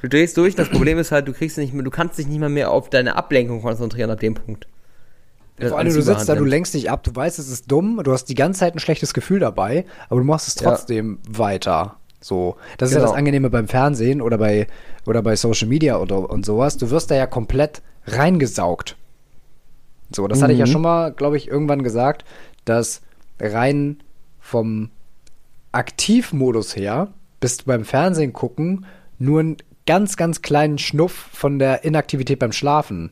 Du 0.02 0.08
drehst 0.08 0.36
durch, 0.36 0.54
das 0.54 0.68
Problem 0.68 0.98
ist 0.98 1.10
halt, 1.10 1.26
du 1.26 1.32
kriegst 1.32 1.58
nicht 1.58 1.72
mehr, 1.74 1.82
du 1.82 1.90
kannst 1.90 2.18
dich 2.18 2.26
nicht 2.28 2.38
mal 2.38 2.48
mehr 2.48 2.70
auf 2.70 2.88
deine 2.90 3.16
Ablenkung 3.16 3.62
konzentrieren 3.62 4.10
ab 4.10 4.20
dem 4.20 4.34
Punkt. 4.34 4.66
Das 5.56 5.70
Vor 5.70 5.78
allem, 5.78 5.92
du 5.92 6.00
sitzt 6.02 6.28
da, 6.28 6.34
du 6.34 6.40
nimmt. 6.42 6.50
lenkst 6.50 6.74
dich 6.74 6.88
ab, 6.88 7.02
du 7.02 7.14
weißt, 7.14 7.38
es 7.40 7.48
ist 7.48 7.70
dumm, 7.70 8.00
du 8.04 8.12
hast 8.12 8.26
die 8.26 8.36
ganze 8.36 8.60
Zeit 8.60 8.76
ein 8.76 8.78
schlechtes 8.78 9.12
Gefühl 9.12 9.40
dabei, 9.40 9.84
aber 10.08 10.20
du 10.20 10.26
machst 10.26 10.46
es 10.46 10.54
Ja. 10.54 10.70
trotzdem 10.70 11.18
weiter. 11.28 11.96
So, 12.20 12.56
das 12.78 12.90
ist 12.90 12.94
ja 12.94 13.00
Genau. 13.00 13.10
das 13.10 13.18
Angenehme 13.18 13.50
beim 13.50 13.66
Fernsehen 13.66 14.22
oder 14.22 14.38
bei, 14.38 14.68
oder 15.06 15.20
bei 15.22 15.34
Social 15.34 15.66
Media 15.68 15.98
oder, 15.98 16.30
und 16.30 16.46
sowas. 16.46 16.76
Du 16.76 16.90
wirst 16.90 17.10
da 17.10 17.16
ja 17.16 17.26
komplett 17.26 17.82
reingesaugt. 18.06 18.96
So, 20.14 20.26
das 20.28 20.42
hatte 20.42 20.52
ich 20.52 20.58
ja 20.60 20.66
Mhm. 20.66 20.70
schon 20.70 20.82
mal, 20.82 21.12
glaube 21.12 21.36
ich, 21.36 21.48
irgendwann 21.48 21.82
gesagt, 21.82 22.24
dass 22.64 23.02
rein 23.40 23.98
vom 24.40 24.90
Aktivmodus 25.72 26.76
her 26.76 27.08
bist 27.40 27.62
du 27.62 27.64
beim 27.66 27.84
Fernsehen 27.84 28.32
gucken 28.32 28.86
nur 29.18 29.40
einen 29.40 29.56
ganz, 29.88 30.18
ganz 30.18 30.42
kleinen 30.42 30.76
Schnuff 30.76 31.30
von 31.32 31.58
der 31.58 31.82
Inaktivität 31.82 32.38
beim 32.38 32.52
Schlafen 32.52 33.10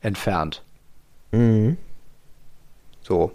entfernt. 0.00 0.62
Mhm. 1.32 1.76
So. 3.02 3.30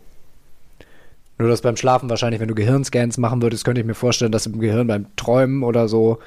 Nur 1.38 1.50
dass 1.50 1.62
beim 1.62 1.78
Schlafen 1.78 2.10
wahrscheinlich, 2.10 2.42
wenn 2.42 2.48
du 2.48 2.56
Gehirnscans 2.56 3.20
machen 3.20 3.44
würdest, 3.44 3.64
könnte 3.64 3.80
ich 3.80 3.86
mir 3.86 3.94
vorstellen, 3.94 4.32
dass 4.32 4.48
im 4.48 4.60
Gehirn 4.60 4.88
beim 4.88 5.06
Träumen 5.16 5.62
oder 5.62 5.88
so 5.88 6.18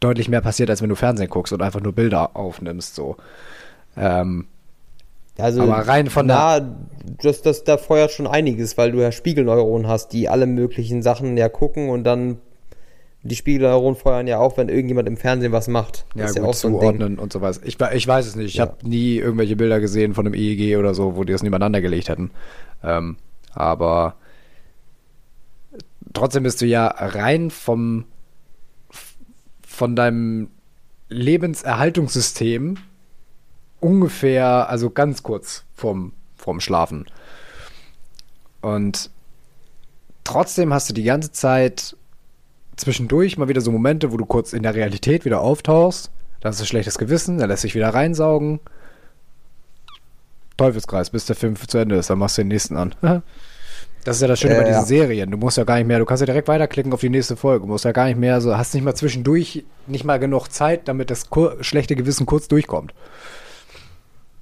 deutlich 0.00 0.30
mehr 0.30 0.40
passiert, 0.40 0.70
als 0.70 0.80
wenn 0.80 0.88
du 0.88 0.96
Fernsehen 0.96 1.28
guckst 1.28 1.52
und 1.52 1.60
einfach 1.60 1.82
nur 1.82 1.92
Bilder 1.92 2.34
aufnimmst. 2.34 2.94
So. 2.94 3.16
Ähm, 3.98 4.46
Also, 5.36 5.62
Aber 5.62 5.86
rein 5.86 6.08
von 6.08 6.26
na, 6.26 6.60
das, 7.22 7.42
das, 7.42 7.64
da 7.64 7.76
feuert 7.76 8.12
schon 8.12 8.26
einiges, 8.26 8.78
weil 8.78 8.92
du 8.92 9.00
ja 9.02 9.12
Spiegelneuronen 9.12 9.88
hast, 9.88 10.14
die 10.14 10.30
alle 10.30 10.46
möglichen 10.46 11.02
Sachen 11.02 11.36
ja 11.36 11.50
gucken 11.50 11.90
und 11.90 12.04
dann 12.04 12.38
die 13.26 13.36
Spiegelneuronen 13.36 13.96
feuern 13.98 14.26
ja 14.26 14.38
auch, 14.38 14.56
wenn 14.58 14.68
irgendjemand 14.68 15.08
im 15.08 15.16
Fernsehen 15.16 15.50
was 15.52 15.66
macht. 15.66 16.04
ja, 16.14 16.26
ist 16.26 16.34
gut, 16.34 16.42
ja 16.42 16.48
auch 16.48 16.54
so 16.54 16.80
ein 16.80 16.98
Ding. 16.98 17.18
und 17.18 17.32
sowas. 17.32 17.60
Ich, 17.64 17.80
we- 17.80 17.90
ich 17.94 18.06
weiß 18.06 18.26
es 18.26 18.36
nicht. 18.36 18.48
Ich 18.50 18.54
Ja. 18.56 18.66
habe 18.66 18.86
nie 18.86 19.16
irgendwelche 19.16 19.56
Bilder 19.56 19.80
gesehen 19.80 20.12
von 20.14 20.26
einem 20.26 20.34
EEG 20.34 20.76
oder 20.76 20.94
so, 20.94 21.16
wo 21.16 21.24
die 21.24 21.32
das 21.32 21.42
nebeneinander 21.42 21.80
gelegt 21.80 22.08
hätten. 22.10 22.30
Ähm, 22.82 23.16
aber 23.54 24.16
trotzdem 26.12 26.42
bist 26.42 26.60
du 26.60 26.66
ja 26.66 26.86
rein 26.86 27.50
vom 27.50 28.04
von 29.66 29.96
deinem 29.96 30.50
Lebenserhaltungssystem 31.08 32.76
ungefähr, 33.80 34.68
also 34.68 34.90
ganz 34.90 35.22
kurz 35.22 35.64
vorm, 35.74 36.12
vorm 36.36 36.60
Schlafen. 36.60 37.06
Und 38.60 39.10
trotzdem 40.22 40.72
hast 40.72 40.88
du 40.88 40.94
die 40.94 41.02
ganze 41.02 41.32
Zeit 41.32 41.96
zwischendurch 42.76 43.38
mal 43.38 43.48
wieder 43.48 43.60
so 43.60 43.70
Momente, 43.70 44.12
wo 44.12 44.16
du 44.16 44.26
kurz 44.26 44.52
in 44.52 44.62
der 44.62 44.74
Realität 44.74 45.24
wieder 45.24 45.40
auftauchst. 45.40 46.10
Da 46.40 46.48
hast 46.48 46.60
du 46.60 46.64
schlechtes 46.66 46.98
Gewissen, 46.98 47.38
dann 47.38 47.48
lässt 47.48 47.62
sich 47.62 47.74
wieder 47.74 47.88
reinsaugen. 47.88 48.60
Teufelskreis, 50.56 51.10
bis 51.10 51.26
der 51.26 51.36
Film 51.36 51.56
zu 51.56 51.78
Ende 51.78 51.96
ist, 51.96 52.10
dann 52.10 52.18
machst 52.18 52.38
du 52.38 52.42
den 52.42 52.48
nächsten 52.48 52.76
an. 52.76 52.94
Das 54.04 54.16
ist 54.16 54.22
ja 54.22 54.28
das 54.28 54.38
Schöne 54.38 54.54
Ja, 54.54 54.60
bei 54.60 54.66
diesen 54.66 54.82
ja. 54.82 54.86
Serien. 54.86 55.30
Du 55.30 55.38
musst 55.38 55.56
ja 55.56 55.64
gar 55.64 55.76
nicht 55.76 55.86
mehr, 55.86 55.98
du 55.98 56.04
kannst 56.04 56.20
ja 56.20 56.26
direkt 56.26 56.46
weiterklicken 56.46 56.92
auf 56.92 57.00
die 57.00 57.08
nächste 57.08 57.36
Folge. 57.36 57.64
Du 57.64 57.72
musst 57.72 57.86
ja 57.86 57.92
gar 57.92 58.04
nicht 58.04 58.18
mehr, 58.18 58.42
so 58.42 58.54
hast 58.54 58.74
nicht 58.74 58.84
mal 58.84 58.94
zwischendurch 58.94 59.64
nicht 59.86 60.04
mal 60.04 60.18
genug 60.18 60.48
Zeit, 60.48 60.88
damit 60.88 61.10
das 61.10 61.30
schlechte 61.60 61.96
Gewissen 61.96 62.26
kurz 62.26 62.46
durchkommt. 62.46 62.92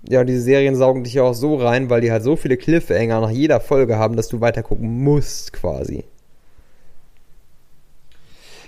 Ja, 0.09 0.21
und 0.21 0.27
diese 0.27 0.41
Serien 0.41 0.75
saugen 0.75 1.05
dich 1.05 1.15
ja 1.15 1.23
auch 1.23 1.35
so 1.35 1.55
rein, 1.57 1.91
weil 1.91 2.01
die 2.01 2.11
halt 2.11 2.25
so 2.25 2.35
viele 2.35 2.57
Cliffhanger 2.57 3.21
nach 3.21 3.31
jeder 3.31 3.61
Folge 3.61 3.99
haben, 3.99 4.17
dass 4.17 4.27
du 4.27 4.41
weiter 4.41 4.65
gucken 4.65 5.05
musst, 5.05 5.53
quasi. 5.53 6.03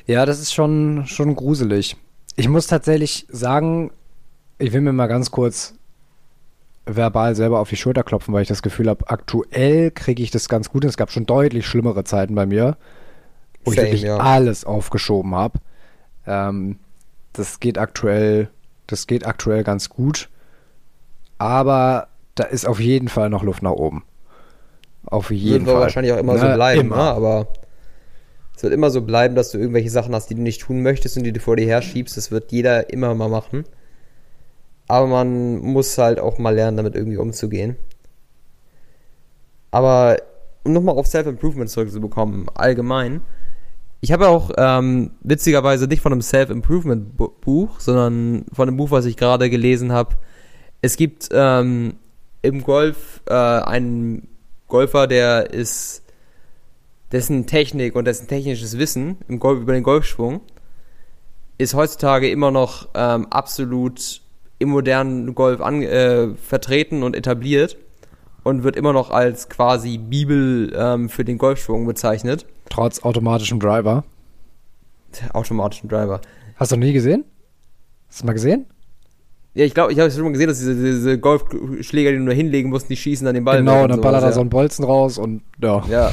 Ja, 0.07 0.27
das 0.27 0.41
ist 0.41 0.53
schon, 0.53 1.05
schon 1.07 1.35
gruselig. 1.35 1.97
Ich 2.37 2.49
muss 2.49 2.67
tatsächlich 2.67 3.27
sagen, 3.31 3.91
ich 4.59 4.73
will 4.73 4.81
mir 4.81 4.93
mal 4.93 5.07
ganz 5.07 5.31
kurz 5.31 5.75
verbal 6.87 7.35
selber 7.35 7.61
auf 7.61 7.71
die 7.71 7.77
Schulter 7.77 8.03
klopfen, 8.03 8.35
weil 8.35 8.43
ich 8.43 8.49
das 8.49 8.63
Gefühl 8.63 8.89
habe, 8.89 9.09
aktuell 9.09 9.91
kriege 9.91 10.23
ich 10.23 10.31
das 10.31 10.49
ganz 10.49 10.71
gut. 10.71 10.85
Es 10.85 10.97
gab 10.97 11.11
schon 11.11 11.27
deutlich 11.27 11.67
schlimmere 11.67 12.05
Zeiten 12.05 12.35
bei 12.35 12.45
mir, 12.45 12.77
wo 13.65 13.71
ich 13.71 13.77
Same, 13.77 13.89
wirklich 13.89 14.03
ja. 14.03 14.19
alles 14.19 14.65
aufgeschoben 14.65 15.35
habe. 15.35 15.61
Ähm, 16.27 16.79
das 17.33 17.61
geht 17.61 17.79
aktuell, 17.79 18.51
das 18.87 19.07
geht 19.07 19.27
aktuell 19.27 19.65
ganz 19.65 19.89
gut. 19.89 20.29
Aber 21.39 22.09
da 22.35 22.45
ist 22.45 22.67
auf 22.67 22.81
jeden 22.81 23.09
Fall 23.09 23.31
noch 23.31 23.43
Luft 23.43 23.63
nach 23.63 23.73
oben. 23.73 24.05
Auf 25.07 25.31
jeden 25.31 25.67
wird 25.67 25.75
Fall. 25.75 25.83
wahrscheinlich 25.83 26.13
auch 26.13 26.19
immer 26.19 26.35
Na, 26.35 26.41
so 26.41 26.55
bleiben, 26.55 26.81
immer. 26.81 26.97
Ne? 26.97 27.03
aber 27.03 27.47
es 28.57 28.63
wird 28.63 28.73
immer 28.73 28.91
so 28.91 29.03
bleiben, 29.03 29.35
dass 29.35 29.51
du 29.51 29.59
irgendwelche 29.59 29.91
Sachen 29.91 30.15
hast, 30.15 30.31
die 30.31 30.35
du 30.35 30.43
nicht 30.43 30.61
tun 30.61 30.83
möchtest 30.83 31.17
und 31.17 31.25
die 31.25 31.33
du 31.33 31.41
vor 31.41 31.57
dir 31.57 31.67
herschiebst. 31.67 32.17
Das 32.17 32.31
wird 32.31 32.53
jeder 32.53 32.93
immer 32.93 33.15
mal 33.15 33.29
machen. 33.29 33.65
Aber 34.87 35.07
man 35.07 35.59
muss 35.59 35.99
halt 35.99 36.21
auch 36.21 36.39
mal 36.39 36.55
lernen, 36.55 36.77
damit 36.77 36.95
irgendwie 36.95 37.17
umzugehen. 37.17 37.77
Aber 39.71 40.19
um 40.63 40.73
nochmal 40.73 40.97
auf 40.97 41.07
Self-Improvement 41.07 41.69
zurückzubekommen, 41.69 42.47
allgemein. 42.55 43.23
Ich 44.01 44.13
habe 44.13 44.29
auch 44.29 44.51
ähm, 44.57 45.13
witzigerweise 45.23 45.87
nicht 45.87 46.03
von 46.03 46.13
einem 46.13 46.23
Self-Improvement-Buch, 46.23 47.81
sondern 47.81 48.45
von 48.53 48.69
einem 48.69 48.77
Buch, 48.77 48.91
was 48.91 49.07
ich 49.07 49.17
gerade 49.17 49.51
gelesen 49.51 49.93
habe. 49.93 50.17
Es 50.81 50.97
gibt 50.97 51.29
ähm, 51.33 51.95
im 52.43 52.63
Golf 52.63 53.23
äh, 53.27 53.33
einen 53.33 54.29
Golfer, 54.69 55.07
der 55.07 55.51
ist 55.53 56.04
dessen 57.15 57.47
Technik 57.47 57.95
und 57.95 58.07
dessen 58.07 58.27
technisches 58.27 58.77
Wissen 58.77 59.19
im 59.29 59.39
Golf, 59.39 59.61
über 59.61 59.73
den 59.73 59.85
Golfschwung 59.85 60.41
ist 61.59 61.75
heutzutage 61.75 62.29
immer 62.29 62.51
noch 62.51 62.89
ähm, 62.95 63.27
absolut 63.31 64.21
im 64.59 64.71
modernen 64.71 65.35
Golf 65.37 65.61
an, 65.61 65.83
äh, 65.83 66.35
vertreten 66.35 67.05
und 67.05 67.15
etabliert 67.15 67.77
und 68.43 68.65
wird 68.65 68.75
immer 68.75 68.93
noch 68.93 69.11
als 69.11 69.49
quasi 69.49 69.97
Bibel 69.99 70.73
ähm, 70.77 71.09
für 71.09 71.25
den 71.25 71.39
Golfschwung 71.39 71.87
bezeichnet. 71.87 72.47
Trotz 72.69 73.05
automatischem 73.05 73.61
Driver. 73.61 74.03
Automatischen 75.33 75.89
Driver. 75.89 76.21
Hast 76.57 76.73
du 76.73 76.77
noch 76.77 76.85
nie 76.85 76.93
gesehen? 76.93 77.25
Hast 78.09 78.23
du 78.23 78.27
mal 78.27 78.33
gesehen? 78.33 78.67
Ja, 79.55 79.65
ich 79.65 79.73
glaube, 79.73 79.93
ich 79.93 80.01
habe 80.01 80.11
schon 80.11 80.25
mal 80.25 80.33
gesehen, 80.33 80.49
dass 80.49 80.59
diese, 80.59 80.75
diese 80.75 81.17
Golfschläger, 81.21 82.11
die 82.11 82.17
du 82.17 82.25
nur 82.25 82.35
hinlegen 82.35 82.71
musst, 82.71 82.91
die 82.91 82.97
schießen 82.97 83.25
an 83.29 83.35
den 83.35 83.45
Ball. 83.45 83.59
genau, 83.59 83.85
und 83.85 83.91
dann 83.91 84.01
ballert 84.01 84.25
er 84.25 84.31
ja. 84.31 84.33
so 84.33 84.41
einen 84.41 84.51
Bolzen 84.51 84.85
raus 84.85 85.17
und 85.17 85.43
ja. 85.63 85.85
Ja. 85.89 86.13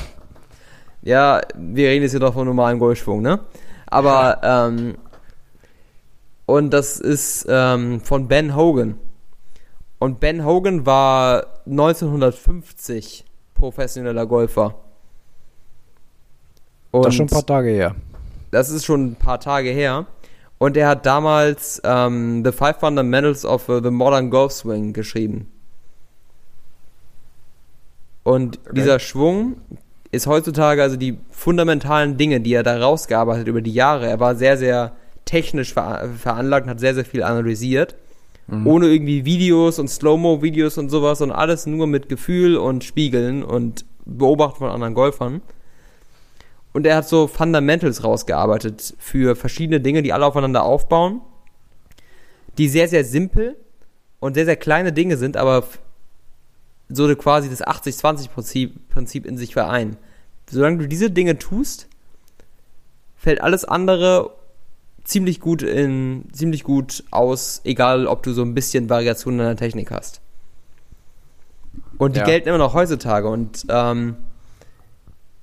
Ja, 1.03 1.41
wir 1.55 1.89
reden 1.89 2.03
jetzt 2.03 2.11
hier 2.11 2.19
doch 2.19 2.33
von 2.33 2.45
normalem 2.45 2.79
Golfschwung, 2.79 3.21
ne? 3.21 3.39
Aber, 3.87 4.39
ähm, 4.43 4.97
und 6.45 6.71
das 6.71 6.99
ist 6.99 7.45
ähm, 7.49 8.01
von 8.01 8.27
Ben 8.27 8.55
Hogan. 8.55 8.99
Und 9.99 10.19
Ben 10.19 10.45
Hogan 10.45 10.85
war 10.85 11.47
1950 11.65 13.25
professioneller 13.53 14.25
Golfer. 14.25 14.75
Und 16.91 17.05
das 17.05 17.13
ist 17.13 17.17
schon 17.17 17.27
ein 17.27 17.29
paar 17.29 17.45
Tage 17.45 17.69
her. 17.69 17.95
das 18.51 18.69
ist 18.69 18.85
schon 18.85 19.05
ein 19.11 19.15
paar 19.15 19.39
Tage 19.39 19.69
her. 19.69 20.05
Und 20.57 20.77
er 20.77 20.89
hat 20.89 21.05
damals 21.05 21.81
ähm, 21.83 22.43
The 22.45 22.51
Five 22.51 22.79
Fundamentals 22.79 23.45
of 23.45 23.67
uh, 23.67 23.81
the 23.81 23.89
Modern 23.89 24.29
Golf 24.29 24.51
Swing 24.51 24.93
geschrieben. 24.93 25.51
Und 28.23 28.59
dieser 28.71 28.99
Schwung 28.99 29.57
ist 30.11 30.27
heutzutage 30.27 30.83
also 30.83 30.97
die 30.97 31.17
fundamentalen 31.29 32.17
Dinge, 32.17 32.41
die 32.41 32.53
er 32.53 32.63
da 32.63 32.77
rausgearbeitet 32.77 33.47
über 33.47 33.61
die 33.61 33.73
Jahre. 33.73 34.07
Er 34.07 34.19
war 34.19 34.35
sehr, 34.35 34.57
sehr 34.57 34.93
technisch 35.25 35.73
ver 35.73 36.09
veranlagt 36.17 36.65
und 36.65 36.71
hat 36.71 36.79
sehr, 36.79 36.95
sehr 36.95 37.05
viel 37.05 37.23
analysiert. 37.23 37.95
Ohne 38.65 38.87
irgendwie 38.87 39.23
Videos 39.23 39.79
und 39.79 39.87
Slow-Mo-Videos 39.87 40.77
und 40.77 40.89
sowas 40.89 41.21
und 41.21 41.31
alles 41.31 41.67
nur 41.67 41.87
mit 41.87 42.09
Gefühl 42.09 42.57
und 42.57 42.83
Spiegeln 42.83 43.43
und 43.43 43.85
Beobachten 44.03 44.57
von 44.57 44.69
anderen 44.69 44.93
Golfern. 44.93 45.41
Und 46.73 46.85
er 46.85 46.97
hat 46.97 47.07
so 47.07 47.27
Fundamentals 47.27 48.03
rausgearbeitet 48.03 48.93
für 48.97 49.37
verschiedene 49.37 49.79
Dinge, 49.79 50.01
die 50.03 50.11
alle 50.11 50.25
aufeinander 50.25 50.63
aufbauen, 50.63 51.21
die 52.57 52.67
sehr, 52.67 52.89
sehr 52.89 53.05
simpel 53.05 53.55
und 54.19 54.33
sehr, 54.33 54.45
sehr 54.45 54.57
kleine 54.57 54.91
Dinge 54.91 55.15
sind, 55.15 55.37
aber 55.37 55.63
so 56.93 57.13
quasi 57.15 57.49
das 57.49 57.63
80-20-Prinzip 57.63 58.89
Prinzip 58.89 59.25
in 59.25 59.37
sich 59.37 59.53
vereinen. 59.53 59.97
Solange 60.49 60.79
du 60.79 60.87
diese 60.87 61.09
Dinge 61.11 61.37
tust, 61.37 61.87
fällt 63.15 63.41
alles 63.41 63.65
andere 63.65 64.31
ziemlich 65.03 65.39
gut 65.39 65.61
in 65.61 66.25
ziemlich 66.31 66.63
gut 66.63 67.03
aus, 67.11 67.61
egal 67.63 68.07
ob 68.07 68.23
du 68.23 68.33
so 68.33 68.41
ein 68.43 68.53
bisschen 68.53 68.89
Variation 68.89 69.33
in 69.33 69.45
der 69.45 69.55
Technik 69.55 69.91
hast. 69.91 70.21
Und 71.97 72.15
die 72.15 72.19
Ja. 72.19 72.25
gelten 72.25 72.49
immer 72.49 72.57
noch 72.57 72.73
heutzutage 72.73 73.27
und 73.27 73.65
ähm, 73.69 74.15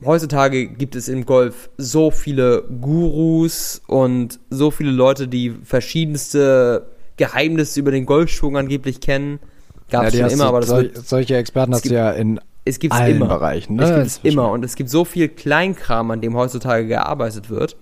heutzutage 0.05 0.67
gibt 0.67 0.97
es 0.97 1.09
im 1.09 1.25
Golf 1.25 1.71
so 1.77 2.11
viele 2.11 2.63
Gurus 2.81 3.83
und 3.87 4.41
so 4.51 4.71
viele 4.71 4.91
Leute, 4.91 5.29
die 5.29 5.51
verschiedenste 5.63 6.87
Geheimnisse 7.17 7.81
über 7.81 7.91
den 7.91 8.07
Golfschwung 8.07 8.57
angeblich 8.57 9.01
kennen. 9.01 9.41
Gab 9.91 10.05
es 10.05 10.13
die 10.13 10.19
schon 10.19 10.31
immer, 10.31 10.47
aber 10.47 10.61
das 10.61 10.69
sol 10.69 10.91
solche 10.95 11.37
Experten 11.37 11.75
hast 11.75 11.89
du 11.89 11.95
ja 11.95 12.11
in 12.11 12.41
es 12.65 12.79
gibt 12.79 12.93
allen 12.93 13.17
immer. 13.17 13.29
Bereichen. 13.29 13.77
Ne? 13.77 13.85
Es 13.85 13.95
gibt 13.95 14.07
es 14.07 14.33
immer 14.35 14.51
und 14.51 14.65
es 14.65 14.75
gibt 14.75 14.91
so 14.91 15.05
viel 15.05 15.29
Kleinkram, 15.29 16.11
an 16.11 16.21
dem 16.21 16.37
heutzutage 16.37 16.87
gearbeitet 16.87 17.49
wird 17.49 17.77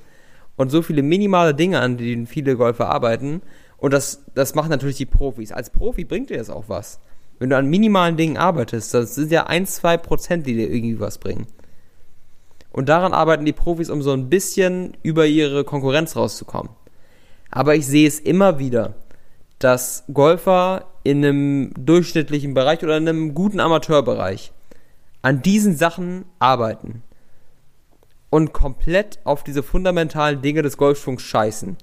und 0.57 0.71
so 0.71 0.83
viele 0.83 1.03
minimale 1.03 1.55
Dinge, 1.55 1.81
an 1.81 1.97
denen 1.97 2.27
viele 2.27 2.57
Golfer 2.57 2.89
arbeiten 2.89 3.43
und 3.79 3.93
das, 3.93 4.25
das 4.35 4.55
machen 4.55 4.71
natürlich 4.71 4.97
die 4.97 5.07
Profis. 5.07 5.53
Als 5.53 5.71
Profi 5.71 6.05
bringt 6.05 6.31
dir 6.31 6.39
das 6.39 6.51
auch 6.51 6.65
was. 6.69 7.01
Wenn 7.39 7.51
du 7.51 7.57
an 7.57 7.67
minimalen 7.67 8.17
Dingen 8.17 8.37
arbeitest, 8.37 8.95
das 8.95 9.15
sind 9.15 9.31
ja 9.31 9.47
ein, 9.47 9.67
zwei 9.67 9.97
Prozent, 9.97 10.47
die 10.47 10.55
dir 10.55 10.71
irgendwie 10.71 11.01
was 11.01 11.19
bringen. 11.19 11.47
Und 12.73 12.89
daran 12.89 13.13
arbeiten 13.13 13.45
die 13.45 13.53
Profis, 13.53 13.91
um 13.91 14.03
so 14.03 14.13
ein 14.13 14.29
bisschen 14.29 14.97
über 15.03 15.27
ihre 15.27 15.65
Konkurrenz 15.65 16.17
rauszukommen. 16.17 16.71
Aber 17.51 17.75
ich 17.75 17.87
sehe 17.87 18.09
es 18.09 18.19
immer 18.19 18.59
wieder, 18.59 18.95
dass 19.59 20.05
Golfer 20.13 20.87
in 21.03 21.25
einem 21.25 21.73
durchschnittlichen 21.79 22.55
Bereich 22.55 22.83
oder 22.83 22.97
in 22.97 23.09
einem 23.09 23.35
guten 23.35 23.61
Amateurbereich 23.61 24.53
an 25.23 25.43
diesen 25.43 25.77
Sachen 25.77 26.25
arbeiten 26.39 27.03
und 28.31 28.53
komplett 28.53 29.19
auf 29.25 29.45
diese 29.45 29.63
fundamentalen 29.63 30.43
Dinge 30.43 30.63
des 30.63 30.77
Golfschwungs 30.77 31.23
scheißen 31.23 31.77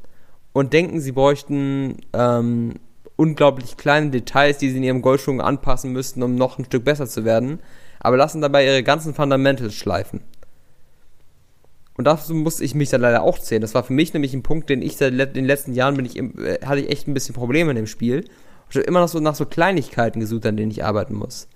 und 0.54 0.74
denken, 0.74 1.02
sie 1.02 1.12
bräuchten 1.12 1.98
ähm, 2.14 2.76
unglaublich 3.16 3.78
kleine 3.78 4.12
Details, 4.12 4.58
die 4.58 4.70
sie 4.70 4.78
in 4.78 4.84
ihrem 4.84 5.02
Golfschwung 5.02 5.42
anpassen 5.42 5.92
müssten, 5.92 6.24
um 6.24 6.36
noch 6.36 6.60
ein 6.60 6.66
Stück 6.66 6.84
besser 6.84 7.08
zu 7.08 7.26
werden, 7.26 7.60
aber 8.00 8.18
lassen 8.18 8.42
dabei 8.42 8.66
ihre 8.66 8.84
ganzen 8.84 9.14
Fundamentals 9.14 9.74
schleifen. 9.74 10.22
Und 11.96 12.06
dazu 12.06 12.34
musste 12.34 12.64
ich 12.64 12.74
mich 12.74 12.90
dann 12.90 13.02
leider 13.02 13.22
auch 13.22 13.38
zählen. 13.38 13.62
Das 13.62 13.76
war 13.76 13.84
für 13.84 13.94
mich 13.94 14.14
nämlich 14.14 14.34
ein 14.34 14.44
Punkt, 14.44 14.70
den 14.70 14.82
ich 14.82 14.98
seit 14.98 15.14
den 15.36 15.46
letzten 15.46 15.74
Jahren 15.74 15.96
bin 15.96 16.06
ich, 16.06 16.18
äh, 16.18 16.60
hatte 16.66 16.82
ich 16.82 16.90
echt 16.90 17.08
ein 17.08 17.14
bisschen 17.14 17.36
Probleme 17.36 17.70
in 17.72 17.76
dem 17.76 17.88
Spiel. 17.88 18.26
Ich 18.70 18.76
habe 18.76 18.86
immer 18.86 19.00
noch 19.00 19.08
so 19.08 19.20
nach 19.20 19.36
so 19.36 19.46
Kleinigkeiten 19.46 20.20
gesucht, 20.20 20.46
an 20.46 20.58
denen 20.58 20.72
ich 20.72 20.84
arbeiten 20.84 21.14
muss. 21.14 21.48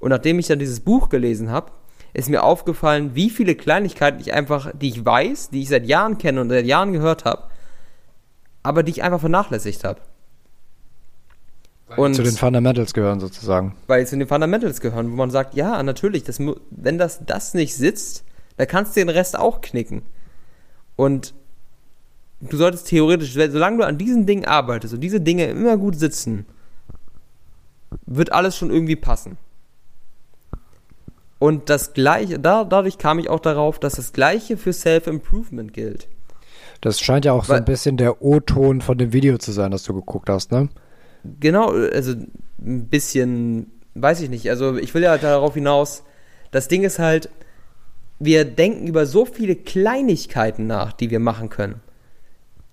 Und 0.00 0.10
nachdem 0.10 0.38
ich 0.38 0.48
dann 0.48 0.58
dieses 0.58 0.80
Buch 0.80 1.08
gelesen 1.08 1.50
habe, 1.50 1.70
ist 2.14 2.28
mir 2.28 2.42
aufgefallen, 2.42 3.14
wie 3.14 3.30
viele 3.30 3.54
Kleinigkeiten 3.54 4.20
ich 4.20 4.32
einfach, 4.32 4.72
die 4.74 4.88
ich 4.88 5.04
weiß, 5.04 5.50
die 5.50 5.62
ich 5.62 5.68
seit 5.68 5.86
Jahren 5.86 6.18
kenne 6.18 6.40
und 6.40 6.48
seit 6.48 6.66
Jahren 6.66 6.92
gehört 6.92 7.24
habe, 7.24 7.44
aber 8.62 8.82
die 8.82 8.90
ich 8.90 9.02
einfach 9.02 9.20
vernachlässigt 9.20 9.84
habe. 9.84 10.00
Und 11.96 12.14
zu 12.14 12.22
den 12.22 12.34
Fundamentals 12.34 12.92
gehören 12.92 13.20
sozusagen. 13.20 13.74
weil 13.86 14.04
sie 14.04 14.10
zu 14.10 14.18
den 14.18 14.28
Fundamentals 14.28 14.80
gehören, 14.80 15.10
wo 15.10 15.16
man 15.16 15.30
sagt, 15.30 15.54
ja, 15.54 15.82
natürlich, 15.82 16.24
das, 16.24 16.38
wenn 16.70 16.98
das, 16.98 17.24
das 17.24 17.54
nicht 17.54 17.74
sitzt, 17.74 18.24
dann 18.58 18.66
kannst 18.66 18.94
du 18.94 19.00
den 19.00 19.08
Rest 19.08 19.38
auch 19.38 19.60
knicken. 19.62 20.02
Und 20.96 21.32
du 22.40 22.56
solltest 22.56 22.88
theoretisch, 22.88 23.32
solange 23.32 23.78
du 23.78 23.86
an 23.86 23.98
diesen 23.98 24.26
Dingen 24.26 24.44
arbeitest 24.44 24.94
und 24.94 25.00
diese 25.00 25.20
Dinge 25.20 25.46
immer 25.46 25.76
gut 25.76 25.96
sitzen, 25.98 26.44
wird 28.04 28.32
alles 28.32 28.56
schon 28.56 28.70
irgendwie 28.70 28.96
passen. 28.96 29.38
Und 31.38 31.70
das 31.70 31.92
gleiche, 31.92 32.38
da, 32.38 32.64
dadurch 32.64 32.98
kam 32.98 33.18
ich 33.20 33.30
auch 33.30 33.40
darauf, 33.40 33.78
dass 33.78 33.94
das 33.94 34.12
gleiche 34.12 34.56
für 34.56 34.72
Self-Improvement 34.72 35.72
gilt. 35.72 36.08
Das 36.80 37.00
scheint 37.00 37.24
ja 37.24 37.32
auch 37.32 37.44
so 37.44 37.52
Weil- 37.52 37.60
ein 37.60 37.64
bisschen 37.64 37.96
der 37.96 38.22
O-Ton 38.22 38.80
von 38.80 38.98
dem 38.98 39.12
Video 39.12 39.38
zu 39.38 39.52
sein, 39.52 39.70
das 39.70 39.84
du 39.84 39.94
geguckt 39.94 40.28
hast, 40.28 40.50
ne? 40.52 40.68
Genau, 41.40 41.70
also 41.70 42.12
ein 42.60 42.88
bisschen, 42.88 43.70
weiß 43.94 44.20
ich 44.20 44.30
nicht. 44.30 44.50
Also 44.50 44.76
ich 44.76 44.94
will 44.94 45.02
ja 45.02 45.16
darauf 45.18 45.54
hinaus, 45.54 46.02
das 46.50 46.68
Ding 46.68 46.82
ist 46.82 46.98
halt, 46.98 47.28
wir 48.18 48.44
denken 48.44 48.86
über 48.86 49.06
so 49.06 49.24
viele 49.24 49.56
Kleinigkeiten 49.56 50.66
nach, 50.66 50.92
die 50.92 51.10
wir 51.10 51.20
machen 51.20 51.48
können. 51.48 51.80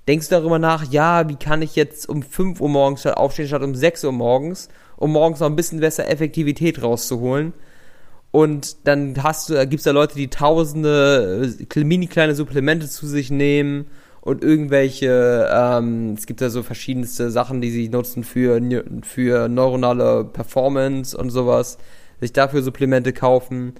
Denkst 0.07 0.29
du 0.29 0.35
darüber 0.35 0.59
nach, 0.59 0.91
ja, 0.91 1.27
wie 1.29 1.35
kann 1.35 1.61
ich 1.61 1.75
jetzt 1.75 2.07
um 2.07 2.21
5 2.21 2.61
Uhr 2.61 2.69
morgens 2.69 3.01
statt 3.01 3.17
aufstehen, 3.17 3.47
statt 3.47 3.63
um 3.63 3.73
6 3.73 4.03
Uhr 4.03 4.11
morgens, 4.11 4.69
um 4.97 5.11
morgens 5.11 5.39
noch 5.39 5.47
ein 5.47 5.55
bisschen 5.55 5.79
besser 5.79 6.07
Effektivität 6.07 6.81
rauszuholen? 6.81 7.53
Und 8.31 8.87
dann 8.87 9.23
hast 9.23 9.49
du, 9.49 9.55
gibt 9.65 9.79
es 9.79 9.83
da 9.83 9.91
Leute, 9.91 10.15
die 10.15 10.29
tausende 10.29 11.49
äh, 11.73 11.83
mini 11.83 12.07
kleine 12.07 12.35
Supplemente 12.35 12.87
zu 12.87 13.07
sich 13.07 13.31
nehmen 13.31 13.87
und 14.21 14.43
irgendwelche, 14.43 15.49
ähm, 15.51 16.15
es 16.17 16.25
gibt 16.25 16.41
da 16.41 16.49
so 16.49 16.61
verschiedenste 16.61 17.31
Sachen, 17.31 17.61
die 17.61 17.71
sie 17.71 17.89
nutzen 17.89 18.23
für, 18.23 18.59
für 19.03 19.47
neuronale 19.47 20.25
Performance 20.25 21.15
und 21.17 21.29
sowas, 21.29 21.77
sich 22.19 22.33
dafür 22.33 22.61
Supplemente 22.61 23.13
kaufen 23.13 23.73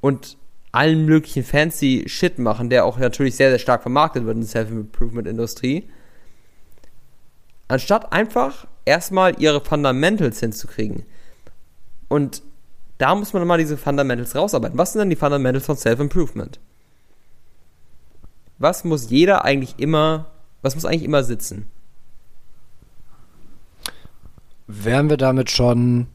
und 0.00 0.38
allen 0.72 1.04
möglichen 1.04 1.44
fancy 1.44 2.04
Shit 2.06 2.38
machen, 2.38 2.70
der 2.70 2.84
auch 2.84 2.98
natürlich 2.98 3.36
sehr, 3.36 3.50
sehr 3.50 3.58
stark 3.58 3.82
vermarktet 3.82 4.24
wird 4.24 4.36
in 4.36 4.42
der 4.42 4.48
Self-Improvement-Industrie. 4.48 5.88
Anstatt 7.68 8.12
einfach 8.12 8.66
erstmal 8.84 9.40
ihre 9.40 9.60
Fundamentals 9.60 10.40
hinzukriegen. 10.40 11.04
Und 12.08 12.42
da 12.98 13.14
muss 13.14 13.32
man 13.32 13.46
mal 13.46 13.58
diese 13.58 13.76
Fundamentals 13.76 14.34
rausarbeiten. 14.34 14.76
Was 14.78 14.92
sind 14.92 15.00
denn 15.00 15.10
die 15.10 15.16
Fundamentals 15.16 15.66
von 15.66 15.76
Self-Improvement? 15.76 16.60
Was 18.58 18.84
muss 18.84 19.08
jeder 19.08 19.44
eigentlich 19.44 19.78
immer, 19.78 20.26
was 20.62 20.74
muss 20.74 20.84
eigentlich 20.84 21.04
immer 21.04 21.24
sitzen? 21.24 21.70
Wären 24.66 25.08
wir 25.08 25.16
damit 25.16 25.50
schon, 25.50 26.08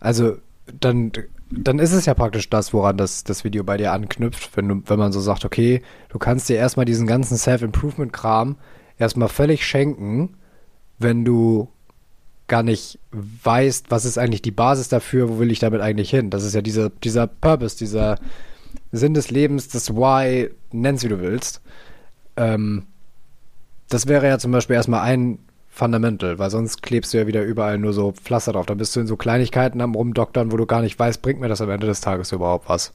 also 0.00 0.36
dann, 0.80 1.12
dann 1.50 1.78
ist 1.78 1.92
es 1.92 2.06
ja 2.06 2.14
praktisch 2.14 2.48
das, 2.48 2.72
woran 2.72 2.96
das, 2.96 3.24
das 3.24 3.44
Video 3.44 3.64
bei 3.64 3.76
dir 3.76 3.92
anknüpft, 3.92 4.56
wenn, 4.56 4.68
du, 4.68 4.82
wenn 4.86 4.98
man 4.98 5.12
so 5.12 5.20
sagt, 5.20 5.44
okay, 5.44 5.82
du 6.08 6.18
kannst 6.18 6.48
dir 6.48 6.56
erstmal 6.56 6.86
diesen 6.86 7.06
ganzen 7.06 7.36
Self-Improvement-Kram 7.36 8.56
erstmal 8.98 9.28
völlig 9.28 9.66
schenken, 9.66 10.36
wenn 10.98 11.24
du 11.24 11.68
gar 12.46 12.62
nicht 12.62 12.98
weißt, 13.12 13.90
was 13.90 14.04
ist 14.04 14.18
eigentlich 14.18 14.42
die 14.42 14.50
Basis 14.50 14.88
dafür, 14.88 15.28
wo 15.28 15.38
will 15.38 15.50
ich 15.50 15.58
damit 15.58 15.80
eigentlich 15.80 16.10
hin. 16.10 16.30
Das 16.30 16.44
ist 16.44 16.54
ja 16.54 16.62
dieser, 16.62 16.90
dieser 16.90 17.26
Purpose, 17.26 17.76
dieser 17.76 18.18
Sinn 18.92 19.14
des 19.14 19.30
Lebens, 19.30 19.68
das 19.68 19.94
Why, 19.94 20.50
nenn's 20.72 21.02
wie 21.02 21.08
du 21.08 21.20
willst. 21.20 21.62
Ähm, 22.36 22.86
das 23.88 24.06
wäre 24.06 24.26
ja 24.28 24.38
zum 24.38 24.52
Beispiel 24.52 24.76
erstmal 24.76 25.02
ein 25.02 25.38
Fundamental, 25.72 26.38
weil 26.38 26.50
sonst 26.50 26.82
klebst 26.82 27.14
du 27.14 27.18
ja 27.18 27.26
wieder 27.26 27.42
überall 27.42 27.78
nur 27.78 27.92
so 27.92 28.12
Pflaster 28.12 28.52
drauf. 28.52 28.66
Dann 28.66 28.78
bist 28.78 28.94
du 28.94 29.00
in 29.00 29.06
so 29.06 29.16
Kleinigkeiten 29.16 29.80
am 29.80 29.94
Rumdoktern, 29.94 30.50
wo 30.50 30.56
du 30.56 30.66
gar 30.66 30.82
nicht 30.82 30.98
weißt, 30.98 31.22
bringt 31.22 31.40
mir 31.40 31.48
das 31.48 31.60
am 31.60 31.70
Ende 31.70 31.86
des 31.86 32.00
Tages 32.00 32.32
überhaupt 32.32 32.68
was. 32.68 32.92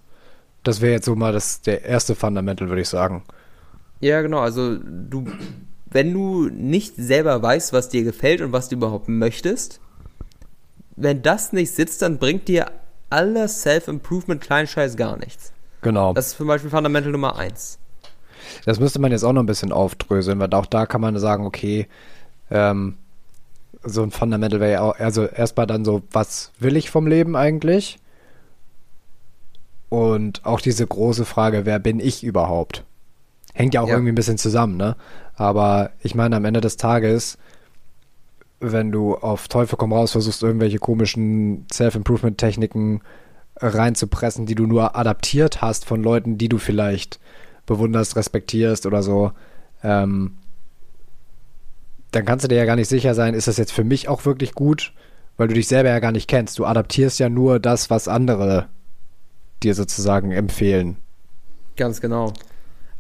Das 0.64 0.82
wäre 0.82 0.92
jetzt 0.92 1.06
so 1.06 1.16
mal 1.16 1.32
das, 1.32 1.62
der 1.62 1.86
erste 1.86 2.16
Fundamental, 2.16 2.68
würde 2.70 2.82
ich 2.82 2.90
sagen. 2.90 3.24
Ja, 4.02 4.22
genau. 4.22 4.40
Also 4.40 4.78
du, 4.78 5.26
wenn 5.90 6.14
du 6.14 6.50
nicht 6.50 6.96
selber 6.98 7.42
weißt, 7.42 7.72
was 7.72 7.90
dir 7.90 8.04
gefällt 8.04 8.42
und 8.42 8.52
was 8.52 8.68
du 8.68 8.76
überhaupt 8.76 9.08
möchtest, 9.08 9.80
wenn 10.98 11.22
das 11.22 11.54
nicht 11.54 11.72
sitzt, 11.72 12.02
dann 12.02 12.20
bringt 12.20 12.48
dir 12.48 12.72
aller 13.10 13.48
Self-Improvement 13.48 14.42
Kleinscheiß 14.42 14.98
gar 14.98 15.18
nichts. 15.18 15.54
Genau. 15.82 16.14
Das 16.14 16.28
ist 16.28 16.38
zum 16.38 16.48
Beispiel 16.48 16.70
Fundamental 16.70 17.12
Nummer 17.12 17.38
eins. 17.38 17.80
Das 18.66 18.80
müsste 18.80 19.00
man 19.00 19.12
jetzt 19.12 19.24
auch 19.24 19.34
noch 19.34 19.44
ein 19.44 19.48
bisschen 19.48 19.72
aufdröseln, 19.72 20.40
weil 20.40 20.54
auch 20.54 20.66
da 20.66 20.86
kann 20.86 21.02
man 21.02 21.18
sagen, 21.18 21.46
okay, 21.46 21.88
ähm, 22.50 22.98
so 23.84 24.04
ein 24.04 24.12
Fundamental 24.12 24.60
wäre 24.60 24.72
ja 24.72 24.82
auch, 24.82 25.00
also 25.00 25.26
erstmal 25.26 25.68
dann 25.68 25.86
so, 25.86 26.02
was 26.12 26.52
will 26.60 26.76
ich 26.76 26.90
vom 26.90 27.08
Leben 27.08 27.36
eigentlich? 27.36 28.00
Und 29.90 30.46
auch 30.46 30.60
diese 30.60 30.86
große 30.86 31.26
Frage, 31.26 31.66
wer 31.66 31.80
bin 31.80 32.00
ich 32.00 32.24
überhaupt? 32.24 32.84
Hängt 33.54 33.74
ja 33.74 33.82
auch 33.82 33.88
ja. 33.88 33.94
irgendwie 33.94 34.12
ein 34.12 34.16
bisschen 34.16 34.38
zusammen, 34.38 34.76
ne? 34.76 34.96
Aber 35.36 35.92
ich 36.02 36.16
meine, 36.16 36.36
am 36.36 36.46
Ende 36.46 36.62
des 36.62 36.78
Tages, 36.78 37.38
wenn 38.60 38.92
du 38.92 39.16
auf 39.16 39.48
Teufel 39.48 39.78
komm 39.78 39.94
raus 39.94 40.14
versuchst, 40.14 40.44
irgendwelche 40.44 40.80
komischen 40.80 41.66
Self-Improvement-Techniken 41.72 43.02
reinzupressen, 43.58 44.46
die 44.46 44.56
du 44.56 44.66
nur 44.66 44.96
adaptiert 44.96 45.62
hast 45.62 45.86
von 45.86 46.04
Leuten, 46.04 46.38
die 46.38 46.50
du 46.50 46.58
vielleicht 46.58 47.20
bewunderst, 47.66 48.16
respektierst 48.16 48.86
oder 48.86 49.02
so, 49.02 49.32
ähm, 49.84 50.36
dann 52.16 52.26
kannst 52.26 52.46
du 52.46 52.48
dir 52.48 52.56
ja 52.56 52.66
gar 52.66 52.78
nicht 52.78 52.88
sicher 52.88 53.14
sein, 53.14 53.34
ist 53.34 53.48
das 53.48 53.58
jetzt 53.58 53.74
für 53.74 53.84
mich 53.84 54.08
auch 54.08 54.26
wirklich 54.26 54.54
gut, 54.54 54.94
weil 55.38 55.50
du 55.50 55.54
dich 55.54 55.68
selber 55.68 55.90
ja 55.90 56.00
gar 56.00 56.14
nicht 56.14 56.30
kennst. 56.30 56.58
Du 56.58 56.66
adaptierst 56.66 57.20
ja 57.20 57.30
nur 57.30 57.60
das, 57.60 57.90
was 57.90 58.08
andere 58.08 58.68
dir 59.64 59.76
sozusagen 59.76 60.32
empfehlen. 60.32 60.98
Ganz 61.76 62.00
genau. 62.00 62.34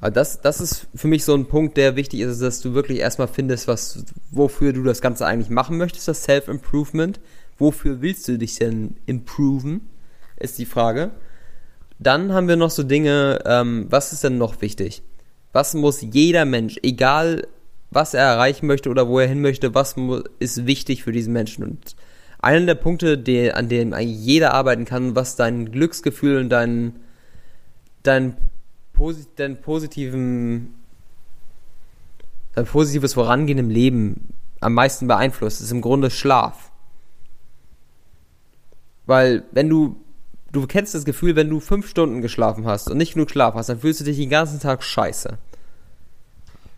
Aber 0.01 0.11
das, 0.11 0.41
das 0.41 0.59
ist 0.59 0.87
für 0.93 1.07
mich 1.07 1.23
so 1.23 1.33
ein 1.33 1.45
Punkt, 1.45 1.77
der 1.77 1.95
wichtig 1.95 2.19
ist, 2.19 2.41
dass 2.41 2.59
du 2.59 2.73
wirklich 2.73 2.99
erstmal 2.99 3.29
findest, 3.29 3.67
was, 3.67 4.03
wofür 4.31 4.73
du 4.73 4.83
das 4.83 5.01
Ganze 5.01 5.25
eigentlich 5.25 5.49
machen 5.49 5.77
möchtest, 5.77 6.07
das 6.07 6.23
Self-Improvement. 6.23 7.19
Wofür 7.57 8.01
willst 8.01 8.27
du 8.27 8.37
dich 8.37 8.59
denn 8.59 8.97
improven, 9.05 9.87
ist 10.37 10.59
die 10.59 10.65
Frage. 10.65 11.11
Dann 11.99 12.33
haben 12.33 12.49
wir 12.49 12.57
noch 12.57 12.69
so 12.69 12.83
Dinge, 12.83 13.39
ähm, 13.45 13.87
was 13.89 14.11
ist 14.11 14.25
denn 14.25 14.37
noch 14.37 14.61
wichtig? 14.61 15.03
Was 15.53 15.73
muss 15.73 16.01
jeder 16.01 16.43
Mensch, 16.43 16.77
egal 16.83 17.47
was 17.91 18.13
er 18.13 18.23
erreichen 18.23 18.67
möchte 18.67 18.89
oder 18.89 19.07
wo 19.07 19.19
er 19.19 19.27
hin 19.27 19.41
möchte, 19.41 19.73
was 19.73 19.95
ist 20.39 20.65
wichtig 20.65 21.03
für 21.03 21.11
diesen 21.11 21.33
Menschen. 21.33 21.63
Und 21.63 21.95
einer 22.39 22.65
der 22.65 22.75
Punkte, 22.75 23.17
die, 23.17 23.51
an 23.51 23.69
dem 23.69 23.93
jeder 23.99 24.53
arbeiten 24.53 24.85
kann, 24.85 25.15
was 25.15 25.35
dein 25.35 25.71
Glücksgefühl 25.71 26.37
und 26.37 26.49
dein, 26.49 26.99
dein, 28.03 28.37
dein 29.35 29.61
positiven 29.61 30.73
dein 32.55 32.65
positives 32.65 33.13
Vorangehen 33.13 33.59
im 33.59 33.69
Leben 33.69 34.33
am 34.61 34.73
meisten 34.73 35.07
beeinflusst, 35.07 35.61
ist 35.61 35.71
im 35.71 35.81
Grunde 35.81 36.09
Schlaf. 36.09 36.71
Weil 39.05 39.43
wenn 39.51 39.69
du, 39.69 39.97
du 40.51 40.65
kennst 40.65 40.95
das 40.95 41.05
Gefühl, 41.05 41.35
wenn 41.35 41.49
du 41.49 41.59
fünf 41.59 41.87
Stunden 41.87 42.21
geschlafen 42.21 42.65
hast 42.65 42.89
und 42.89 42.97
nicht 42.97 43.13
genug 43.13 43.29
Schlaf 43.29 43.53
hast, 43.53 43.69
dann 43.69 43.79
fühlst 43.79 43.99
du 43.99 44.05
dich 44.05 44.17
den 44.17 44.29
ganzen 44.29 44.59
Tag 44.59 44.83
scheiße. 44.83 45.37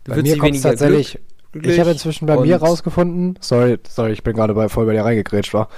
Bei 0.08 0.22
mir 0.22 0.38
kommt 0.38 0.62
tatsächlich. 0.62 1.18
Glück, 1.52 1.66
ich 1.66 1.80
habe 1.80 1.90
inzwischen 1.90 2.26
bei 2.26 2.38
mir 2.38 2.56
rausgefunden, 2.56 3.38
sorry, 3.40 3.78
sorry, 3.88 4.12
ich 4.12 4.22
bin 4.22 4.34
gerade 4.34 4.52
bei, 4.52 4.68
voll 4.68 4.84
bei 4.84 4.92
dir 4.92 5.04
reingegrätscht 5.04 5.54
war. 5.54 5.68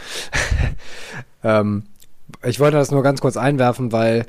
ähm, 1.44 1.84
ich 2.42 2.58
wollte 2.58 2.76
das 2.76 2.90
nur 2.90 3.02
ganz 3.04 3.20
kurz 3.20 3.36
einwerfen, 3.36 3.92
weil 3.92 4.26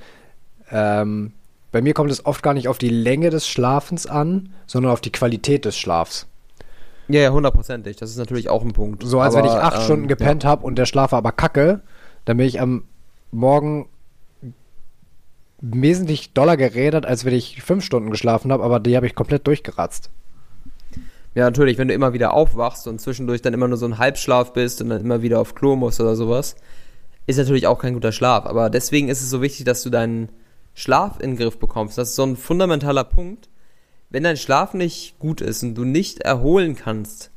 ähm, 0.71 1.33
bei 1.71 1.81
mir 1.81 1.93
kommt 1.93 2.11
es 2.11 2.25
oft 2.25 2.43
gar 2.43 2.53
nicht 2.53 2.67
auf 2.67 2.77
die 2.77 2.89
Länge 2.89 3.31
des 3.31 3.47
Schlafens 3.47 4.05
an, 4.05 4.49
sondern 4.67 4.91
auf 4.91 5.01
die 5.01 5.11
Qualität 5.11 5.65
des 5.65 5.77
Schlafs. 5.77 6.27
Ja, 7.07 7.21
ja, 7.21 7.31
hundertprozentig. 7.31 7.97
Das 7.97 8.09
ist 8.09 8.17
natürlich 8.17 8.49
auch 8.49 8.61
ein 8.61 8.73
Punkt. 8.73 9.03
So, 9.03 9.19
als 9.19 9.35
aber, 9.35 9.43
wenn 9.43 9.51
ich 9.51 9.57
acht 9.57 9.77
ähm, 9.77 9.83
Stunden 9.83 10.07
gepennt 10.07 10.43
ja. 10.43 10.49
habe 10.49 10.65
und 10.65 10.75
der 10.75 10.85
Schlaf 10.85 11.13
aber 11.13 11.31
kacke, 11.31 11.81
dann 12.25 12.37
bin 12.37 12.45
ich 12.45 12.61
am 12.61 12.83
Morgen 13.31 13.87
wesentlich 15.61 16.33
doller 16.33 16.57
geredet, 16.57 17.05
als 17.05 17.23
wenn 17.23 17.33
ich 17.33 17.61
fünf 17.61 17.83
Stunden 17.83 18.09
geschlafen 18.09 18.51
habe, 18.51 18.63
aber 18.63 18.79
die 18.79 18.95
habe 18.95 19.05
ich 19.05 19.15
komplett 19.15 19.45
durchgeratzt. 19.47 20.09
Ja, 21.33 21.45
natürlich, 21.45 21.77
wenn 21.77 21.87
du 21.87 21.93
immer 21.93 22.13
wieder 22.13 22.33
aufwachst 22.33 22.87
und 22.87 22.99
zwischendurch 22.99 23.41
dann 23.41 23.53
immer 23.53 23.67
nur 23.67 23.77
so 23.77 23.85
ein 23.85 23.97
Halbschlaf 23.97 24.51
bist 24.53 24.81
und 24.81 24.89
dann 24.89 25.01
immer 25.01 25.21
wieder 25.21 25.39
auf 25.39 25.55
Klo 25.55 25.75
musst 25.75 26.01
oder 26.01 26.15
sowas, 26.15 26.55
ist 27.25 27.37
natürlich 27.37 27.67
auch 27.67 27.79
kein 27.79 27.93
guter 27.93 28.11
Schlaf. 28.11 28.45
Aber 28.45 28.69
deswegen 28.69 29.07
ist 29.07 29.21
es 29.21 29.29
so 29.29 29.41
wichtig, 29.41 29.65
dass 29.65 29.83
du 29.83 29.89
deinen 29.89 30.29
Schlaf 30.73 31.19
in 31.19 31.31
den 31.31 31.37
Griff 31.37 31.57
bekommst. 31.57 31.97
Das 31.97 32.09
ist 32.09 32.15
so 32.15 32.23
ein 32.23 32.35
fundamentaler 32.35 33.03
Punkt. 33.05 33.49
Wenn 34.09 34.23
dein 34.23 34.35
Schlaf 34.35 34.73
nicht 34.73 35.19
gut 35.19 35.39
ist 35.39 35.63
und 35.63 35.75
du 35.75 35.85
nicht 35.85 36.19
erholen 36.19 36.75
kannst, 36.75 37.31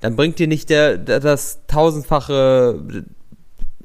dann 0.00 0.16
bringt 0.16 0.38
dir 0.38 0.48
nicht 0.48 0.68
der, 0.68 0.98
der 0.98 1.20
das 1.20 1.60
tausendfache 1.66 3.06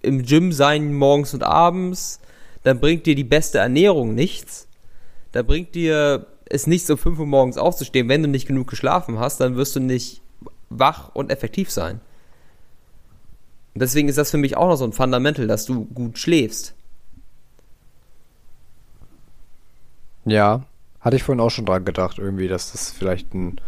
im 0.01 0.23
Gym 0.23 0.51
sein 0.51 0.93
morgens 0.93 1.33
und 1.33 1.43
abends, 1.43 2.19
dann 2.63 2.79
bringt 2.79 3.05
dir 3.05 3.15
die 3.15 3.23
beste 3.23 3.59
Ernährung 3.59 4.15
nichts. 4.15 4.67
Da 5.31 5.43
bringt 5.43 5.75
dir 5.75 6.27
es 6.45 6.67
nichts, 6.67 6.89
um 6.89 6.97
5 6.97 7.19
Uhr 7.19 7.25
morgens 7.25 7.57
aufzustehen. 7.57 8.09
Wenn 8.09 8.23
du 8.23 8.29
nicht 8.29 8.47
genug 8.47 8.67
geschlafen 8.67 9.19
hast, 9.19 9.39
dann 9.39 9.55
wirst 9.55 9.75
du 9.75 9.79
nicht 9.79 10.21
wach 10.69 11.13
und 11.13 11.31
effektiv 11.31 11.71
sein. 11.71 12.01
Und 13.73 13.81
deswegen 13.81 14.09
ist 14.09 14.17
das 14.17 14.31
für 14.31 14.37
mich 14.37 14.57
auch 14.57 14.67
noch 14.67 14.75
so 14.75 14.85
ein 14.85 14.93
Fundamental, 14.93 15.47
dass 15.47 15.65
du 15.65 15.85
gut 15.85 16.17
schläfst. 16.17 16.73
Ja, 20.25 20.65
hatte 20.99 21.15
ich 21.15 21.23
vorhin 21.23 21.39
auch 21.39 21.49
schon 21.49 21.65
dran 21.65 21.85
gedacht, 21.85 22.17
irgendwie, 22.17 22.47
dass 22.47 22.71
das 22.71 22.91
vielleicht 22.91 23.33
ein 23.33 23.61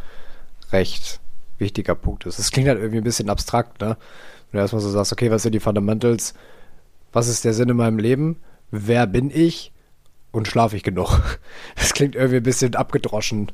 recht 0.71 1.19
wichtiger 1.57 1.95
Punkt 1.95 2.25
ist. 2.25 2.39
Es 2.39 2.51
klingt 2.51 2.67
halt 2.67 2.79
irgendwie 2.79 2.97
ein 2.97 3.03
bisschen 3.03 3.29
abstrakt, 3.29 3.79
ne? 3.81 3.97
Wenn 4.51 4.57
du 4.57 4.63
erstmal 4.63 4.81
so 4.81 4.89
sagst, 4.89 5.13
okay, 5.13 5.31
was 5.31 5.43
sind 5.43 5.53
die 5.53 5.59
Fundamentals? 5.59 6.33
Was 7.13 7.27
ist 7.27 7.45
der 7.45 7.53
Sinn 7.53 7.69
in 7.69 7.77
meinem 7.77 7.99
Leben? 7.99 8.37
Wer 8.71 9.07
bin 9.07 9.29
ich 9.29 9.71
und 10.31 10.47
schlafe 10.47 10.75
ich 10.75 10.83
genug? 10.83 11.19
Das 11.75 11.93
klingt 11.93 12.15
irgendwie 12.15 12.37
ein 12.37 12.43
bisschen 12.43 12.75
abgedroschen. 12.75 13.51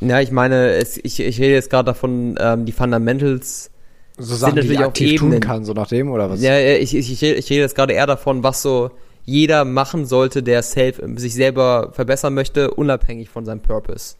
Ja, 0.00 0.20
ich 0.20 0.30
meine, 0.30 0.70
es, 0.72 0.96
ich, 0.96 1.20
ich 1.20 1.40
rede 1.40 1.54
jetzt 1.54 1.70
gerade 1.70 1.86
davon, 1.86 2.36
ähm, 2.38 2.64
die 2.64 2.72
Fundamentals 2.72 3.70
so 4.16 4.34
Sachen, 4.34 4.54
sind 4.54 4.56
natürlich 4.56 4.76
die 4.76 4.82
ich 4.82 4.88
aktiv 4.88 5.22
auch 5.22 5.30
tun 5.30 5.40
kann, 5.40 5.64
so 5.64 5.72
nach 5.72 5.88
dem, 5.88 6.10
oder 6.10 6.30
was? 6.30 6.42
Ja, 6.42 6.58
ich, 6.58 6.94
ich, 6.94 7.10
ich, 7.10 7.22
ich 7.22 7.50
rede 7.50 7.62
jetzt 7.62 7.74
gerade 7.74 7.94
eher 7.94 8.06
davon, 8.06 8.42
was 8.42 8.62
so 8.62 8.90
jeder 9.24 9.64
machen 9.64 10.06
sollte, 10.06 10.42
der 10.42 10.62
self, 10.62 11.00
sich 11.16 11.34
selber 11.34 11.90
verbessern 11.92 12.34
möchte, 12.34 12.72
unabhängig 12.72 13.28
von 13.28 13.44
seinem 13.44 13.60
Purpose. 13.60 14.16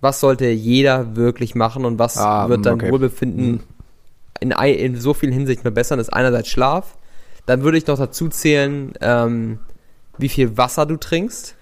Was 0.00 0.20
sollte 0.20 0.46
jeder 0.46 1.16
wirklich 1.16 1.54
machen 1.54 1.84
und 1.84 1.98
was 1.98 2.16
ah, 2.18 2.48
wird 2.48 2.66
dein 2.66 2.74
okay. 2.74 2.90
Wohlbefinden 2.90 3.50
mhm. 3.52 3.60
in, 4.40 4.50
in 4.50 5.00
so 5.00 5.14
vielen 5.14 5.32
Hinsichten 5.32 5.62
verbessern? 5.62 5.98
Das 5.98 6.08
ist 6.08 6.12
einerseits 6.12 6.48
Schlaf, 6.48 6.96
dann 7.46 7.62
würde 7.62 7.78
ich 7.78 7.86
noch 7.86 7.98
dazu 7.98 8.28
zählen, 8.28 8.92
ähm, 9.00 9.60
wie 10.18 10.28
viel 10.28 10.56
Wasser 10.56 10.86
du 10.86 10.96
trinkst, 10.96 11.54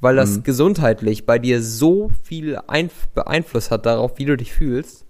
weil 0.00 0.16
das 0.16 0.38
mhm. 0.38 0.42
gesundheitlich 0.44 1.26
bei 1.26 1.38
dir 1.38 1.62
so 1.62 2.10
viel 2.24 2.58
Einf 2.66 2.92
Einfluss 3.14 3.70
hat 3.70 3.86
darauf, 3.86 4.18
wie 4.18 4.24
du 4.24 4.36
dich 4.36 4.52
fühlst. 4.52 5.04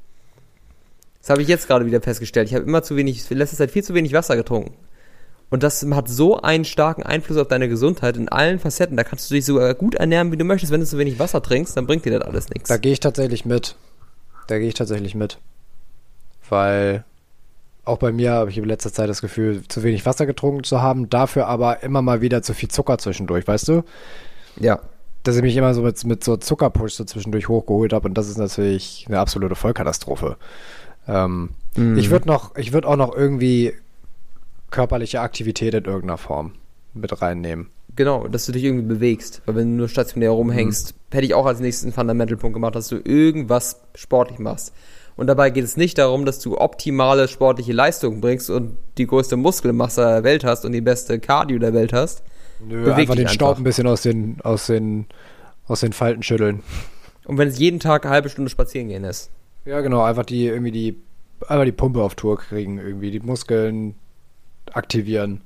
Das 1.20 1.30
habe 1.30 1.42
ich 1.42 1.48
jetzt 1.48 1.66
gerade 1.66 1.86
wieder 1.86 2.00
festgestellt. 2.00 2.48
Ich 2.48 2.54
habe 2.54 2.64
immer 2.64 2.82
zu 2.82 2.96
wenig, 2.96 3.30
in 3.30 3.38
letzter 3.38 3.56
Zeit 3.56 3.70
viel 3.70 3.84
zu 3.84 3.94
wenig 3.94 4.12
Wasser 4.12 4.36
getrunken. 4.36 4.74
Und 5.50 5.62
das 5.62 5.84
hat 5.90 6.08
so 6.08 6.40
einen 6.40 6.64
starken 6.64 7.02
Einfluss 7.02 7.38
auf 7.38 7.48
deine 7.48 7.68
Gesundheit 7.68 8.16
in 8.16 8.28
allen 8.28 8.58
Facetten. 8.58 8.96
Da 8.96 9.04
kannst 9.04 9.30
du 9.30 9.34
dich 9.34 9.46
sogar 9.46 9.74
gut 9.74 9.94
ernähren, 9.94 10.30
wie 10.30 10.36
du 10.36 10.44
möchtest. 10.44 10.72
Wenn 10.72 10.80
du 10.80 10.86
zu 10.86 10.98
wenig 10.98 11.18
Wasser 11.18 11.42
trinkst, 11.42 11.76
dann 11.76 11.86
bringt 11.86 12.04
dir 12.04 12.18
das 12.18 12.28
alles 12.28 12.48
nichts. 12.50 12.68
Da 12.68 12.76
gehe 12.76 12.92
ich 12.92 13.00
tatsächlich 13.00 13.44
mit. 13.44 13.76
Da 14.46 14.58
gehe 14.58 14.68
ich 14.68 14.74
tatsächlich 14.74 15.14
mit. 15.14 15.38
Weil 16.48 17.04
auch 17.88 17.98
bei 17.98 18.12
mir 18.12 18.32
habe 18.32 18.50
ich 18.50 18.58
in 18.58 18.64
letzter 18.64 18.92
Zeit 18.92 19.08
das 19.08 19.20
Gefühl, 19.20 19.62
zu 19.68 19.82
wenig 19.82 20.06
Wasser 20.06 20.26
getrunken 20.26 20.64
zu 20.64 20.80
haben, 20.82 21.10
dafür 21.10 21.46
aber 21.46 21.82
immer 21.82 22.02
mal 22.02 22.20
wieder 22.20 22.42
zu 22.42 22.54
viel 22.54 22.68
Zucker 22.68 22.98
zwischendurch, 22.98 23.46
weißt 23.46 23.68
du? 23.68 23.84
Ja. 24.60 24.80
Dass 25.24 25.36
ich 25.36 25.42
mich 25.42 25.56
immer 25.56 25.74
so 25.74 25.82
mit, 25.82 26.02
mit 26.04 26.22
so 26.24 26.36
Zuckerpush 26.36 26.94
so 26.94 27.04
zwischendurch 27.04 27.48
hochgeholt 27.48 27.92
habe 27.92 28.08
und 28.08 28.14
das 28.14 28.28
ist 28.28 28.38
natürlich 28.38 29.04
eine 29.08 29.18
absolute 29.18 29.54
Vollkatastrophe. 29.54 30.36
Ähm, 31.06 31.50
Mhm. 31.78 31.96
Ich 31.96 32.10
würde 32.10 32.26
noch, 32.26 32.56
ich 32.56 32.72
würde 32.72 32.88
auch 32.88 32.96
noch 32.96 33.14
irgendwie 33.14 33.72
körperliche 34.70 35.20
Aktivität 35.20 35.74
in 35.74 35.84
irgendeiner 35.84 36.18
Form 36.18 36.52
mit 36.92 37.22
reinnehmen. 37.22 37.68
Genau, 37.96 38.28
dass 38.28 38.46
du 38.46 38.52
dich 38.52 38.64
irgendwie 38.64 38.86
bewegst. 38.86 39.42
Weil 39.46 39.56
wenn 39.56 39.70
du 39.72 39.76
nur 39.78 39.88
stationär 39.88 40.30
rumhängst, 40.30 40.94
hätte 41.10 41.24
ich 41.24 41.34
auch 41.34 41.46
als 41.46 41.60
nächsten 41.60 41.92
Fundamental-Punkt 41.92 42.54
gemacht, 42.54 42.74
dass 42.74 42.88
du 42.88 42.96
irgendwas 42.96 43.80
sportlich 43.94 44.38
machst. 44.38 44.72
Und 45.18 45.26
dabei 45.26 45.50
geht 45.50 45.64
es 45.64 45.76
nicht 45.76 45.98
darum, 45.98 46.24
dass 46.24 46.38
du 46.38 46.58
optimale 46.58 47.26
sportliche 47.26 47.72
Leistungen 47.72 48.20
bringst 48.20 48.50
und 48.50 48.76
die 48.98 49.06
größte 49.08 49.36
Muskelmasse 49.36 50.00
der 50.00 50.22
Welt 50.22 50.44
hast 50.44 50.64
und 50.64 50.70
die 50.70 50.80
beste 50.80 51.18
Cardio 51.18 51.58
der 51.58 51.74
Welt 51.74 51.92
hast. 51.92 52.22
Nö, 52.60 52.84
Beweg 52.84 52.98
einfach 53.00 53.16
den 53.16 53.26
Staub 53.26 53.48
einfach. 53.48 53.60
ein 53.60 53.64
bisschen 53.64 53.88
aus 53.88 54.02
den, 54.02 54.40
aus 54.42 54.66
den, 54.66 55.06
aus 55.66 55.80
den 55.80 55.92
Falten 55.92 56.22
schütteln. 56.22 56.62
Und 57.24 57.36
wenn 57.36 57.48
es 57.48 57.58
jeden 57.58 57.80
Tag 57.80 58.04
eine 58.04 58.14
halbe 58.14 58.28
Stunde 58.28 58.48
spazieren 58.48 58.86
gehen 58.86 59.02
ist. 59.02 59.30
Ja, 59.64 59.80
genau, 59.80 60.04
einfach 60.04 60.24
die, 60.24 60.46
irgendwie 60.46 60.70
die, 60.70 60.96
einfach 61.48 61.64
die 61.64 61.72
Pumpe 61.72 62.00
auf 62.00 62.14
Tour 62.14 62.38
kriegen, 62.38 62.78
irgendwie 62.78 63.10
die 63.10 63.18
Muskeln 63.18 63.96
aktivieren. 64.72 65.40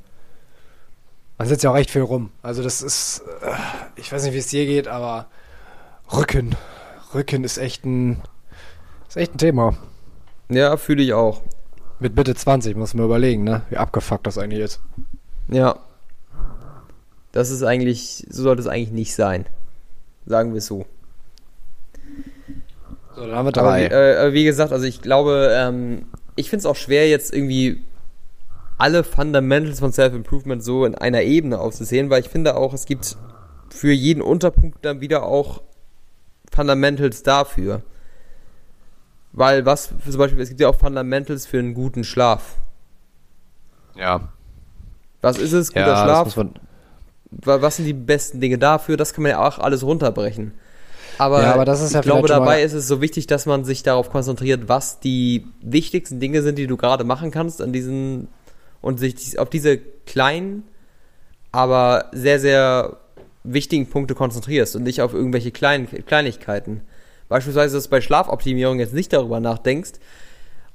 Man 1.39 1.49
sitzt 1.49 1.65
ja 1.65 1.71
auch 1.71 1.77
echt 1.77 1.91
viel 1.91 2.03
rum. 2.03 2.29
Also 2.43 2.63
das 2.63 2.83
ist, 2.83 3.23
äh, 3.41 3.55
ich 3.97 4.13
weiß 4.13 4.23
nicht, 4.25 4.35
wie 4.35 4.39
es 4.39 4.49
dir 4.49 4.67
geht, 4.67 4.87
aber 4.87 5.29
Rücken, 6.13 6.57
Rücken 7.15 7.43
ist 7.43 7.57
echt 7.57 7.87
ein, 7.87 8.21
ist 9.13 9.23
echt 9.23 9.35
ein 9.35 9.39
Thema. 9.39 9.77
Ja, 10.49 10.77
fühle 10.79 11.03
ich 11.03 11.13
auch. 11.13 11.43
Mit 12.01 12.17
Mitte 12.17 12.35
20 12.35 12.77
muss 12.77 12.95
man 12.95 13.05
überlegen, 13.05 13.45
ne? 13.45 13.63
Wie 13.69 13.77
abgefuckt 13.77 14.27
das 14.27 14.39
eigentlich 14.39 14.61
ist. 14.61 14.81
Ja. 15.49 15.77
Das 17.31 17.51
ist 17.51 17.63
eigentlich, 17.63 18.27
so 18.31 18.43
sollte 18.43 18.63
es 18.63 18.69
eigentlich 18.69 18.91
nicht 18.91 19.15
sein. 19.15 19.47
Sagen 20.25 20.53
wir 20.53 20.59
es 20.59 20.67
so. 20.67 20.87
So, 23.15 23.27
dann 23.27 23.37
haben 23.37 23.47
wir 23.47 23.59
Aber 23.59 23.77
wie, 23.77 23.89
drei. 23.89 24.27
äh, 24.27 24.33
wie 24.33 24.45
gesagt, 24.45 24.73
also 24.73 24.87
ich 24.87 25.03
glaube, 25.03 25.53
ähm, 25.55 26.07
ich 26.37 26.49
finde 26.49 26.61
es 26.61 26.67
auch 26.67 26.77
schwer, 26.77 27.09
jetzt 27.09 27.35
irgendwie 27.35 27.83
alle 28.79 29.05
Fundamentals 29.05 29.81
von 29.81 29.93
Self-Improvement 29.93 30.65
so 30.65 30.87
in 30.87 30.95
einer 30.95 31.23
Ebene 31.23 31.59
aufzusehen, 31.59 32.09
weil 32.09 32.23
ich 32.23 32.31
finde 32.31 32.57
auch, 32.57 32.73
es 32.73 32.87
gibt 32.87 33.19
für 33.69 33.93
jeden 33.93 34.23
Unterpunkt 34.23 34.85
dann 34.85 35.01
wieder 35.03 35.25
auch 35.25 35.63
Fundamentals 36.51 37.23
dafür. 37.23 37.83
Weil 39.33 39.65
was, 39.65 39.93
zum 40.05 40.19
Beispiel, 40.19 40.41
es 40.41 40.51
gibt 40.51 40.61
ja 40.61 40.69
auch 40.69 40.79
Fundamentals 40.79 41.47
für 41.47 41.59
einen 41.59 41.75
guten 41.75 42.05
Schlaf. 42.05 42.57
ja. 43.97 44.29
Was 45.23 45.39
ist 45.39 45.53
es? 45.53 45.69
Guter 45.69 45.87
ja, 45.87 46.05
Schlaf? 46.05 46.37
was 47.31 47.77
sind 47.77 47.87
die 47.87 47.93
besten 47.93 48.41
Dinge 48.41 48.59
dafür? 48.59 48.97
Das 48.97 49.15
kann 49.15 49.23
man 49.23 49.31
ja 49.31 49.47
auch 49.47 49.59
alles 49.59 49.85
runterbrechen. 49.85 50.53
Aber, 51.19 51.43
Ja, 51.43 51.55
aber 51.55 51.65
das 51.65 51.81
ist 51.81 51.91
ich 51.91 51.95
ja 51.95 52.01
glaube, 52.01 52.27
vielleicht 52.27 52.35
schon 52.35 52.45
dabei 52.45 52.63
ist 52.63 52.73
es 52.73 52.89
so 52.89 53.01
wichtig, 53.01 53.27
dass 53.27 53.47
man 53.47 53.65
sich 53.65 53.83
darauf 53.83 54.11
konzentriert, 54.11 54.69
was 54.69 55.01
die 55.01 55.47
wichtigsten 55.63 56.21
Dinge 56.21 56.43
sind, 56.43 56.59
die 56.59 56.67
du 56.67 56.77
gerade 56.77 57.05
machen 57.05 57.31
kannst 57.31 57.63
an 57.63 57.73
diesen 57.73 58.29
und 58.81 58.99
sich 58.99 59.39
auf 59.39 59.49
diese 59.49 59.79
kleinen, 59.79 60.65
aber 61.53 62.07
sehr, 62.13 62.41
sehr 62.41 62.97
wichtigen 63.45 63.89
Punkte 63.89 64.15
konzentrierst 64.15 64.75
und 64.77 64.83
nicht 64.83 65.03
auf 65.03 65.15
irgendwelche 65.15 65.53
kleinen 65.53 65.87
Kleinigkeiten. 66.07 66.83
Beispielsweise, 67.33 67.77
dass 67.77 67.85
du 67.85 67.91
bei 67.91 68.03
Schlafoptimierung 68.03 68.79
jetzt 68.79 68.93
nicht 68.93 69.13
darüber 69.13 69.41
nachdenkst, 69.41 69.93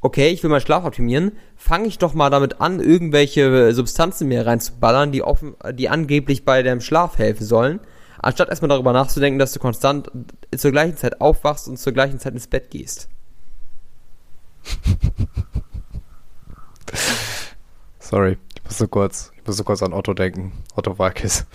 okay, 0.02 0.30
ich 0.30 0.42
will 0.42 0.50
meinen 0.50 0.62
Schlaf 0.62 0.86
optimieren, 0.86 1.34
fange 1.56 1.88
ich 1.88 2.00
doch 2.00 2.16
mal 2.16 2.32
damit 2.32 2.62
an, 2.62 2.80
irgendwelche 2.80 3.74
Substanzen 3.74 4.28
mir 4.28 4.48
reinzuballern, 4.48 5.12
die, 5.12 5.22
offen, 5.22 5.56
die 5.74 5.88
angeblich 5.88 6.46
bei 6.46 6.64
deinem 6.64 6.82
Schlaf 6.82 7.20
helfen 7.20 7.46
sollen, 7.46 7.80
anstatt 8.20 8.50
erstmal 8.50 8.70
darüber 8.70 8.92
nachzudenken, 8.92 9.38
dass 9.38 9.52
du 9.52 9.60
konstant 9.60 10.10
zur 10.56 10.72
gleichen 10.72 10.98
Zeit 10.98 11.22
aufwachst 11.22 11.68
und 11.68 11.78
zur 11.78 11.94
gleichen 11.94 12.20
Zeit 12.20 12.34
ins 12.34 12.48
Bett 12.48 12.72
gehst. 12.72 13.08
sorry, 18.00 18.40
ich 18.56 18.64
muss 18.64 18.80
so 18.80 18.88
kurz, 18.88 19.32
ich 19.38 19.46
muss 19.46 19.58
so 19.58 19.64
kurz 19.64 19.84
an 19.84 19.94
Otto 19.94 20.16
denken. 20.16 20.54
Otto 20.76 20.98
Walkes. 20.98 21.46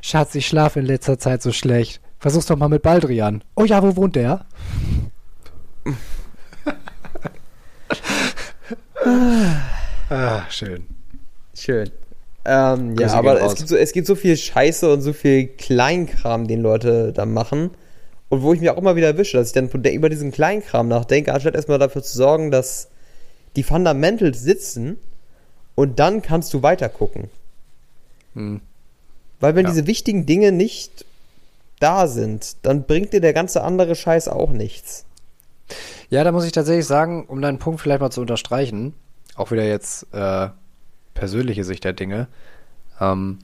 Schatz, 0.00 0.34
ich 0.34 0.46
schlafe 0.46 0.80
in 0.80 0.86
letzter 0.86 1.18
Zeit 1.18 1.42
so 1.42 1.52
schlecht. 1.52 2.01
Versuch's 2.22 2.46
doch 2.46 2.56
mal 2.56 2.68
mit 2.68 2.82
Baldrian. 2.82 3.42
Oh 3.56 3.64
ja, 3.64 3.82
wo 3.82 3.96
wohnt 3.96 4.14
der? 4.14 4.46
ah, 10.08 10.42
schön. 10.48 10.86
Schön. 11.52 11.90
Ähm, 12.44 12.96
ja, 12.96 13.12
aber 13.14 13.42
es 13.42 13.56
gibt, 13.56 13.68
so, 13.68 13.76
es 13.76 13.92
gibt 13.92 14.06
so 14.06 14.14
viel 14.14 14.36
Scheiße 14.36 14.92
und 14.92 15.02
so 15.02 15.12
viel 15.12 15.48
Kleinkram, 15.48 16.46
den 16.46 16.60
Leute 16.60 17.12
da 17.12 17.26
machen. 17.26 17.70
Und 18.28 18.42
wo 18.42 18.54
ich 18.54 18.60
mich 18.60 18.70
auch 18.70 18.78
immer 18.78 18.94
wieder 18.94 19.08
erwische, 19.08 19.36
dass 19.36 19.48
ich 19.48 19.52
dann 19.52 19.68
über 19.68 20.08
diesen 20.08 20.30
Kleinkram 20.30 20.86
nachdenke, 20.86 21.34
anstatt 21.34 21.56
erstmal 21.56 21.80
dafür 21.80 22.04
zu 22.04 22.16
sorgen, 22.16 22.52
dass 22.52 22.86
die 23.56 23.64
Fundamentals 23.64 24.42
sitzen 24.42 24.96
und 25.74 25.98
dann 25.98 26.22
kannst 26.22 26.54
du 26.54 26.62
weiter 26.62 26.88
gucken. 26.88 27.30
Hm. 28.34 28.60
Weil 29.40 29.56
wenn 29.56 29.64
Ja. 29.66 29.72
diese 29.72 29.88
wichtigen 29.88 30.24
Dinge 30.24 30.52
nicht 30.52 31.04
da 31.82 32.06
sind, 32.06 32.56
dann 32.62 32.84
bringt 32.84 33.12
dir 33.12 33.20
der 33.20 33.32
ganze 33.32 33.62
andere 33.62 33.94
Scheiß 33.94 34.28
auch 34.28 34.50
nichts. 34.50 35.04
Ja, 36.10 36.24
da 36.24 36.32
muss 36.32 36.44
ich 36.44 36.52
tatsächlich 36.52 36.86
sagen, 36.86 37.24
um 37.26 37.40
deinen 37.40 37.58
Punkt 37.58 37.80
vielleicht 37.80 38.00
mal 38.00 38.10
zu 38.10 38.20
unterstreichen, 38.20 38.94
auch 39.34 39.50
wieder 39.50 39.64
jetzt 39.64 40.06
äh, 40.12 40.48
persönliche 41.14 41.64
Sicht 41.64 41.84
der 41.84 41.92
Dinge. 41.92 42.28
Ähm, 43.00 43.38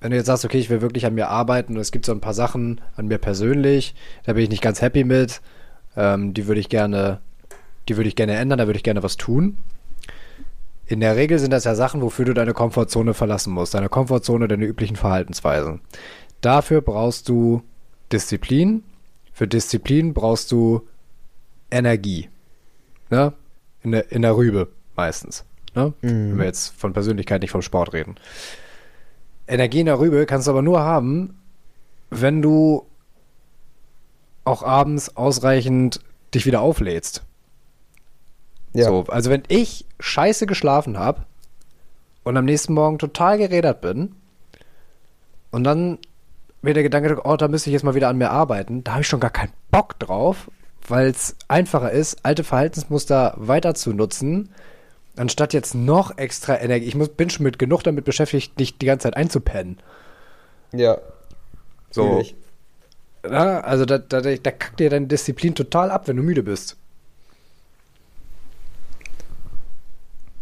wenn 0.00 0.10
du 0.10 0.16
jetzt 0.16 0.26
sagst, 0.26 0.44
okay, 0.44 0.58
ich 0.58 0.70
will 0.70 0.80
wirklich 0.80 1.06
an 1.06 1.14
mir 1.14 1.28
arbeiten 1.28 1.74
und 1.74 1.80
es 1.80 1.92
gibt 1.92 2.06
so 2.06 2.12
ein 2.12 2.20
paar 2.20 2.34
Sachen 2.34 2.80
an 2.96 3.06
mir 3.06 3.18
persönlich, 3.18 3.94
da 4.24 4.32
bin 4.32 4.44
ich 4.44 4.50
nicht 4.50 4.62
ganz 4.62 4.80
happy 4.80 5.04
mit, 5.04 5.40
ähm, 5.96 6.34
die 6.34 6.46
würde 6.46 6.60
ich 6.60 6.68
gerne, 6.68 7.20
die 7.88 7.96
würde 7.96 8.08
ich 8.08 8.16
gerne 8.16 8.36
ändern, 8.36 8.58
da 8.58 8.66
würde 8.66 8.78
ich 8.78 8.84
gerne 8.84 9.02
was 9.02 9.16
tun. 9.16 9.58
In 10.86 11.00
der 11.00 11.16
Regel 11.16 11.38
sind 11.38 11.50
das 11.50 11.64
ja 11.64 11.74
Sachen, 11.74 12.00
wofür 12.00 12.24
du 12.24 12.32
deine 12.32 12.54
Komfortzone 12.54 13.12
verlassen 13.12 13.52
musst, 13.52 13.74
deine 13.74 13.90
Komfortzone, 13.90 14.48
deine 14.48 14.64
üblichen 14.64 14.96
Verhaltensweisen. 14.96 15.80
Dafür 16.40 16.80
brauchst 16.80 17.28
du 17.28 17.62
Disziplin. 18.12 18.84
Für 19.32 19.48
Disziplin 19.48 20.14
brauchst 20.14 20.52
du 20.52 20.86
Energie. 21.70 22.28
Ne? 23.10 23.32
In 23.82 23.92
der, 23.92 24.10
in 24.12 24.22
der 24.22 24.36
Rübe 24.36 24.68
meistens. 24.96 25.44
Ne? 25.74 25.92
Wenn 26.00 26.38
wir 26.38 26.44
jetzt 26.44 26.74
von 26.76 26.92
Persönlichkeit, 26.92 27.42
nicht 27.42 27.50
vom 27.50 27.62
Sport 27.62 27.92
reden. 27.92 28.16
Energie 29.46 29.80
in 29.80 29.86
der 29.86 29.98
Rübe 29.98 30.26
kannst 30.26 30.46
du 30.46 30.50
aber 30.50 30.62
nur 30.62 30.80
haben, 30.80 31.40
wenn 32.10 32.42
du 32.42 32.86
auch 34.44 34.62
abends 34.62 35.16
ausreichend 35.16 36.00
dich 36.34 36.46
wieder 36.46 36.60
auflädst. 36.60 37.22
So, 38.74 39.04
also 39.08 39.30
wenn 39.30 39.42
ich 39.48 39.86
scheiße 39.98 40.46
geschlafen 40.46 40.98
habe 40.98 41.24
und 42.22 42.36
am 42.36 42.44
nächsten 42.44 42.74
Morgen 42.74 42.98
total 42.98 43.38
gerädert 43.38 43.80
bin 43.80 44.14
und 45.50 45.64
dann 45.64 45.98
mir 46.62 46.74
der 46.74 46.82
Gedanke, 46.82 47.20
oh, 47.24 47.36
da 47.36 47.48
müsste 47.48 47.70
ich 47.70 47.74
jetzt 47.74 47.84
mal 47.84 47.94
wieder 47.94 48.08
an 48.08 48.18
mir 48.18 48.30
arbeiten, 48.30 48.84
da 48.84 48.92
habe 48.92 49.02
ich 49.02 49.08
schon 49.08 49.20
gar 49.20 49.30
keinen 49.30 49.52
Bock 49.70 49.98
drauf, 49.98 50.50
weil 50.86 51.08
es 51.08 51.36
einfacher 51.48 51.90
ist, 51.90 52.24
alte 52.24 52.44
Verhaltensmuster 52.44 53.34
weiter 53.36 53.74
zu 53.74 53.92
nutzen, 53.92 54.50
anstatt 55.16 55.52
jetzt 55.52 55.74
noch 55.74 56.16
extra 56.18 56.58
Energie. 56.60 56.86
Ich 56.86 56.94
muss, 56.94 57.10
bin 57.10 57.30
schon 57.30 57.44
mit 57.44 57.58
genug 57.58 57.82
damit 57.82 58.04
beschäftigt, 58.04 58.58
nicht 58.58 58.80
die 58.80 58.86
ganze 58.86 59.04
Zeit 59.04 59.16
einzupennen. 59.16 59.78
Ja. 60.72 60.98
So. 61.90 62.22
Ja, 63.24 63.60
also 63.60 63.84
da, 63.84 63.98
da, 63.98 64.20
da 64.20 64.50
kackt 64.50 64.80
dir 64.80 64.90
deine 64.90 65.06
Disziplin 65.06 65.54
total 65.54 65.90
ab, 65.90 66.06
wenn 66.06 66.16
du 66.16 66.22
müde 66.22 66.42
bist. 66.42 66.76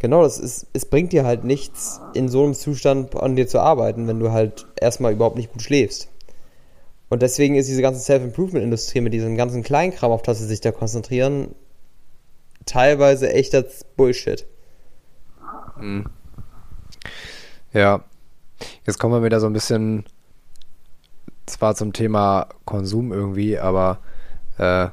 Genau, 0.07 0.23
das 0.23 0.39
ist, 0.39 0.69
es 0.73 0.85
bringt 0.85 1.13
dir 1.13 1.25
halt 1.25 1.43
nichts, 1.43 2.01
in 2.15 2.29
so 2.29 2.45
einem 2.45 2.55
Zustand 2.55 3.17
an 3.17 3.35
dir 3.35 3.49
zu 3.49 3.59
arbeiten, 3.59 4.07
wenn 4.07 4.21
du 4.21 4.31
halt 4.31 4.65
erstmal 4.81 5.13
überhaupt 5.13 5.35
nicht 5.35 5.51
gut 5.51 5.63
schläfst. 5.63 6.07
Und 7.09 7.23
deswegen 7.23 7.57
ist 7.57 7.69
diese 7.69 7.83
ganze 7.83 7.99
Self-Improvement-Industrie 7.99 9.01
mit 9.01 9.13
diesem 9.13 9.37
ganzen 9.37 9.65
Kleinkram, 9.65 10.13
auf 10.13 10.23
das 10.23 10.39
sie 10.39 10.47
sich 10.47 10.61
da 10.61 10.71
konzentrieren, 10.71 11.57
teilweise 12.67 13.33
echter 13.33 13.65
Bullshit. 13.97 14.47
Ja. 17.73 18.05
Jetzt 18.87 18.99
kommen 19.01 19.15
wir 19.15 19.25
wieder 19.25 19.41
so 19.41 19.49
ein 19.49 19.55
bisschen 19.55 20.05
zwar 21.47 21.75
zum 21.75 21.93
Thema 21.93 22.51
Konsum 22.65 23.13
irgendwie, 23.13 23.59
aber 23.59 23.99
äh, 24.59 24.87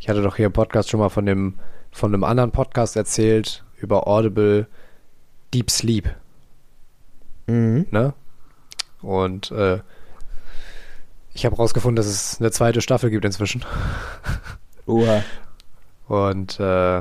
ich 0.00 0.08
hatte 0.08 0.22
doch 0.22 0.34
hier 0.34 0.46
im 0.46 0.52
Podcast 0.52 0.90
schon 0.90 0.98
mal 0.98 1.08
von 1.08 1.24
dem 1.24 1.54
von 1.92 2.12
einem 2.12 2.24
anderen 2.24 2.50
Podcast 2.50 2.96
erzählt 2.96 3.64
über 3.80 4.06
Audible 4.06 4.66
Deep 5.52 5.70
Sleep, 5.70 6.14
Mhm. 7.46 7.86
ne? 7.90 8.14
Und 9.02 9.50
äh, 9.50 9.80
ich 11.34 11.44
habe 11.46 11.56
rausgefunden, 11.56 11.96
dass 11.96 12.06
es 12.06 12.40
eine 12.40 12.50
zweite 12.50 12.80
Staffel 12.80 13.10
gibt 13.10 13.24
inzwischen. 13.24 13.64
Oha. 14.86 15.22
Und 16.08 16.58
äh, 16.60 16.98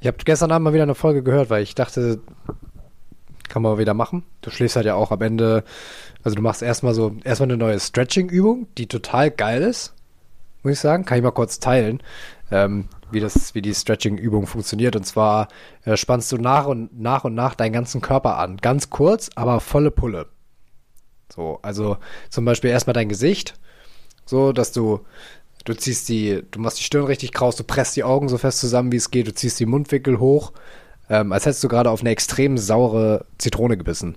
Ich 0.00 0.06
habe 0.06 0.16
gestern 0.24 0.52
Abend 0.52 0.64
mal 0.64 0.72
wieder 0.72 0.82
eine 0.84 0.94
Folge 0.94 1.22
gehört, 1.22 1.50
weil 1.50 1.62
ich 1.62 1.74
dachte, 1.74 2.20
kann 3.48 3.62
man 3.62 3.78
wieder 3.78 3.94
machen. 3.94 4.24
Du 4.42 4.50
schläfst 4.50 4.76
halt 4.76 4.86
ja 4.86 4.94
auch 4.94 5.10
am 5.10 5.22
Ende, 5.22 5.64
also 6.22 6.34
du 6.36 6.42
machst 6.42 6.62
erstmal 6.62 6.94
so, 6.94 7.14
erstmal 7.24 7.48
eine 7.48 7.56
neue 7.56 7.78
Stretching-Übung, 7.80 8.66
die 8.78 8.86
total 8.86 9.30
geil 9.30 9.62
ist, 9.62 9.94
muss 10.62 10.74
ich 10.74 10.80
sagen. 10.80 11.04
Kann 11.04 11.18
ich 11.18 11.24
mal 11.24 11.30
kurz 11.30 11.58
teilen, 11.60 12.02
ähm, 12.50 12.88
wie 13.10 13.20
das, 13.20 13.54
wie 13.54 13.62
die 13.62 13.74
Stretching-Übung 13.74 14.46
funktioniert. 14.46 14.96
Und 14.96 15.04
zwar 15.04 15.48
äh, 15.84 15.96
spannst 15.96 16.30
du 16.32 16.38
nach 16.38 16.66
und 16.66 17.00
nach 17.00 17.24
und 17.24 17.34
nach 17.34 17.54
deinen 17.54 17.72
ganzen 17.72 18.00
Körper 18.00 18.38
an. 18.38 18.56
Ganz 18.58 18.90
kurz, 18.90 19.30
aber 19.34 19.60
volle 19.60 19.90
Pulle. 19.90 20.26
So, 21.34 21.58
also 21.62 21.98
zum 22.30 22.44
Beispiel 22.44 22.70
erstmal 22.70 22.94
dein 22.94 23.08
Gesicht, 23.08 23.58
so 24.24 24.52
dass 24.52 24.72
du 24.72 25.04
Du 25.66 25.74
ziehst 25.74 26.08
die, 26.08 26.44
du 26.52 26.60
machst 26.60 26.78
die 26.78 26.84
Stirn 26.84 27.06
richtig 27.06 27.32
kraus, 27.32 27.56
du 27.56 27.64
presst 27.64 27.96
die 27.96 28.04
Augen 28.04 28.28
so 28.28 28.38
fest 28.38 28.60
zusammen, 28.60 28.92
wie 28.92 28.96
es 28.96 29.10
geht, 29.10 29.26
du 29.26 29.34
ziehst 29.34 29.58
die 29.58 29.66
Mundwinkel 29.66 30.20
hoch, 30.20 30.52
ähm, 31.10 31.32
als 31.32 31.44
hättest 31.44 31.64
du 31.64 31.68
gerade 31.68 31.90
auf 31.90 32.02
eine 32.02 32.10
extrem 32.10 32.56
saure 32.56 33.26
Zitrone 33.36 33.76
gebissen. 33.76 34.16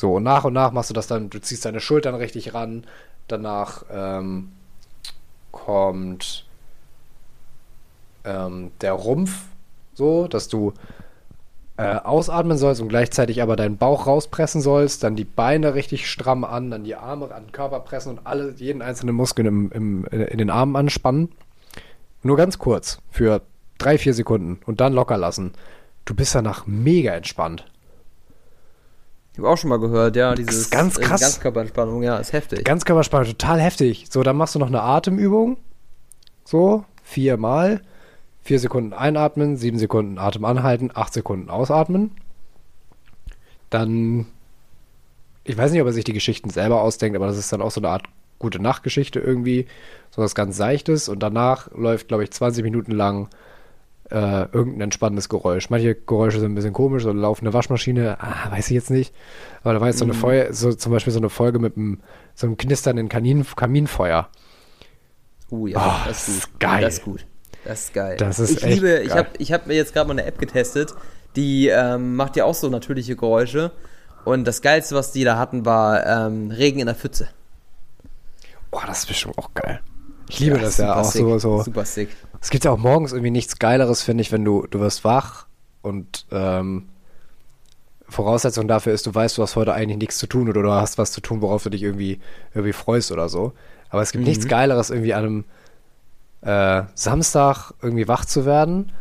So, 0.00 0.14
und 0.14 0.24
nach 0.24 0.42
und 0.42 0.54
nach 0.54 0.72
machst 0.72 0.90
du 0.90 0.94
das 0.94 1.06
dann, 1.06 1.30
du 1.30 1.40
ziehst 1.40 1.64
deine 1.64 1.78
Schultern 1.78 2.16
richtig 2.16 2.52
ran, 2.52 2.84
danach 3.28 3.84
ähm, 3.92 4.50
kommt 5.52 6.47
ähm, 8.28 8.70
der 8.80 8.92
Rumpf, 8.92 9.44
so, 9.94 10.28
dass 10.28 10.48
du 10.48 10.72
äh, 11.78 11.94
ausatmen 11.96 12.58
sollst 12.58 12.80
und 12.80 12.88
gleichzeitig 12.88 13.40
aber 13.40 13.56
deinen 13.56 13.78
Bauch 13.78 14.06
rauspressen 14.06 14.60
sollst, 14.60 15.04
dann 15.04 15.16
die 15.16 15.24
Beine 15.24 15.74
richtig 15.74 16.10
stramm 16.10 16.44
an, 16.44 16.70
dann 16.70 16.84
die 16.84 16.96
Arme 16.96 17.32
an 17.32 17.46
den 17.46 17.52
Körper 17.52 17.80
pressen 17.80 18.18
und 18.18 18.26
alle, 18.26 18.52
jeden 18.56 18.82
einzelnen 18.82 19.14
Muskel 19.14 19.46
im, 19.46 19.70
im, 19.72 20.04
in 20.06 20.38
den 20.38 20.50
Armen 20.50 20.76
anspannen. 20.76 21.30
Nur 22.22 22.36
ganz 22.36 22.58
kurz, 22.58 22.98
für 23.10 23.42
drei, 23.78 23.96
vier 23.96 24.12
Sekunden 24.12 24.60
und 24.66 24.80
dann 24.80 24.92
locker 24.92 25.16
lassen. 25.16 25.52
Du 26.04 26.14
bist 26.14 26.34
danach 26.34 26.66
mega 26.66 27.12
entspannt. 27.12 27.64
Ich 29.32 29.38
habe 29.38 29.50
auch 29.50 29.56
schon 29.56 29.70
mal 29.70 29.78
gehört, 29.78 30.16
ja, 30.16 30.34
dieses 30.34 30.70
ganz 30.70 30.98
krass. 30.98 31.20
Äh, 31.20 31.24
Ganzkörperentspannung, 31.24 32.02
ja, 32.02 32.16
ist 32.16 32.32
heftig. 32.32 32.64
Ganzkörperspannung, 32.64 33.28
total 33.28 33.60
heftig. 33.60 34.06
So, 34.10 34.24
dann 34.24 34.36
machst 34.36 34.56
du 34.56 34.58
noch 34.58 34.66
eine 34.66 34.82
Atemübung. 34.82 35.58
So, 36.44 36.84
viermal. 37.04 37.82
Vier 38.48 38.58
Sekunden 38.58 38.94
einatmen, 38.94 39.58
sieben 39.58 39.78
Sekunden 39.78 40.16
Atem 40.16 40.46
anhalten, 40.46 40.90
acht 40.94 41.12
Sekunden 41.12 41.50
ausatmen. 41.50 42.12
Dann, 43.68 44.24
ich 45.44 45.58
weiß 45.58 45.70
nicht, 45.70 45.82
ob 45.82 45.86
er 45.86 45.92
sich 45.92 46.04
die 46.04 46.14
Geschichten 46.14 46.48
selber 46.48 46.80
ausdenkt, 46.80 47.14
aber 47.14 47.26
das 47.26 47.36
ist 47.36 47.52
dann 47.52 47.60
auch 47.60 47.70
so 47.70 47.82
eine 47.82 47.90
Art 47.90 48.06
gute 48.38 48.58
Nachtgeschichte 48.58 49.20
irgendwie, 49.20 49.66
so 50.08 50.22
was 50.22 50.34
ganz 50.34 50.56
Seichtes. 50.56 51.10
Und 51.10 51.22
danach 51.22 51.70
läuft, 51.72 52.08
glaube 52.08 52.24
ich, 52.24 52.30
20 52.30 52.64
Minuten 52.64 52.92
lang 52.92 53.28
äh, 54.10 54.44
irgendein 54.50 54.80
entspannendes 54.80 55.28
Geräusch. 55.28 55.68
Manche 55.68 55.94
Geräusche 55.94 56.40
sind 56.40 56.52
ein 56.52 56.54
bisschen 56.54 56.72
komisch, 56.72 57.02
so 57.02 57.10
eine 57.10 57.20
laufende 57.20 57.52
Waschmaschine, 57.52 58.16
ah, 58.18 58.50
weiß 58.50 58.68
ich 58.68 58.74
jetzt 58.74 58.90
nicht. 58.90 59.14
Aber 59.62 59.74
da 59.74 59.82
war 59.82 59.88
jetzt 59.88 59.98
so 59.98 60.06
eine 60.06 60.14
mhm. 60.14 60.20
Feuer, 60.20 60.54
so 60.54 60.72
zum 60.72 60.90
Beispiel 60.90 61.12
so 61.12 61.18
eine 61.18 61.28
Folge 61.28 61.58
mit 61.58 61.76
einem, 61.76 62.00
so 62.34 62.46
einem 62.46 62.56
knisternden 62.56 63.10
Kamin, 63.10 63.44
Kaminfeuer. 63.44 64.30
Uh, 65.50 65.66
ja, 65.66 65.78
oh, 65.78 66.08
das 66.08 66.30
ist 66.30 66.58
geil. 66.58 66.80
Das 66.80 66.94
ist 66.94 67.04
gut. 67.04 67.26
Das 67.64 67.84
ist 67.84 67.94
geil. 67.94 68.16
Das 68.16 68.38
ist 68.38 68.50
ich 68.50 68.62
echt 68.62 68.74
liebe, 68.74 68.88
geil. 68.88 69.06
ich 69.06 69.12
habe 69.12 69.28
ich 69.38 69.52
hab 69.52 69.66
mir 69.66 69.74
jetzt 69.74 69.92
gerade 69.92 70.08
mal 70.08 70.12
eine 70.12 70.24
App 70.24 70.38
getestet, 70.38 70.94
die 71.36 71.68
ähm, 71.68 72.16
macht 72.16 72.36
ja 72.36 72.44
auch 72.44 72.54
so 72.54 72.68
natürliche 72.68 73.16
Geräusche. 73.16 73.72
Und 74.24 74.44
das 74.44 74.62
Geilste, 74.62 74.94
was 74.94 75.12
die 75.12 75.24
da 75.24 75.38
hatten, 75.38 75.64
war 75.64 76.04
ähm, 76.06 76.50
Regen 76.50 76.80
in 76.80 76.86
der 76.86 76.94
Pfütze. 76.94 77.28
Boah, 78.70 78.84
das 78.86 79.00
ist 79.00 79.06
bestimmt 79.06 79.38
auch 79.38 79.54
geil. 79.54 79.80
Ich 80.28 80.40
liebe 80.40 80.56
ja, 80.56 80.62
das 80.62 80.76
ja 80.76 80.94
auch 80.94 81.04
sick. 81.04 81.22
so, 81.22 81.38
so. 81.38 81.62
Super 81.62 81.84
sick. 81.84 82.10
Es 82.40 82.50
gibt 82.50 82.64
ja 82.64 82.70
auch 82.70 82.78
morgens 82.78 83.12
irgendwie 83.12 83.30
nichts 83.30 83.58
Geileres, 83.58 84.02
finde 84.02 84.22
ich, 84.22 84.30
wenn 84.30 84.44
du, 84.44 84.66
du 84.66 84.80
wirst 84.80 85.04
wach 85.04 85.46
und 85.82 86.26
ähm, 86.30 86.88
Voraussetzung 88.08 88.68
dafür 88.68 88.92
ist, 88.92 89.06
du 89.06 89.14
weißt, 89.14 89.38
du 89.38 89.42
hast 89.42 89.56
heute 89.56 89.74
eigentlich 89.74 89.98
nichts 89.98 90.18
zu 90.18 90.26
tun 90.26 90.48
oder 90.48 90.62
du 90.62 90.70
hast 90.70 90.98
was 90.98 91.12
zu 91.12 91.20
tun, 91.20 91.42
worauf 91.42 91.62
du 91.62 91.70
dich 91.70 91.82
irgendwie, 91.82 92.20
irgendwie 92.54 92.72
freust 92.72 93.12
oder 93.12 93.28
so. 93.28 93.52
Aber 93.90 94.02
es 94.02 94.12
gibt 94.12 94.22
mhm. 94.22 94.28
nichts 94.28 94.46
Geileres 94.46 94.90
irgendwie 94.90 95.14
an 95.14 95.24
einem, 95.24 95.44
äh, 96.42 96.82
Samstag 96.94 97.72
irgendwie 97.82 98.08
wach 98.08 98.24
zu 98.24 98.46
werden. 98.46 98.92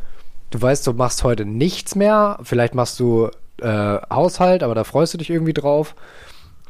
Du 0.50 0.62
weißt, 0.62 0.88
du 0.88 0.94
machst 0.94 1.24
heute 1.24 1.46
nichts 1.46 1.96
mehr. 1.96 2.40
Vielleicht 2.44 2.76
machst 2.76 3.00
du 3.00 3.30
äh, 3.62 3.98
Haushalt, 4.10 4.64
aber 4.64 4.76
da 4.76 4.84
freust 4.84 5.14
du 5.14 5.18
dich 5.18 5.30
irgendwie 5.30 5.54
drauf. 5.54 5.96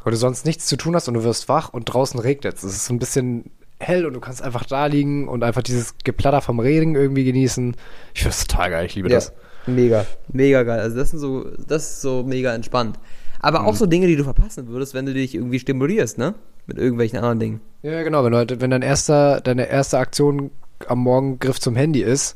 Weil 0.04 0.12
du 0.12 0.18
sonst 0.18 0.46
nichts 0.46 0.68
zu 0.68 0.78
tun 0.78 0.96
hast 0.96 1.08
und 1.08 1.16
du 1.16 1.24
wirst 1.24 1.50
wach 1.50 1.70
und 1.70 1.86
draußen 1.86 2.20
regnet 2.20 2.56
es. 2.56 2.64
Es 2.64 2.74
ist 2.74 2.86
so 2.86 2.94
ein 2.94 3.00
bisschen 3.00 3.52
hell 3.80 4.06
und 4.06 4.14
du 4.14 4.20
kannst 4.20 4.42
einfach 4.42 4.66
da 4.66 4.86
liegen 4.88 5.28
und 5.28 5.44
einfach 5.44 5.62
dieses 5.62 5.96
Geplatter 6.04 6.42
vom 6.42 6.60
Regen 6.60 6.96
irgendwie 6.96 7.26
genießen. 7.26 7.76
Ich 8.14 8.22
finde 8.22 8.36
das 8.36 8.48
total 8.48 8.72
geil, 8.72 8.86
ich 8.86 8.96
liebe 8.96 9.10
ja, 9.10 9.16
das. 9.16 9.34
Mega, 9.68 10.06
mega 10.30 10.64
geil. 10.64 10.80
Also 10.80 10.98
das 10.98 11.12
sind 11.12 11.20
so, 11.20 11.46
das 11.68 11.92
ist 11.92 12.02
so 12.02 12.24
mega 12.24 12.54
entspannt. 12.54 12.98
Aber 13.40 13.62
mhm. 13.62 13.66
auch 13.68 13.76
so 13.76 13.86
Dinge, 13.86 14.08
die 14.08 14.16
du 14.16 14.24
verpassen 14.24 14.68
würdest, 14.68 14.94
wenn 14.94 15.06
du 15.06 15.14
dich 15.14 15.36
irgendwie 15.36 15.60
stimulierst, 15.60 16.18
ne? 16.18 16.36
Mit 16.66 16.78
irgendwelchen 16.78 17.20
anderen 17.20 17.40
Dingen. 17.40 17.62
Ja, 17.82 18.04
genau. 18.04 18.24
Wenn, 18.24 18.48
du, 18.48 18.62
wenn 18.62 18.72
dein 18.72 18.82
erster, 18.82 19.42
deine 19.42 19.70
erste 19.70 19.98
Aktion 20.00 20.52
am 20.88 21.00
Morgen 21.00 21.40
Griff 21.40 21.60
zum 21.60 21.76
Handy 21.76 22.02
ist, 22.02 22.36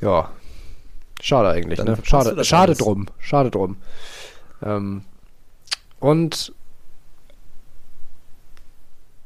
ja, 0.00 0.30
schade 1.20 1.50
eigentlich, 1.50 1.78
Dann 1.78 1.86
ne? 1.86 1.98
Schade, 2.02 2.44
schade 2.44 2.74
drum. 2.74 3.06
Schade 3.18 3.50
drum. 3.50 3.76
Ähm, 4.62 5.02
und 5.98 6.52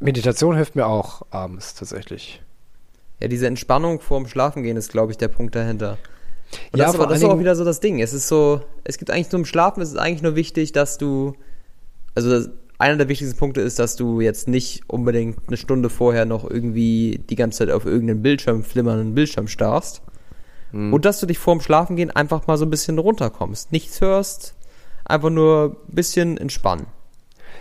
Meditation 0.00 0.56
hilft 0.56 0.76
mir 0.76 0.86
auch 0.86 1.22
abends 1.30 1.74
tatsächlich. 1.74 2.42
Ja, 3.20 3.28
diese 3.28 3.46
Entspannung 3.46 4.00
vorm 4.00 4.26
Schlafengehen 4.26 4.76
ist, 4.76 4.90
glaube 4.90 5.12
ich, 5.12 5.18
der 5.18 5.28
Punkt 5.28 5.54
dahinter. 5.54 5.98
Und 6.72 6.78
ja, 6.78 6.86
das, 6.86 6.94
aber, 6.94 7.06
das 7.06 7.18
ist 7.18 7.24
auch 7.24 7.38
wieder 7.38 7.56
so 7.56 7.64
das 7.64 7.80
Ding. 7.80 8.00
Es 8.00 8.12
ist 8.12 8.28
so, 8.28 8.60
es 8.84 8.98
gibt 8.98 9.10
eigentlich 9.10 9.30
nur 9.32 9.40
im 9.40 9.44
Schlafen, 9.44 9.80
es 9.80 9.90
ist 9.90 9.98
eigentlich 9.98 10.22
nur 10.22 10.36
wichtig, 10.36 10.72
dass 10.72 10.98
du, 10.98 11.34
also 12.14 12.30
das, 12.30 12.50
einer 12.78 12.96
der 12.96 13.08
wichtigsten 13.08 13.38
Punkte 13.38 13.60
ist, 13.60 13.78
dass 13.78 13.96
du 13.96 14.20
jetzt 14.20 14.48
nicht 14.48 14.82
unbedingt 14.88 15.38
eine 15.46 15.56
Stunde 15.56 15.90
vorher 15.90 16.24
noch 16.24 16.48
irgendwie 16.48 17.20
die 17.30 17.36
ganze 17.36 17.58
Zeit 17.58 17.70
auf 17.70 17.84
irgendeinen 17.86 18.22
Bildschirm, 18.22 18.64
flimmernden 18.64 19.14
Bildschirm 19.14 19.48
starrst. 19.48 20.02
Mhm. 20.72 20.92
Und 20.92 21.04
dass 21.04 21.20
du 21.20 21.26
dich 21.26 21.38
vorm 21.38 21.60
Schlafengehen 21.60 22.10
einfach 22.10 22.46
mal 22.46 22.56
so 22.58 22.64
ein 22.66 22.70
bisschen 22.70 22.98
runterkommst. 22.98 23.70
Nichts 23.72 24.00
hörst, 24.00 24.54
einfach 25.04 25.30
nur 25.30 25.76
ein 25.88 25.94
bisschen 25.94 26.36
entspannen. 26.36 26.86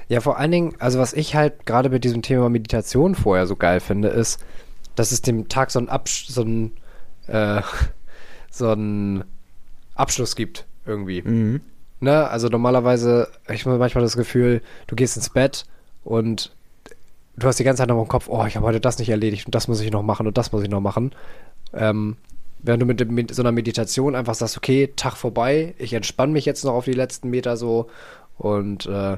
Ja, 0.09 0.19
vor 0.19 0.37
allen 0.37 0.51
Dingen, 0.51 0.75
also 0.79 0.99
was 0.99 1.13
ich 1.13 1.35
halt 1.35 1.65
gerade 1.65 1.89
mit 1.89 2.03
diesem 2.03 2.21
Thema 2.21 2.49
Meditation 2.49 3.15
vorher 3.15 3.47
so 3.47 3.55
geil 3.55 3.79
finde, 3.79 4.09
ist, 4.09 4.39
dass 4.95 5.11
es 5.11 5.21
dem 5.21 5.47
Tag 5.47 5.71
so 5.71 5.79
einen, 5.79 5.89
Absch 5.89 6.27
so 6.27 6.41
einen, 6.41 6.73
äh, 7.27 7.61
so 8.53 8.69
einen 8.69 9.23
Abschluss 9.95 10.35
gibt, 10.35 10.65
irgendwie. 10.85 11.21
Mhm. 11.21 11.61
Ne? 11.99 12.27
Also 12.29 12.47
normalerweise, 12.47 13.27
ich 13.51 13.65
habe 13.65 13.77
manchmal 13.77 14.03
das 14.03 14.15
Gefühl, 14.15 14.61
du 14.87 14.95
gehst 14.95 15.17
ins 15.17 15.29
Bett 15.29 15.65
und 16.03 16.55
du 17.35 17.47
hast 17.47 17.59
die 17.59 17.63
ganze 17.63 17.81
Zeit 17.81 17.89
noch 17.89 17.99
im 17.99 18.07
Kopf, 18.07 18.27
oh, 18.29 18.45
ich 18.45 18.55
habe 18.55 18.65
heute 18.65 18.79
das 18.79 18.99
nicht 18.99 19.09
erledigt 19.09 19.47
und 19.47 19.55
das 19.55 19.67
muss 19.67 19.81
ich 19.81 19.91
noch 19.91 20.03
machen 20.03 20.27
und 20.27 20.37
das 20.37 20.51
muss 20.51 20.63
ich 20.63 20.69
noch 20.69 20.81
machen. 20.81 21.13
Ähm, 21.73 22.17
während 22.59 22.81
du 22.83 22.85
mit, 22.85 23.09
mit, 23.09 23.33
so 23.33 23.41
einer 23.41 23.51
Meditation 23.51 24.15
einfach 24.15 24.35
sagst, 24.35 24.55
okay, 24.55 24.93
Tag 24.95 25.15
vorbei, 25.15 25.73
ich 25.79 25.93
entspanne 25.93 26.33
mich 26.33 26.45
jetzt 26.45 26.63
noch 26.63 26.73
auf 26.73 26.85
die 26.85 26.93
letzten 26.93 27.29
Meter 27.29 27.57
so 27.57 27.89
und 28.37 28.85
äh, 28.85 29.17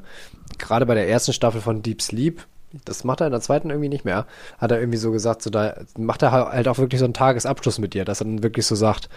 gerade 0.58 0.86
bei 0.86 0.96
der 0.96 1.10
ersten 1.10 1.34
Staffel 1.34 1.60
von 1.60 1.82
Deep 1.82 2.02
Sleep, 2.02 2.46
das 2.86 3.04
macht 3.04 3.22
er 3.22 3.28
in 3.28 3.32
der 3.32 3.42
zweiten 3.42 3.70
irgendwie 3.70 3.90
nicht 3.90 4.06
mehr, 4.06 4.26
hat 4.58 4.72
er 4.72 4.80
irgendwie 4.80 4.98
so 4.98 5.12
gesagt, 5.12 5.42
so 5.42 5.50
da 5.50 5.76
macht 5.98 6.22
er 6.22 6.32
halt 6.32 6.68
auch 6.68 6.78
wirklich 6.78 7.00
so 7.00 7.06
einen 7.06 7.14
Tagesabschluss 7.14 7.80
mit 7.80 7.94
dir, 7.94 8.06
dass 8.06 8.22
er 8.22 8.26
dann 8.26 8.44
wirklich 8.44 8.66
so 8.66 8.76
sagt, 8.76 9.10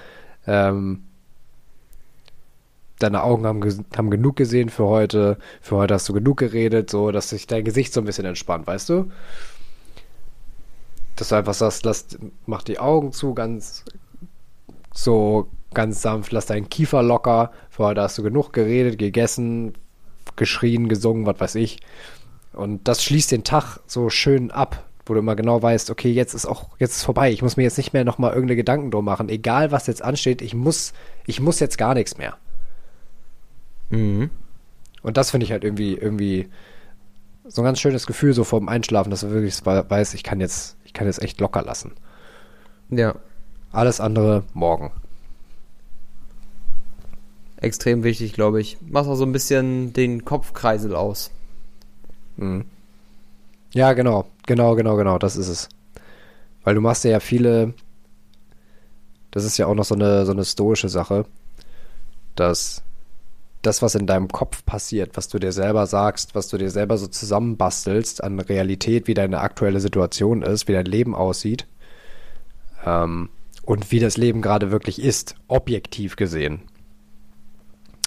ähm, 0.46 1.04
deine 2.98 3.22
Augen 3.22 3.46
haben, 3.46 3.62
haben 3.96 4.10
genug 4.10 4.36
gesehen 4.36 4.68
für 4.68 4.86
heute, 4.86 5.38
für 5.60 5.76
heute 5.76 5.94
hast 5.94 6.08
du 6.08 6.12
genug 6.12 6.38
geredet, 6.38 6.90
so, 6.90 7.10
dass 7.10 7.30
sich 7.30 7.46
dein 7.46 7.64
Gesicht 7.64 7.92
so 7.92 8.00
ein 8.00 8.06
bisschen 8.06 8.24
entspannt, 8.26 8.66
weißt 8.66 8.88
du? 8.88 9.10
Dass 11.16 11.28
du 11.28 11.34
einfach 11.36 11.54
sagst, 11.54 11.84
lass, 11.84 12.06
mach 12.46 12.62
die 12.62 12.78
Augen 12.78 13.12
zu, 13.12 13.34
ganz 13.34 13.84
so 14.92 15.48
ganz 15.74 16.02
sanft, 16.02 16.32
lass 16.32 16.46
deinen 16.46 16.68
Kiefer 16.68 17.02
locker, 17.02 17.52
für 17.70 17.84
heute 17.84 18.02
hast 18.02 18.18
du 18.18 18.22
genug 18.22 18.52
geredet, 18.52 18.98
gegessen, 18.98 19.74
geschrien, 20.36 20.88
gesungen, 20.88 21.26
was 21.26 21.38
weiß 21.40 21.54
ich. 21.56 21.80
Und 22.58 22.88
das 22.88 23.04
schließt 23.04 23.30
den 23.30 23.44
Tag 23.44 23.78
so 23.86 24.10
schön 24.10 24.50
ab, 24.50 24.84
wo 25.06 25.14
du 25.14 25.20
immer 25.20 25.36
genau 25.36 25.62
weißt, 25.62 25.90
okay, 25.90 26.10
jetzt 26.10 26.34
ist 26.34 26.44
auch, 26.44 26.70
jetzt 26.80 26.96
ist 26.96 27.04
vorbei. 27.04 27.30
Ich 27.30 27.40
muss 27.40 27.56
mir 27.56 27.62
jetzt 27.62 27.78
nicht 27.78 27.92
mehr 27.92 28.02
nochmal 28.04 28.32
irgendeine 28.32 28.56
Gedanken 28.56 28.90
drum 28.90 29.04
machen. 29.04 29.28
Egal, 29.28 29.70
was 29.70 29.86
jetzt 29.86 30.02
ansteht, 30.02 30.42
ich 30.42 30.54
muss, 30.54 30.92
ich 31.24 31.40
muss 31.40 31.60
jetzt 31.60 31.78
gar 31.78 31.94
nichts 31.94 32.18
mehr. 32.18 32.36
Mhm. 33.90 34.30
Und 35.02 35.16
das 35.16 35.30
finde 35.30 35.44
ich 35.44 35.52
halt 35.52 35.62
irgendwie, 35.62 35.94
irgendwie 35.94 36.48
so 37.44 37.62
ein 37.62 37.64
ganz 37.64 37.78
schönes 37.78 38.08
Gefühl 38.08 38.32
so 38.32 38.42
vorm 38.42 38.68
Einschlafen, 38.68 39.10
dass 39.10 39.20
du 39.20 39.30
wirklich 39.30 39.64
weißt, 39.64 40.14
ich 40.14 40.24
kann 40.24 40.40
jetzt, 40.40 40.76
ich 40.84 40.92
kann 40.92 41.06
jetzt 41.06 41.22
echt 41.22 41.38
locker 41.40 41.62
lassen. 41.62 41.92
Ja. 42.90 43.14
Alles 43.70 44.00
andere 44.00 44.42
morgen. 44.52 44.90
Extrem 47.56 48.02
wichtig, 48.02 48.32
glaube 48.32 48.60
ich. 48.60 48.78
Machst 48.80 49.08
auch 49.08 49.14
so 49.14 49.24
ein 49.24 49.32
bisschen 49.32 49.92
den 49.92 50.24
Kopfkreisel 50.24 50.96
aus. 50.96 51.30
Mhm. 52.38 52.64
Ja, 53.74 53.92
genau. 53.92 54.26
Genau, 54.46 54.74
genau, 54.74 54.96
genau. 54.96 55.18
Das 55.18 55.36
ist 55.36 55.48
es. 55.48 55.68
Weil 56.64 56.74
du 56.74 56.80
machst 56.80 57.04
ja 57.04 57.20
viele 57.20 57.74
das 59.30 59.44
ist 59.44 59.58
ja 59.58 59.66
auch 59.66 59.74
noch 59.74 59.84
so 59.84 59.94
eine, 59.94 60.24
so 60.26 60.32
eine 60.32 60.44
stoische 60.44 60.88
Sache, 60.88 61.26
dass 62.34 62.82
das, 63.62 63.82
was 63.82 63.94
in 63.94 64.06
deinem 64.06 64.28
Kopf 64.28 64.64
passiert, 64.64 65.16
was 65.16 65.28
du 65.28 65.38
dir 65.38 65.52
selber 65.52 65.86
sagst, 65.86 66.34
was 66.34 66.48
du 66.48 66.58
dir 66.58 66.70
selber 66.70 66.96
so 66.96 67.08
zusammenbastelst 67.08 68.22
an 68.22 68.38
Realität, 68.40 69.08
wie 69.08 69.14
deine 69.14 69.40
aktuelle 69.40 69.80
Situation 69.80 70.42
ist, 70.42 70.68
wie 70.68 70.72
dein 70.72 70.86
Leben 70.86 71.14
aussieht 71.14 71.66
ähm, 72.86 73.30
und 73.62 73.90
wie 73.90 73.98
das 74.00 74.16
Leben 74.16 74.42
gerade 74.42 74.70
wirklich 74.70 75.02
ist, 75.02 75.34
objektiv 75.48 76.16
gesehen. 76.16 76.62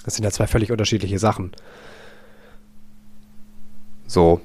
Das 0.04 0.16
sind 0.16 0.24
ja 0.24 0.30
zwei 0.30 0.46
völlig 0.46 0.72
unterschiedliche 0.72 1.18
Sachen. 1.18 1.52
So. 4.12 4.40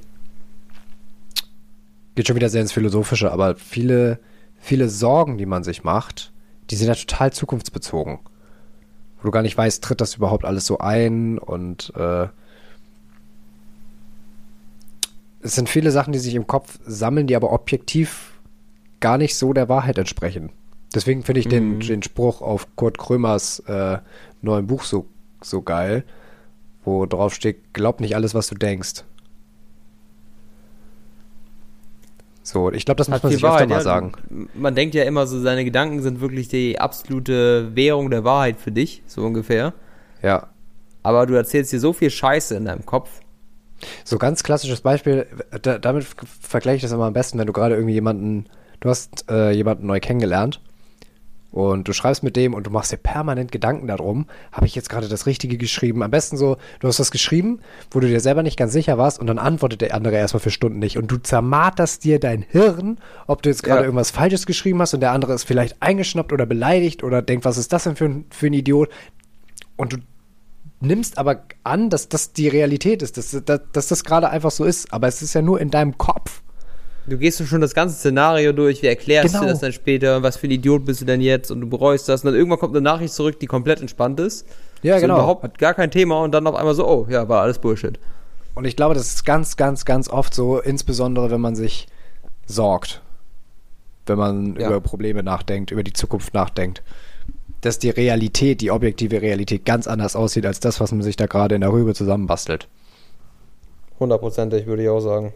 Geht 2.16 2.28
schon 2.28 2.36
wieder 2.36 2.50
sehr 2.50 2.62
ins 2.62 2.72
Philosophische, 2.72 3.32
aber 3.32 3.56
viele, 3.56 4.20
viele 4.60 4.90
Sorgen, 4.90 5.38
die 5.38 5.46
man 5.46 5.64
sich 5.64 5.84
macht, 5.84 6.32
die 6.70 6.76
sind 6.76 6.88
ja 6.88 6.96
total 6.96 7.34
zukunftsbezogen 7.34 8.20
wo 9.18 9.24
du 9.24 9.32
gar 9.32 9.42
nicht 9.42 9.58
weißt, 9.58 9.84
tritt 9.84 10.02
das 10.02 10.16
überhaupt 10.16 10.46
alles 10.46 10.66
so 10.66 10.78
ein 10.78 11.38
und 11.40 11.92
äh, 11.96 12.28
es 15.42 15.56
sind 15.56 15.70
viele 15.70 15.92
Sachen, 15.92 16.14
die 16.14 16.20
sich 16.20 16.36
im 16.36 16.48
Kopf 16.48 16.80
sammeln, 16.86 17.28
die 17.28 17.36
aber 17.36 17.52
objektiv 17.52 18.40
gar 19.00 19.18
nicht 19.18 19.36
so 19.36 19.54
der 19.54 19.70
Wahrheit 19.70 19.98
entsprechen. 19.98 20.52
Deswegen 20.94 21.24
finde 21.24 21.40
ich 21.40 21.48
mhm. 21.48 21.52
den, 21.52 21.80
den 21.80 22.04
Spruch 22.04 22.42
auf 22.42 22.68
Kurt 22.76 22.98
Krömers 22.98 23.60
äh, 23.62 24.00
neuem 24.42 24.68
Buch 24.68 24.84
so, 24.84 25.08
so 25.42 25.62
geil, 25.62 26.04
wo 26.84 27.06
drauf 27.06 27.34
steht, 27.34 27.74
glaub 27.74 28.00
nicht 28.00 28.16
alles, 28.16 28.34
was 28.34 28.48
du 28.48 28.56
denkst. 28.56 29.04
So, 32.48 32.72
ich 32.72 32.86
glaube, 32.86 32.98
das 33.00 33.10
muss 33.10 33.22
man 33.22 33.30
sich 33.34 33.44
Wahrheit, 33.44 33.64
öfter 33.64 33.74
mal 33.74 33.80
ja. 33.80 33.84
sagen. 33.84 34.48
Man 34.54 34.74
denkt 34.74 34.96
ja 34.96 35.04
immer 35.04 35.28
so, 35.28 35.38
seine 35.42 35.66
Gedanken 35.66 36.02
sind 36.02 36.22
wirklich 36.22 36.48
die 36.48 36.80
absolute 36.80 37.76
Währung 37.76 38.10
der 38.10 38.24
Wahrheit 38.24 38.58
für 38.58 38.72
dich, 38.72 39.04
so 39.06 39.26
ungefähr. 39.26 39.74
Ja. 40.24 40.48
Aber 41.04 41.26
du 41.26 41.34
erzählst 41.34 41.74
dir 41.74 41.82
so 41.82 41.92
viel 41.92 42.10
Scheiße 42.10 42.56
in 42.56 42.64
deinem 42.64 42.86
Kopf. 42.86 43.20
So 44.06 44.18
ganz 44.18 44.44
klassisches 44.44 44.80
Beispiel, 44.80 45.28
da, 45.62 45.78
damit 45.78 46.08
vergleiche 46.40 46.78
ich 46.78 46.82
das 46.84 46.94
immer 46.94 47.08
am 47.08 47.12
besten, 47.12 47.38
wenn 47.38 47.48
du 47.48 47.52
gerade 47.52 47.76
irgendwie 47.76 47.96
jemanden, 47.96 48.46
du 48.80 48.88
hast 48.88 49.30
äh, 49.30 49.52
jemanden 49.52 49.86
neu 49.86 50.00
kennengelernt 50.00 50.62
und 51.58 51.88
du 51.88 51.94
schreibst 51.94 52.22
mit 52.22 52.36
dem 52.36 52.54
und 52.54 52.68
du 52.68 52.70
machst 52.70 52.92
dir 52.92 52.98
permanent 52.98 53.52
Gedanken 53.52 53.88
darum, 53.88 54.28
habe 54.52 54.68
ich 54.68 54.76
jetzt 54.76 54.90
gerade 54.90 55.08
das 55.08 55.26
Richtige 55.26 55.58
geschrieben? 55.58 56.04
Am 56.04 56.12
besten 56.12 56.38
so, 56.38 56.58
du 56.80 56.88
hast 56.88 57.00
was 57.00 57.10
geschrieben, 57.10 57.62
wo 57.90 58.00
du 58.00 58.08
dir 58.08 58.20
selber 58.20 58.44
nicht 58.44 58.60
ganz 58.60 58.74
sicher 58.74 59.00
warst 59.00 59.20
und 59.20 59.26
dann 59.26 59.40
antwortet 59.40 59.82
der 59.82 59.96
andere 59.96 60.16
erstmal 60.16 60.40
für 60.40 60.52
Stunden 60.52 60.78
nicht 60.78 60.98
und 60.98 61.12
du 61.12 61.18
zermarterst 61.18 62.04
dir 62.04 62.20
dein 62.20 62.44
Hirn, 62.44 63.00
ob 63.26 63.42
du 63.42 63.50
jetzt 63.50 63.64
gerade 63.64 63.80
ja. 63.80 63.86
irgendwas 63.86 64.12
Falsches 64.12 64.46
geschrieben 64.46 64.80
hast 64.82 64.94
und 64.94 65.00
der 65.00 65.14
andere 65.14 65.34
ist 65.34 65.46
vielleicht 65.46 65.82
eingeschnappt 65.82 66.32
oder 66.32 66.46
beleidigt 66.46 67.04
oder 67.04 67.24
denkt, 67.24 67.44
was 67.44 67.58
ist 67.58 67.74
das 67.74 67.86
denn 67.86 67.96
für 67.96 68.06
ein, 68.06 68.26
für 68.30 68.46
ein 68.46 68.54
Idiot? 68.54 68.90
Und 69.78 69.94
du 69.94 69.98
nimmst 70.80 71.18
aber 71.18 71.44
an, 71.64 71.90
dass 71.90 72.08
das 72.08 72.34
die 72.34 72.50
Realität 72.50 73.02
ist, 73.02 73.18
dass, 73.18 73.32
dass, 73.32 73.62
dass 73.72 73.88
das 73.88 74.04
gerade 74.04 74.30
einfach 74.30 74.52
so 74.52 74.64
ist, 74.64 74.94
aber 74.94 75.08
es 75.08 75.24
ist 75.24 75.34
ja 75.34 75.42
nur 75.42 75.60
in 75.60 75.72
deinem 75.72 75.98
Kopf. 75.98 76.44
Du 77.08 77.18
gehst 77.18 77.46
schon 77.48 77.62
das 77.62 77.74
ganze 77.74 77.96
Szenario 77.96 78.52
durch, 78.52 78.82
wie 78.82 78.88
erklärst 78.88 79.34
genau. 79.34 79.46
du 79.46 79.50
das 79.50 79.62
dann 79.62 79.72
später, 79.72 80.24
was 80.24 80.36
für 80.36 80.48
ein 80.48 80.52
Idiot 80.52 80.84
bist 80.84 81.00
du 81.00 81.06
denn 81.06 81.22
jetzt 81.22 81.50
und 81.52 81.62
du 81.62 81.68
bereust 81.68 82.10
das 82.10 82.24
und 82.24 82.28
dann 82.28 82.36
irgendwann 82.36 82.60
kommt 82.60 82.76
eine 82.76 82.82
Nachricht 82.82 83.14
zurück, 83.14 83.40
die 83.40 83.46
komplett 83.46 83.80
entspannt 83.80 84.20
ist. 84.20 84.46
Ja, 84.84 84.96
so 84.96 85.02
genau. 85.02 85.16
Überhaupt 85.16 85.58
gar 85.58 85.74
kein 85.74 85.90
Thema 85.90 86.22
und 86.22 86.34
dann 86.34 86.46
auf 86.48 86.56
einmal 86.56 86.76
so, 86.76 86.86
oh, 86.86 87.08
ja, 87.10 87.30
war 87.30 87.44
alles 87.44 87.60
Bullshit. 87.60 87.98
Und 88.56 88.66
ich 88.66 88.76
glaube, 88.76 88.94
das 88.94 89.14
ist 89.14 89.26
ganz, 89.26 89.56
ganz, 89.56 89.86
ganz 89.86 90.10
oft 90.10 90.34
so, 90.34 90.60
insbesondere 90.60 91.32
wenn 91.32 91.40
man 91.40 91.56
sich 91.56 91.88
sorgt, 92.46 93.02
wenn 94.06 94.18
man 94.18 94.58
ja. 94.60 94.68
über 94.68 94.82
Probleme 94.82 95.24
nachdenkt, 95.24 95.72
über 95.72 95.84
die 95.84 95.94
Zukunft 95.94 96.34
nachdenkt, 96.34 96.84
dass 97.62 97.80
die 97.80 97.90
Realität, 97.90 98.60
die 98.60 98.72
objektive 98.72 99.22
Realität 99.22 99.64
ganz 99.64 99.88
anders 99.88 100.16
aussieht 100.18 100.46
als 100.46 100.60
das, 100.60 100.82
was 100.82 100.92
man 100.92 101.04
sich 101.04 101.16
da 101.16 101.26
gerade 101.26 101.56
in 101.56 101.62
der 101.62 101.72
Rübe 101.72 101.94
zusammenbastelt. 101.94 102.68
Hundertprozentig, 104.00 104.66
würde 104.66 104.84
ich 104.84 104.90
auch 104.90 105.00
sagen. 105.00 105.34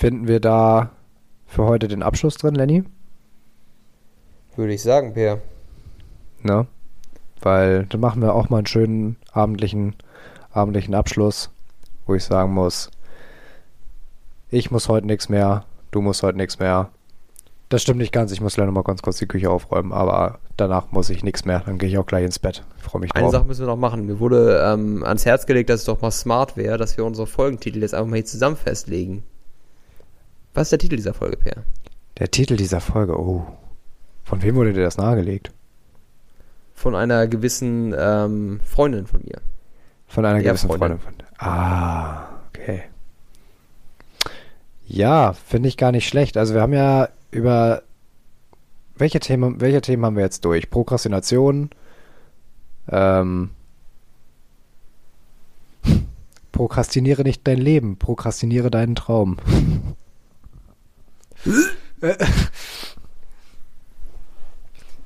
Finden 0.00 0.28
wir 0.28 0.40
da 0.40 0.92
für 1.44 1.64
heute 1.64 1.86
den 1.86 2.02
Abschluss 2.02 2.38
drin, 2.38 2.54
Lenny? 2.54 2.84
Würde 4.56 4.72
ich 4.72 4.80
sagen, 4.80 5.12
Per. 5.12 5.42
Ne? 6.42 6.66
Weil 7.42 7.84
dann 7.84 8.00
machen 8.00 8.22
wir 8.22 8.34
auch 8.34 8.48
mal 8.48 8.56
einen 8.56 8.66
schönen 8.66 9.16
abendlichen, 9.30 9.94
abendlichen 10.52 10.94
Abschluss, 10.94 11.50
wo 12.06 12.14
ich 12.14 12.24
sagen 12.24 12.54
muss, 12.54 12.90
ich 14.48 14.70
muss 14.70 14.88
heute 14.88 15.06
nichts 15.06 15.28
mehr, 15.28 15.66
du 15.90 16.00
musst 16.00 16.22
heute 16.22 16.38
nichts 16.38 16.58
mehr. 16.58 16.88
Das 17.68 17.82
stimmt 17.82 17.98
nicht 17.98 18.12
ganz, 18.12 18.32
ich 18.32 18.40
muss 18.40 18.56
leider 18.56 18.68
noch 18.68 18.76
mal 18.76 18.84
ganz 18.84 19.02
kurz 19.02 19.18
die 19.18 19.26
Küche 19.26 19.50
aufräumen, 19.50 19.92
aber 19.92 20.38
danach 20.56 20.92
muss 20.92 21.10
ich 21.10 21.22
nichts 21.22 21.44
mehr, 21.44 21.60
dann 21.66 21.76
gehe 21.76 21.90
ich 21.90 21.98
auch 21.98 22.06
gleich 22.06 22.24
ins 22.24 22.38
Bett. 22.38 22.64
Ich 22.78 22.84
freue 22.84 23.02
mich 23.02 23.10
drauf. 23.10 23.22
Eine 23.22 23.32
Sache 23.32 23.44
müssen 23.44 23.66
wir 23.66 23.66
noch 23.66 23.76
machen. 23.76 24.06
Mir 24.06 24.18
wurde 24.18 24.62
ähm, 24.64 25.04
ans 25.04 25.26
Herz 25.26 25.44
gelegt, 25.44 25.68
dass 25.68 25.80
es 25.80 25.84
doch 25.86 26.00
mal 26.00 26.10
smart 26.10 26.56
wäre, 26.56 26.78
dass 26.78 26.96
wir 26.96 27.04
unsere 27.04 27.26
Folgentitel 27.26 27.82
jetzt 27.82 27.92
einfach 27.92 28.08
mal 28.08 28.16
hier 28.16 28.24
zusammen 28.24 28.56
festlegen. 28.56 29.24
Was 30.54 30.66
ist 30.66 30.72
der 30.72 30.78
Titel 30.78 30.96
dieser 30.96 31.14
Folge, 31.14 31.36
Per? 31.36 31.64
Der 32.18 32.30
Titel 32.30 32.56
dieser 32.56 32.80
Folge, 32.80 33.18
oh. 33.18 33.46
Von 34.24 34.42
wem 34.42 34.54
wurde 34.56 34.72
dir 34.72 34.82
das 34.82 34.96
nahegelegt? 34.96 35.52
Von 36.74 36.94
einer 36.94 37.26
gewissen 37.26 37.94
ähm, 37.98 38.60
Freundin 38.64 39.06
von 39.06 39.22
mir. 39.22 39.40
Von 40.06 40.24
einer 40.24 40.42
gewissen 40.42 40.68
Freundin. 40.68 40.98
Freundin 40.98 41.26
von 41.38 41.46
Ah, 41.46 42.28
okay. 42.48 42.82
Ja, 44.86 45.32
finde 45.32 45.68
ich 45.68 45.76
gar 45.76 45.92
nicht 45.92 46.08
schlecht. 46.08 46.36
Also 46.36 46.54
wir 46.54 46.62
haben 46.62 46.72
ja 46.72 47.08
über 47.30 47.82
welche 48.96 49.20
Themen, 49.20 49.60
welche 49.60 49.80
Themen 49.80 50.04
haben 50.04 50.16
wir 50.16 50.24
jetzt 50.24 50.44
durch? 50.44 50.68
Prokrastination, 50.68 51.70
ähm, 52.88 53.50
Prokrastiniere 56.52 57.22
nicht 57.22 57.46
dein 57.46 57.58
Leben, 57.58 57.96
prokrastiniere 57.96 58.70
deinen 58.70 58.94
Traum. 58.94 59.38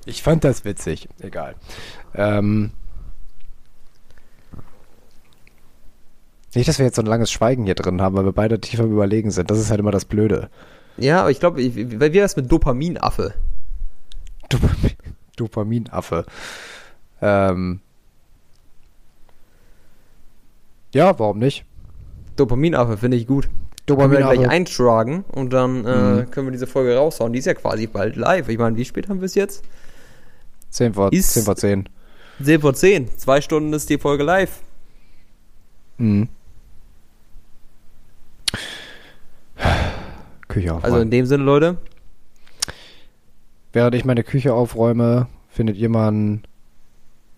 ich 0.07 0.23
fand 0.23 0.45
das 0.45 0.65
witzig. 0.65 1.09
Egal. 1.21 1.55
Ähm, 2.15 2.73
nicht, 6.55 6.69
dass 6.69 6.79
wir 6.79 6.87
jetzt 6.87 6.97
so 6.97 7.03
ein 7.03 7.07
langes 7.07 7.33
Schweigen 7.33 7.65
hier 7.65 7.75
drin 7.75 8.01
haben, 8.01 8.17
weil 8.17 8.25
wir 8.25 8.33
beide 8.33 8.61
tiefer 8.61 8.85
Überlegen 8.85 9.31
sind. 9.31 9.51
Das 9.51 9.59
ist 9.59 9.71
halt 9.71 9.81
immer 9.81 9.91
das 9.91 10.05
Blöde. 10.05 10.51
Ja, 10.97 11.21
aber 11.23 11.31
ich 11.31 11.41
glaube, 11.41 11.59
wie 11.59 12.01
wäre 12.01 12.13
das 12.13 12.37
mit 12.37 12.51
Dopaminaffe? 12.51 13.35
Dopamin, 14.49 14.93
Dopaminaffe. 15.37 16.25
Ähm, 17.21 17.81
ja, 20.93 21.19
warum 21.19 21.39
nicht? 21.39 21.65
Dopaminaffe 22.37 22.97
finde 22.97 23.17
ich 23.17 23.27
gut. 23.27 23.49
Dopamin 23.87 24.19
können 24.19 24.29
wir 24.29 24.37
gleich 24.37 24.49
eintragen 24.49 25.25
und 25.31 25.53
dann 25.53 25.85
äh, 25.85 25.97
mhm. 25.97 26.31
können 26.31 26.47
wir 26.47 26.53
diese 26.53 26.67
Folge 26.67 26.97
raushauen. 26.97 27.33
Die 27.33 27.39
ist 27.39 27.45
ja 27.45 27.55
quasi 27.55 27.87
bald 27.87 28.17
live. 28.17 28.49
Ich 28.49 28.59
meine, 28.59 28.77
wie 28.77 28.85
spät 28.85 29.09
haben 29.09 29.21
wir 29.21 29.27
es 29.27 29.35
jetzt? 29.35 29.63
10 30.71 30.95
vor, 30.95 31.13
ist 31.13 31.35
10 31.35 31.45
vor 31.45 31.57
10. 31.57 31.89
10 32.43 32.61
vor 32.61 32.75
10. 32.75 33.19
Zwei 33.19 33.41
Stunden 33.41 33.73
ist 33.73 33.91
die 33.91 33.99
Folge 33.99 34.25
live. 34.25 34.61
Mhm. 35.99 36.29
Küche 40.49 40.73
aufräumen. 40.73 40.85
Also 40.85 40.99
in 41.03 41.11
dem 41.11 41.27
Sinne, 41.27 41.45
Leute. 41.45 41.77
Während 43.73 43.95
ich 43.95 44.05
meine 44.05 44.25
Küche 44.25 44.55
aufräume, 44.55 45.29
findet 45.49 45.77
ihr 45.77 45.89
mal 45.89 46.09
einen, 46.09 46.43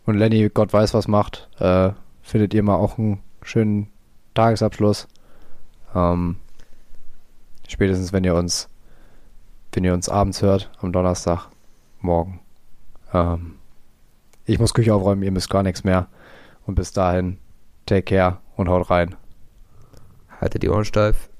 und 0.04 0.16
Lenny, 0.16 0.48
Gott 0.52 0.72
weiß 0.72 0.94
was 0.94 1.08
macht, 1.08 1.48
äh, 1.58 1.90
findet 2.22 2.54
ihr 2.54 2.62
mal 2.62 2.76
auch 2.76 2.98
einen 2.98 3.20
schönen 3.42 3.88
Tagesabschluss. 4.34 5.08
Ähm, 5.96 6.36
spätestens 7.66 8.12
wenn 8.12 8.24
ihr 8.24 8.34
uns, 8.34 8.68
wenn 9.72 9.84
ihr 9.84 9.94
uns 9.94 10.08
abends 10.08 10.42
hört, 10.42 10.70
am 10.80 10.92
Donnerstag, 10.92 11.48
morgen. 12.00 12.40
Ähm, 13.12 13.54
ich 14.44 14.58
muss 14.58 14.74
Küche 14.74 14.94
aufräumen, 14.94 15.22
ihr 15.22 15.32
müsst 15.32 15.50
gar 15.50 15.62
nichts 15.62 15.82
mehr. 15.82 16.08
Und 16.66 16.74
bis 16.74 16.92
dahin, 16.92 17.38
take 17.86 18.02
care 18.02 18.38
und 18.56 18.68
haut 18.68 18.90
rein. 18.90 19.14
Haltet 20.40 20.62
die 20.62 20.68
Ohren 20.68 20.84
steif. 20.84 21.30